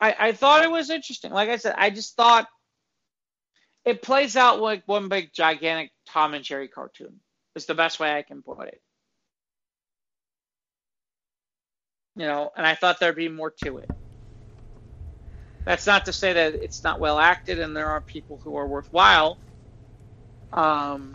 [0.00, 1.32] I, I thought it was interesting.
[1.32, 2.48] Like I said, I just thought
[3.84, 7.20] it plays out like one big gigantic Tom and Jerry cartoon.
[7.56, 8.80] Is the best way I can put it.
[12.16, 13.90] You know, and I thought there'd be more to it.
[15.64, 18.66] That's not to say that it's not well acted and there are people who are
[18.66, 19.38] worthwhile.
[20.52, 21.14] Um,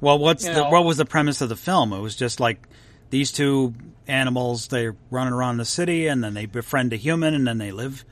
[0.00, 0.70] Well, what's the know.
[0.70, 1.92] what was the premise of the film?
[1.92, 2.66] It was just like
[3.10, 3.74] these two
[4.06, 7.72] animals they're running around the city and then they befriend a human and then they
[7.72, 8.04] live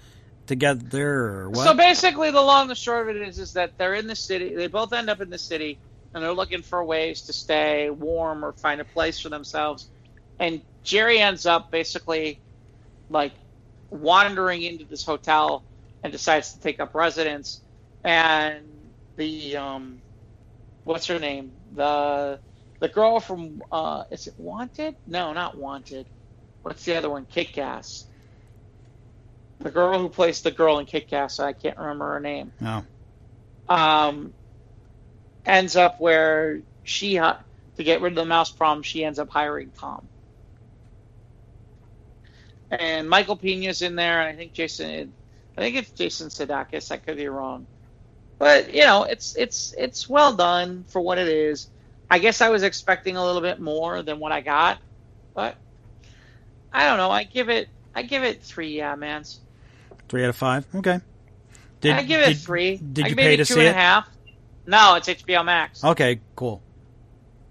[0.47, 1.65] together or what?
[1.65, 4.17] So basically, the long and the short of it is, is that they're in the
[4.17, 4.55] city.
[4.55, 5.79] They both end up in the city,
[6.15, 9.89] and they're looking for ways to stay warm or find a place for themselves.
[10.39, 12.43] And Jerry ends up basically
[13.09, 13.35] like
[13.91, 15.65] wandering into this hotel
[16.03, 17.63] and decides to take up residence.
[18.05, 18.67] And
[19.17, 20.03] the um,
[20.85, 21.53] what's her name?
[21.73, 22.41] The
[22.81, 24.97] the girl from uh, is it Wanted?
[25.07, 26.09] No, not Wanted.
[26.63, 27.27] What's the other one?
[27.27, 28.07] Kick Ass.
[29.61, 32.53] The girl who plays the girl in Kick Ass, I can't remember her name.
[32.63, 32.85] Oh.
[33.69, 34.35] Um,
[35.47, 37.41] ends up where she ha-
[37.77, 40.09] to get rid of the mouse problem, she ends up hiring Tom.
[42.71, 45.13] And Michael Pena's in there, and I think Jason,
[45.57, 46.91] I think it's Jason Sudeikis.
[46.91, 47.67] I could be wrong,
[48.39, 51.69] but you know, it's it's it's well done for what it is.
[52.11, 54.79] I guess I was expecting a little bit more than what I got,
[55.35, 55.57] but
[56.73, 57.11] I don't know.
[57.11, 59.41] I give it I give it three yeah mans.
[60.09, 60.67] Three out of five.
[60.75, 61.01] Okay.
[61.81, 62.77] Did, I give it did, three.
[62.77, 63.77] Did I you pay to two see and a it?
[63.77, 64.09] half.
[64.67, 65.85] No, it's HBO Max.
[65.85, 66.63] Okay, cool.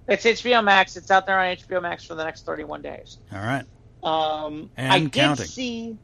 [0.07, 0.97] It's HBO Max.
[0.97, 3.17] It's out there on HBO Max for the next 31 days.
[3.31, 3.65] All right.
[4.05, 5.97] Um, And I did see.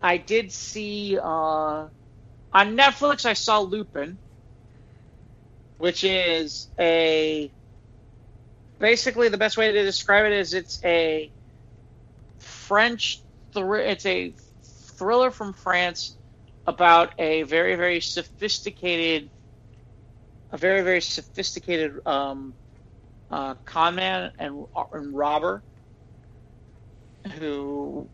[0.00, 1.92] I did see uh, on
[2.52, 3.26] Netflix.
[3.26, 4.18] I saw Lupin,
[5.76, 7.52] which is a
[8.80, 11.32] basically the best way to describe it is it's a
[12.38, 13.22] French.
[13.54, 14.34] Thr- it's a
[14.98, 16.16] thriller from France
[16.66, 19.30] about a very very sophisticated,
[20.50, 22.54] a very very sophisticated um,
[23.30, 25.62] uh, con man and, and robber
[27.30, 28.08] who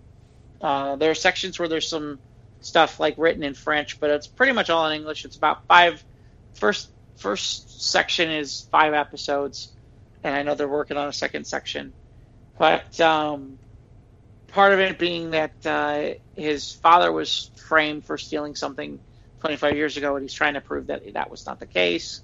[0.61, 2.21] uh, there are sections where there's some
[2.61, 5.25] stuff like written in French, but it's pretty much all in English.
[5.25, 6.03] It's about five.
[6.55, 9.73] First first section is five episodes,
[10.23, 11.95] and I know they're working on a second section,
[12.59, 13.59] but um,
[14.49, 19.01] part of it being that uh, his father was framed for stealing something
[19.41, 22.23] 25 years ago, and he's trying to prove that that was not the case.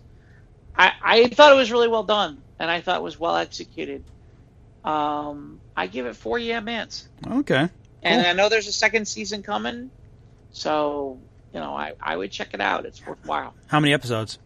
[0.75, 4.05] I, I thought it was really well done, and I thought it was well executed.
[4.85, 7.09] Um, I give it four yeah mans.
[7.27, 7.69] Okay.
[8.03, 9.91] And I know there's a second season coming,
[10.53, 11.19] so
[11.53, 12.87] you know I, I would check it out.
[12.87, 13.55] It's worthwhile.
[13.67, 14.39] How many episodes?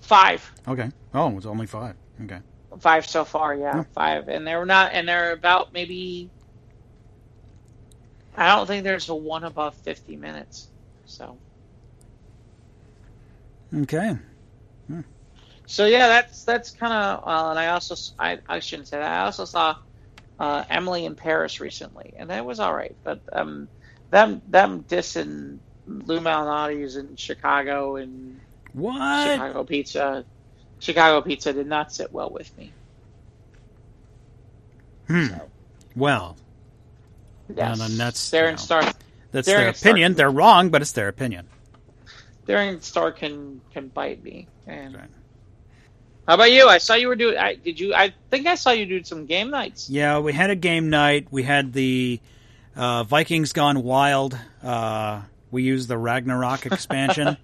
[0.00, 0.90] Five, Okay.
[1.14, 1.94] Oh, it's only five.
[2.24, 2.38] Okay.
[2.80, 3.54] five so far.
[3.54, 3.92] Yeah, Hmm.
[3.92, 6.30] five, and they're not, and they're about maybe.
[8.36, 10.68] I don't think there's a one above fifty minutes.
[11.06, 11.38] So
[13.74, 14.16] Okay.
[15.66, 17.24] So yeah, that's that's kind of.
[17.26, 19.20] Well, and I also I, I shouldn't say that.
[19.20, 19.76] I also saw
[20.38, 22.96] uh, Emily in Paris recently, and that was all right.
[23.04, 23.68] But um,
[24.10, 28.40] them them dissing Lou Malnati's in Chicago and
[28.72, 29.32] What?
[29.32, 30.24] Chicago pizza.
[30.78, 32.72] Chicago pizza did not sit well with me.
[35.08, 35.26] Hmm.
[35.28, 35.48] So,
[35.94, 36.36] Well,
[37.54, 37.78] yes.
[37.78, 38.60] then that's, they're you in know.
[38.60, 38.82] Star.
[39.32, 40.14] that's They're their opinion.
[40.14, 41.48] They're wrong, but it's their opinion.
[42.44, 44.48] They're Star can can bite me.
[44.66, 45.08] And Right.
[46.26, 46.66] How about you?
[46.68, 47.38] I saw you were doing.
[47.38, 47.94] I, did you?
[47.94, 49.88] I think I saw you do some game nights.
[49.88, 51.28] Yeah, we had a game night.
[51.30, 52.20] We had the
[52.74, 54.38] uh, Vikings Gone Wild.
[54.62, 57.36] Uh, we used the Ragnarok expansion.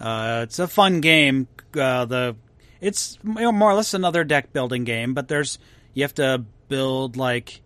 [0.00, 1.48] uh, it's a fun game.
[1.78, 2.36] Uh, the
[2.80, 5.58] it's you know, more or less another deck building game, but there's
[5.92, 7.60] you have to build like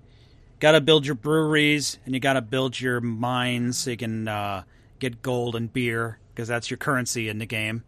[0.60, 4.26] got to build your breweries and you got to build your mines so you can
[4.28, 4.62] uh,
[4.98, 7.84] get gold and beer because that's your currency in the game.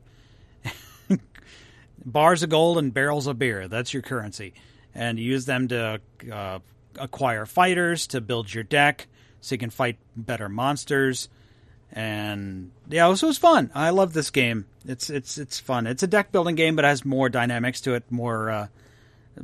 [2.05, 3.69] Bars of gold and barrels of beer.
[3.69, 4.55] That's your currency.
[4.95, 6.01] And you use them to
[6.33, 6.59] uh,
[6.99, 9.07] acquire fighters to build your deck
[9.41, 11.29] so you can fight better monsters.
[11.93, 13.71] And yeah, was, it was fun.
[13.75, 14.67] I love this game.
[14.87, 15.87] It's it's it's fun.
[15.87, 18.05] It's a deck building game, but it has more dynamics to it.
[18.11, 18.67] More uh,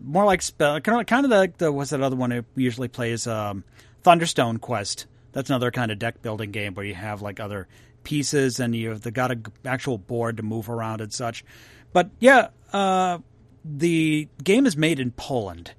[0.01, 2.89] more like spell, kind of kind of like the what's that other one who usually
[2.89, 3.65] plays um,
[4.05, 5.07] Thunderstone Quest.
[5.33, 7.67] That's another kind of deck building game where you have like other
[8.05, 11.45] pieces and you have got an actual board to move around and such.
[11.93, 13.19] But yeah, uh,
[13.65, 15.73] the game is made in Poland,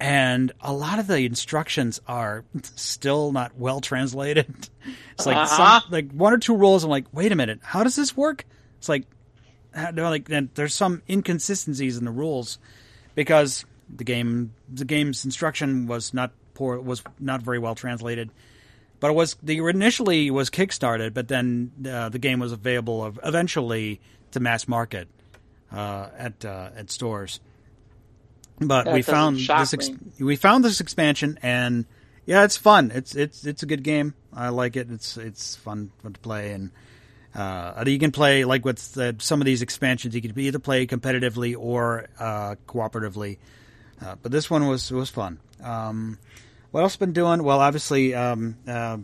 [0.00, 4.68] and a lot of the instructions are still not well translated.
[5.14, 5.80] It's like Uh-huh.
[5.80, 6.84] some, like one or two rules.
[6.84, 8.44] I'm like, wait a minute, how does this work?
[8.78, 9.04] It's like,
[9.74, 12.58] how- they're like and there's some inconsistencies in the rules
[13.16, 18.30] because the game the game's instruction was not poor was not very well translated.
[19.00, 23.18] But it was the initially was kickstarted, but then uh, the game was available of,
[23.24, 24.00] eventually
[24.30, 25.08] to mass market
[25.72, 27.40] uh, at uh, at stores.
[28.60, 31.84] But That we found this ex- we found this expansion, and
[32.26, 32.90] yeah, it's fun.
[32.92, 34.14] It's it's it's a good game.
[34.32, 34.90] I like it.
[34.90, 36.70] It's it's fun, fun to play, and
[37.34, 40.14] uh, you can play like with the, some of these expansions.
[40.14, 43.38] You can either play competitively or uh, cooperatively.
[44.04, 45.38] Uh, but this one was was fun.
[45.62, 46.18] Um,
[46.70, 47.42] what else been doing?
[47.42, 48.98] Well, obviously, um, uh,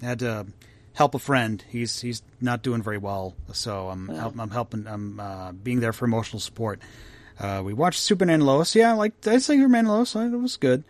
[0.00, 0.46] had to
[0.94, 1.62] help a friend.
[1.68, 4.86] He's he's not doing very well, so I'm help, I'm helping.
[4.86, 6.80] I'm uh, being there for emotional support.
[7.38, 8.74] Uh, we watched Superman Lois.
[8.74, 10.14] Yeah, like I say, Superman Lois.
[10.14, 10.84] It was good.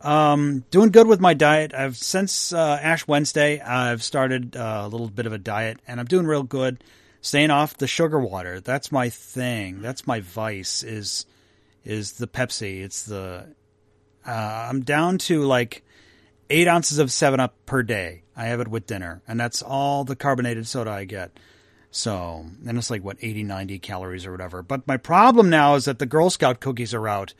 [0.00, 1.74] Um, doing good with my diet.
[1.74, 3.60] I've since uh, Ash Wednesday.
[3.60, 6.82] I've started uh, a little bit of a diet, and I'm doing real good.
[7.20, 8.60] Staying off the sugar water.
[8.60, 9.82] That's my thing.
[9.82, 10.84] That's my vice.
[10.84, 11.26] Is
[11.84, 12.82] is the Pepsi.
[12.82, 13.46] It's the
[14.24, 15.82] uh, I'm down to like
[16.48, 18.22] eight ounces of Seven Up per day.
[18.38, 21.32] I have it with dinner, and that's all the carbonated soda I get.
[21.90, 24.62] So, and it's like what 80, 90 calories or whatever.
[24.62, 27.34] But my problem now is that the Girl Scout cookies are out,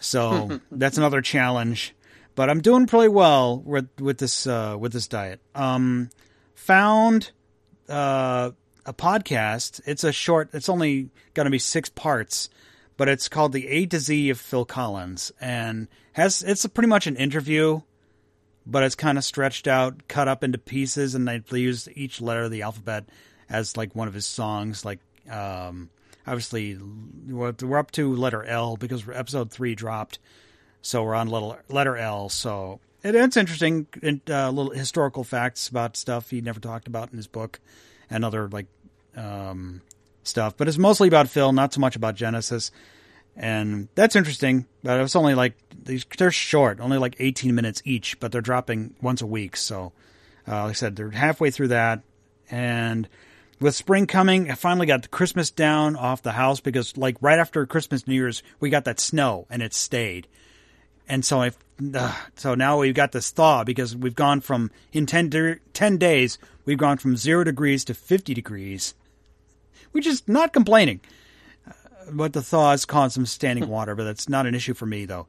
[0.00, 1.94] so that's another challenge.
[2.34, 5.40] But I'm doing pretty well with with this uh, with this diet.
[5.54, 6.08] Um,
[6.54, 7.32] found
[7.88, 8.52] uh,
[8.86, 9.82] a podcast.
[9.84, 10.48] It's a short.
[10.54, 12.48] It's only going to be six parts,
[12.96, 16.88] but it's called the A to Z of Phil Collins, and has it's a, pretty
[16.88, 17.82] much an interview,
[18.70, 22.42] but it's kind of stretched out, cut up into pieces, and they use each letter
[22.42, 23.04] of the alphabet
[23.48, 24.84] as like one of his songs.
[24.84, 25.00] Like
[25.30, 25.88] um,
[26.26, 26.78] obviously,
[27.26, 30.18] we're up to letter L because episode three dropped,
[30.82, 32.28] so we're on little letter L.
[32.28, 33.86] So it, it's interesting,
[34.28, 37.60] uh, little historical facts about stuff he never talked about in his book,
[38.10, 38.66] and other like
[39.16, 39.80] um,
[40.24, 40.58] stuff.
[40.58, 42.70] But it's mostly about Phil, not so much about Genesis,
[43.36, 44.66] and that's interesting.
[44.82, 48.94] But it's only like these they're short, only like eighteen minutes each, but they're dropping
[49.00, 49.56] once a week.
[49.56, 49.92] So,
[50.46, 52.02] uh, like I said, they're halfway through that,
[52.50, 53.08] and
[53.60, 57.38] with spring coming, I finally got the Christmas down off the house because, like, right
[57.38, 60.28] after Christmas, New Year's, we got that snow and it stayed.
[61.08, 61.50] And so I,
[61.94, 65.96] uh, so now we've got this thaw because we've gone from in 10, de- 10
[65.96, 68.94] days, we've gone from zero degrees to 50 degrees,
[69.92, 71.00] which is not complaining.
[72.10, 75.04] But the thaw has caused some standing water, but that's not an issue for me
[75.04, 75.26] though.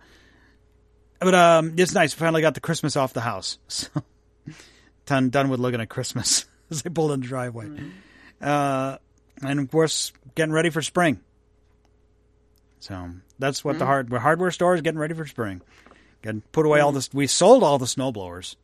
[1.20, 2.16] But um, it's nice.
[2.16, 3.58] We finally got the Christmas off the house.
[5.10, 7.68] So done, done with looking at Christmas as I pulled in the driveway.
[8.40, 8.98] Uh,
[9.42, 11.20] and of course, getting ready for spring.
[12.80, 15.62] So That's what the hard the hardware store is getting ready for spring.
[16.22, 17.12] Getting put away all this.
[17.14, 18.56] We sold all the snow blowers.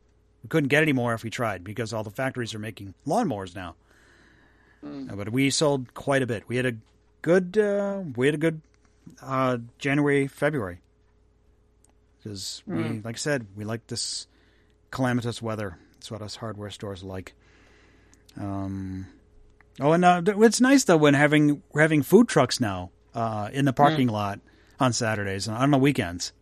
[0.44, 3.54] We couldn't get any more if we tried because all the factories are making lawnmowers
[3.56, 3.74] now.
[4.84, 6.44] Uh, But we sold quite a bit.
[6.48, 6.72] We had a
[7.26, 8.60] good uh, we had a good
[9.20, 10.78] uh, January February
[12.18, 14.28] because we like I said we like this
[14.92, 15.76] calamitous weather.
[15.94, 17.34] That's what us hardware stores like.
[18.38, 19.08] Um,
[19.80, 23.64] oh, and uh, it's nice though when having we're having food trucks now uh, in
[23.64, 24.38] the parking lot
[24.78, 26.32] on Saturdays and on the weekends.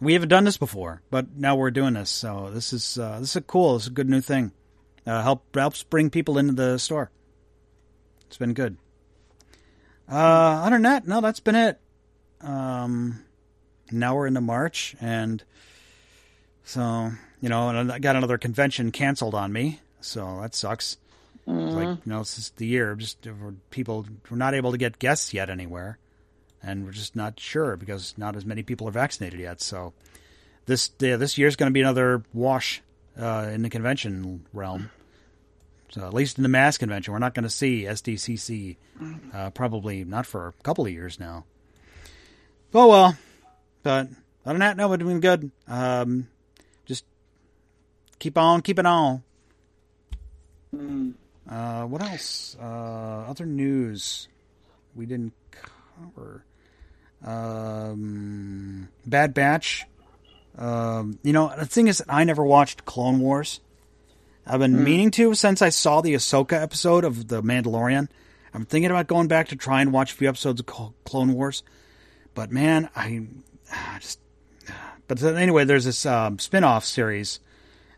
[0.00, 2.08] We haven't done this before, but now we're doing this.
[2.08, 3.76] So this is uh, this is a cool.
[3.76, 4.52] It's a good new thing.
[5.06, 7.10] Uh, help helps bring people into the store.
[8.26, 8.78] It's been good.
[10.10, 10.14] Uh,
[10.64, 11.80] other than that, no, that's been it.
[12.40, 13.24] Um,
[13.90, 15.42] now we're into March, and
[16.64, 17.10] so
[17.40, 20.96] you know, and I got another convention canceled on me, so that sucks.
[21.48, 22.94] It's like you know, this is the year.
[22.96, 25.98] Just we're, people we're not able to get guests yet anywhere,
[26.62, 29.60] and we're just not sure because not as many people are vaccinated yet.
[29.60, 29.92] So
[30.66, 32.82] this yeah, this year's going to be another wash
[33.18, 34.90] uh, in the convention realm.
[35.90, 38.76] So at least in the mass convention, we're not going to see SDCC
[39.32, 41.44] uh, probably not for a couple of years now.
[42.74, 43.16] Oh well,
[43.82, 44.08] but
[44.44, 45.50] other than that, no, we're doing good.
[45.68, 46.28] Um,
[46.84, 47.04] just
[48.18, 49.22] keep on keeping on.
[51.48, 52.56] Uh, what else?
[52.60, 54.28] Uh, other news
[54.94, 56.44] we didn't cover.
[57.24, 59.86] Um, Bad Batch.
[60.58, 63.60] Um, you know, the thing is, I never watched Clone Wars.
[64.48, 68.08] I've been meaning to since I saw the Ahsoka episode of The Mandalorian.
[68.54, 70.66] I'm thinking about going back to try and watch a few episodes of
[71.04, 71.64] Clone Wars.
[72.34, 73.26] But man, I
[74.00, 74.20] just.
[75.08, 77.38] But anyway, there's this um, spin off series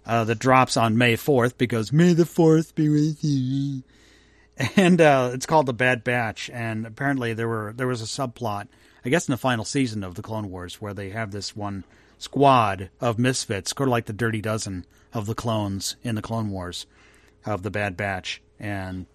[0.05, 3.83] uh, that drops on May 4th because May the 4th be with you.
[4.77, 6.51] And uh, it's called The Bad Batch.
[6.51, 8.66] And apparently there were there was a subplot,
[9.05, 11.85] I guess in the final season of the Clone Wars, where they have this one
[12.19, 16.51] squad of misfits, sort of like the Dirty Dozen of the clones in the Clone
[16.51, 16.86] Wars
[17.47, 18.43] of the Bad Batch.
[18.61, 19.07] And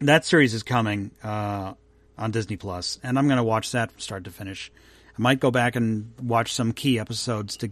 [0.00, 1.74] that series is coming uh,
[2.16, 4.70] on Disney Plus, and I'm going to watch that from start to finish.
[5.18, 7.70] I might go back and watch some key episodes to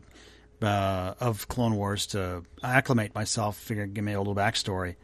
[0.63, 4.97] uh, of Clone Wars to acclimate myself, figure give me a little backstory.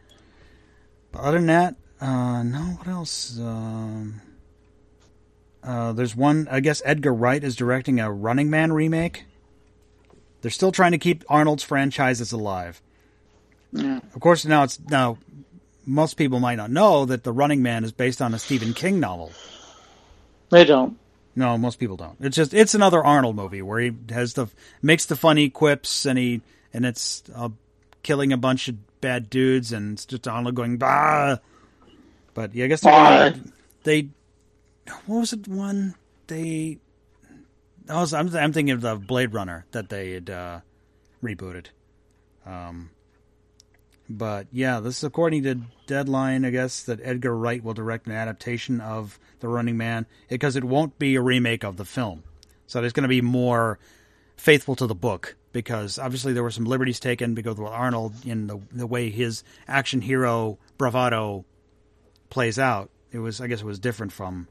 [1.12, 2.58] But other than that, uh, no.
[2.58, 3.38] What else?
[3.38, 4.20] Um,
[5.62, 6.48] uh, there's one.
[6.50, 9.24] I guess Edgar Wright is directing a Running Man remake.
[10.40, 12.82] They're still trying to keep Arnold's franchises alive.
[13.72, 14.00] Yeah.
[14.14, 15.18] Of course, now it's now.
[15.84, 19.00] Most people might not know that the Running Man is based on a Stephen King
[19.00, 19.32] novel.
[20.50, 20.98] They don't.
[21.34, 22.16] No, most people don't.
[22.20, 24.48] It's just it's another Arnold movie where he has the
[24.82, 26.42] makes the funny quips and he
[26.74, 27.48] and it's uh,
[28.02, 31.38] killing a bunch of bad dudes and it's just Arnold going bah.
[32.34, 33.44] But yeah, I guess they're gonna,
[33.82, 34.08] they
[35.06, 35.94] what was it one
[36.26, 36.78] they
[37.88, 40.60] I was I'm I'm thinking of the Blade Runner that they had uh,
[41.22, 41.66] rebooted.
[42.46, 42.90] Um,
[44.08, 48.12] but yeah, this is according to Deadline, I guess, that Edgar Wright will direct an
[48.12, 52.24] adaptation of The Running Man because it won't be a remake of the film.
[52.66, 53.78] So there's going to be more
[54.36, 58.46] faithful to the book because obviously there were some liberties taken because with Arnold in
[58.46, 61.44] the the way his action hero bravado
[62.30, 62.90] plays out.
[63.10, 64.48] It was, I guess, it was different from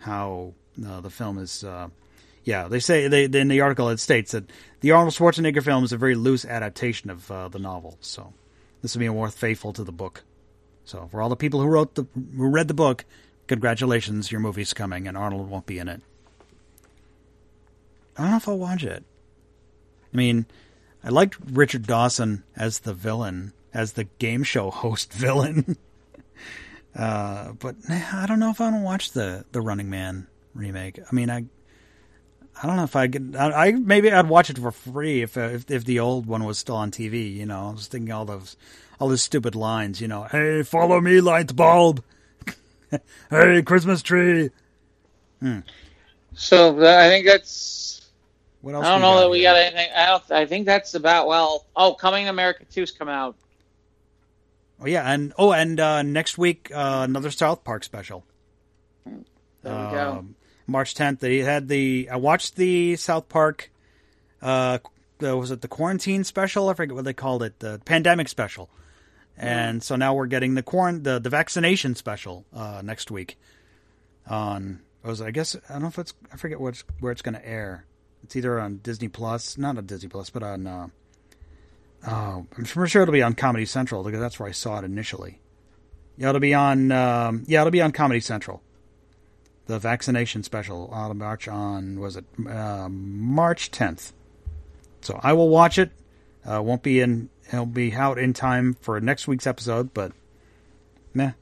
[0.00, 0.54] how
[0.86, 1.64] uh, the film is.
[1.64, 1.88] Uh,
[2.44, 4.50] yeah, they say they in the article it states that
[4.80, 7.98] the Arnold Schwarzenegger film is a very loose adaptation of uh, the novel.
[8.00, 8.32] So
[8.82, 10.24] this will be more faithful to the book.
[10.84, 13.04] So for all the people who wrote the who read the book,
[13.46, 16.00] congratulations, your movie's coming, and Arnold won't be in it.
[18.16, 19.04] I don't know if I'll watch it.
[20.12, 20.46] I mean,
[21.04, 25.76] I liked Richard Dawson as the villain, as the game show host villain.
[26.96, 30.98] Uh, but I don't know if I want to watch the the Running Man remake.
[30.98, 31.44] I mean, I
[32.62, 33.36] I don't know if I could.
[33.36, 36.58] I, I maybe I'd watch it for free if, if if the old one was
[36.58, 37.34] still on TV.
[37.34, 38.56] You know, I was thinking all those
[38.98, 40.00] all those stupid lines.
[40.00, 42.02] You know, hey, follow me, light bulb.
[43.30, 44.50] hey, Christmas tree.
[46.34, 48.10] So uh, I think that's.
[48.60, 48.84] What else?
[48.84, 49.52] I don't know that we here?
[49.52, 49.88] got anything.
[49.96, 50.30] I don't.
[50.30, 51.66] I think that's about well.
[51.76, 53.36] Oh, coming to America two's come out.
[54.80, 58.24] Oh yeah, and oh, and uh, next week uh, another South Park special.
[59.04, 59.14] There
[59.64, 60.16] we go.
[60.18, 60.36] Um,
[60.66, 61.18] March 10th.
[61.18, 62.08] They had the.
[62.10, 63.70] I watched the South Park.
[64.40, 64.78] Uh,
[65.20, 66.70] was it the quarantine special?
[66.70, 67.58] I forget what they called it.
[67.58, 68.70] The pandemic special.
[69.36, 73.38] And so now we're getting the quarant the, the vaccination special uh, next week.
[74.26, 77.22] On was I guess I don't know if it's I forget where it's where it's
[77.22, 77.84] going to air.
[78.22, 80.66] It's either on Disney Plus, not on Disney Plus, but on.
[80.66, 80.88] Uh,
[82.06, 84.84] oh, I'm sure sure it'll be on Comedy Central because that's where I saw it
[84.84, 85.40] initially.
[86.16, 86.92] Yeah, it'll be on.
[86.92, 88.62] Um, yeah, it'll be on Comedy Central
[89.70, 94.12] the vaccination special out of March on was it uh, March 10th.
[95.00, 95.92] So I will watch it.
[96.44, 97.30] Uh, won't be in.
[97.48, 100.12] It'll be out in time for next week's episode, but
[101.14, 101.32] meh.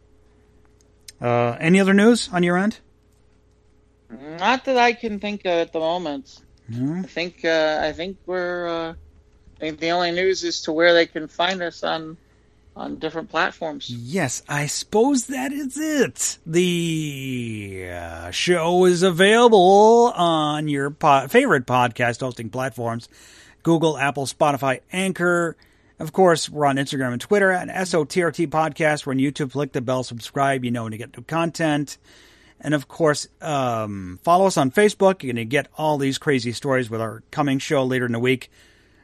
[1.21, 2.79] Uh, any other news on your end?
[4.11, 6.41] Not that I can think of at the moment.
[6.71, 8.95] I think uh, I think we're.
[9.59, 12.17] I think the only news is to where they can find us on
[12.77, 13.91] on different platforms.
[13.91, 16.39] Yes, I suppose that is it.
[16.47, 23.09] The uh, show is available on your po- favorite podcast hosting platforms
[23.65, 25.57] Google, Apple, Spotify, Anchor.
[25.99, 29.05] Of course, we're on Instagram and Twitter at SOTRT Podcast.
[29.05, 29.51] We're on YouTube.
[29.51, 30.65] Click the bell, subscribe.
[30.65, 31.99] You know when you get new content.
[32.61, 35.23] And of course, um, follow us on Facebook.
[35.23, 38.21] You're going to get all these crazy stories with our coming show later in the
[38.21, 38.51] week.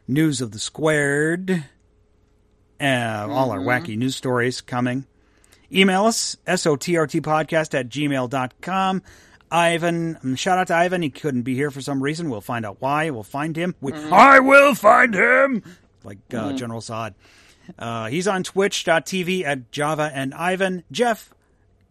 [0.06, 1.64] News of the Squared.
[2.80, 5.06] Uh, all our wacky news stories coming.
[5.72, 9.02] Email us, sotrtpodcast at gmail.com.
[9.50, 11.02] Ivan, um, shout out to Ivan.
[11.02, 12.28] He couldn't be here for some reason.
[12.28, 13.10] We'll find out why.
[13.10, 13.74] We'll find him.
[13.80, 15.62] We, I will find him!
[16.02, 17.14] Like uh, General Saad.
[17.78, 20.84] Uh, he's on twitch.tv at Java and Ivan.
[20.90, 21.32] Jeff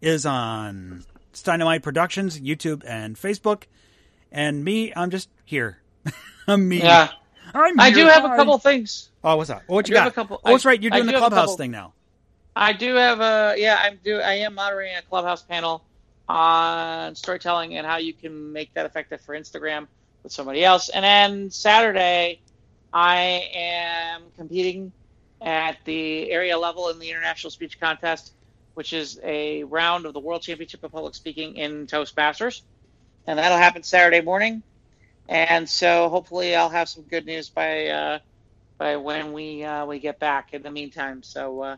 [0.00, 1.04] is on
[1.42, 3.64] Dynamite Productions, YouTube and Facebook.
[4.30, 5.78] And me, I'm just here.
[6.46, 6.78] I'm me.
[6.78, 7.08] Yeah,
[7.54, 9.10] I'm I do have a couple things.
[9.22, 9.62] Oh, what's that?
[9.68, 10.12] Oh, what you I do have got?
[10.12, 10.80] a couple- oh, that's right.
[10.82, 11.94] You're doing do the have clubhouse couple- thing now.
[12.56, 13.78] I do have a yeah.
[13.80, 15.84] I'm do I am moderating a clubhouse panel
[16.28, 19.86] on storytelling and how you can make that effective for Instagram
[20.22, 20.88] with somebody else.
[20.88, 22.40] And then Saturday,
[22.92, 24.92] I am competing
[25.42, 28.32] at the area level in the international speech contest,
[28.74, 32.62] which is a round of the World Championship of Public Speaking in Toastmasters,
[33.26, 34.62] and that'll happen Saturday morning.
[35.28, 38.18] And so hopefully I'll have some good news by uh,
[38.78, 40.54] by when we uh, we get back.
[40.54, 41.60] In the meantime, so.
[41.60, 41.76] Uh,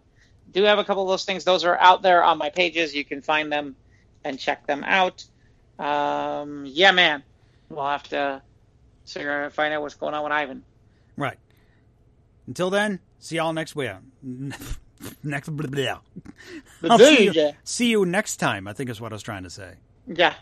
[0.52, 1.44] do have a couple of those things.
[1.44, 2.94] Those are out there on my pages.
[2.94, 3.76] You can find them
[4.24, 5.24] and check them out.
[5.78, 7.22] Um, yeah, man.
[7.68, 8.42] We'll have to
[9.06, 10.64] figure out, find out what's going on with Ivan.
[11.16, 11.38] Right.
[12.46, 13.90] Until then, see y'all next week.
[15.22, 15.48] next.
[15.48, 15.98] Blah, blah.
[16.90, 18.68] I'll see you, see you next time.
[18.68, 19.74] I think is what I was trying to say.
[20.06, 20.34] Yeah.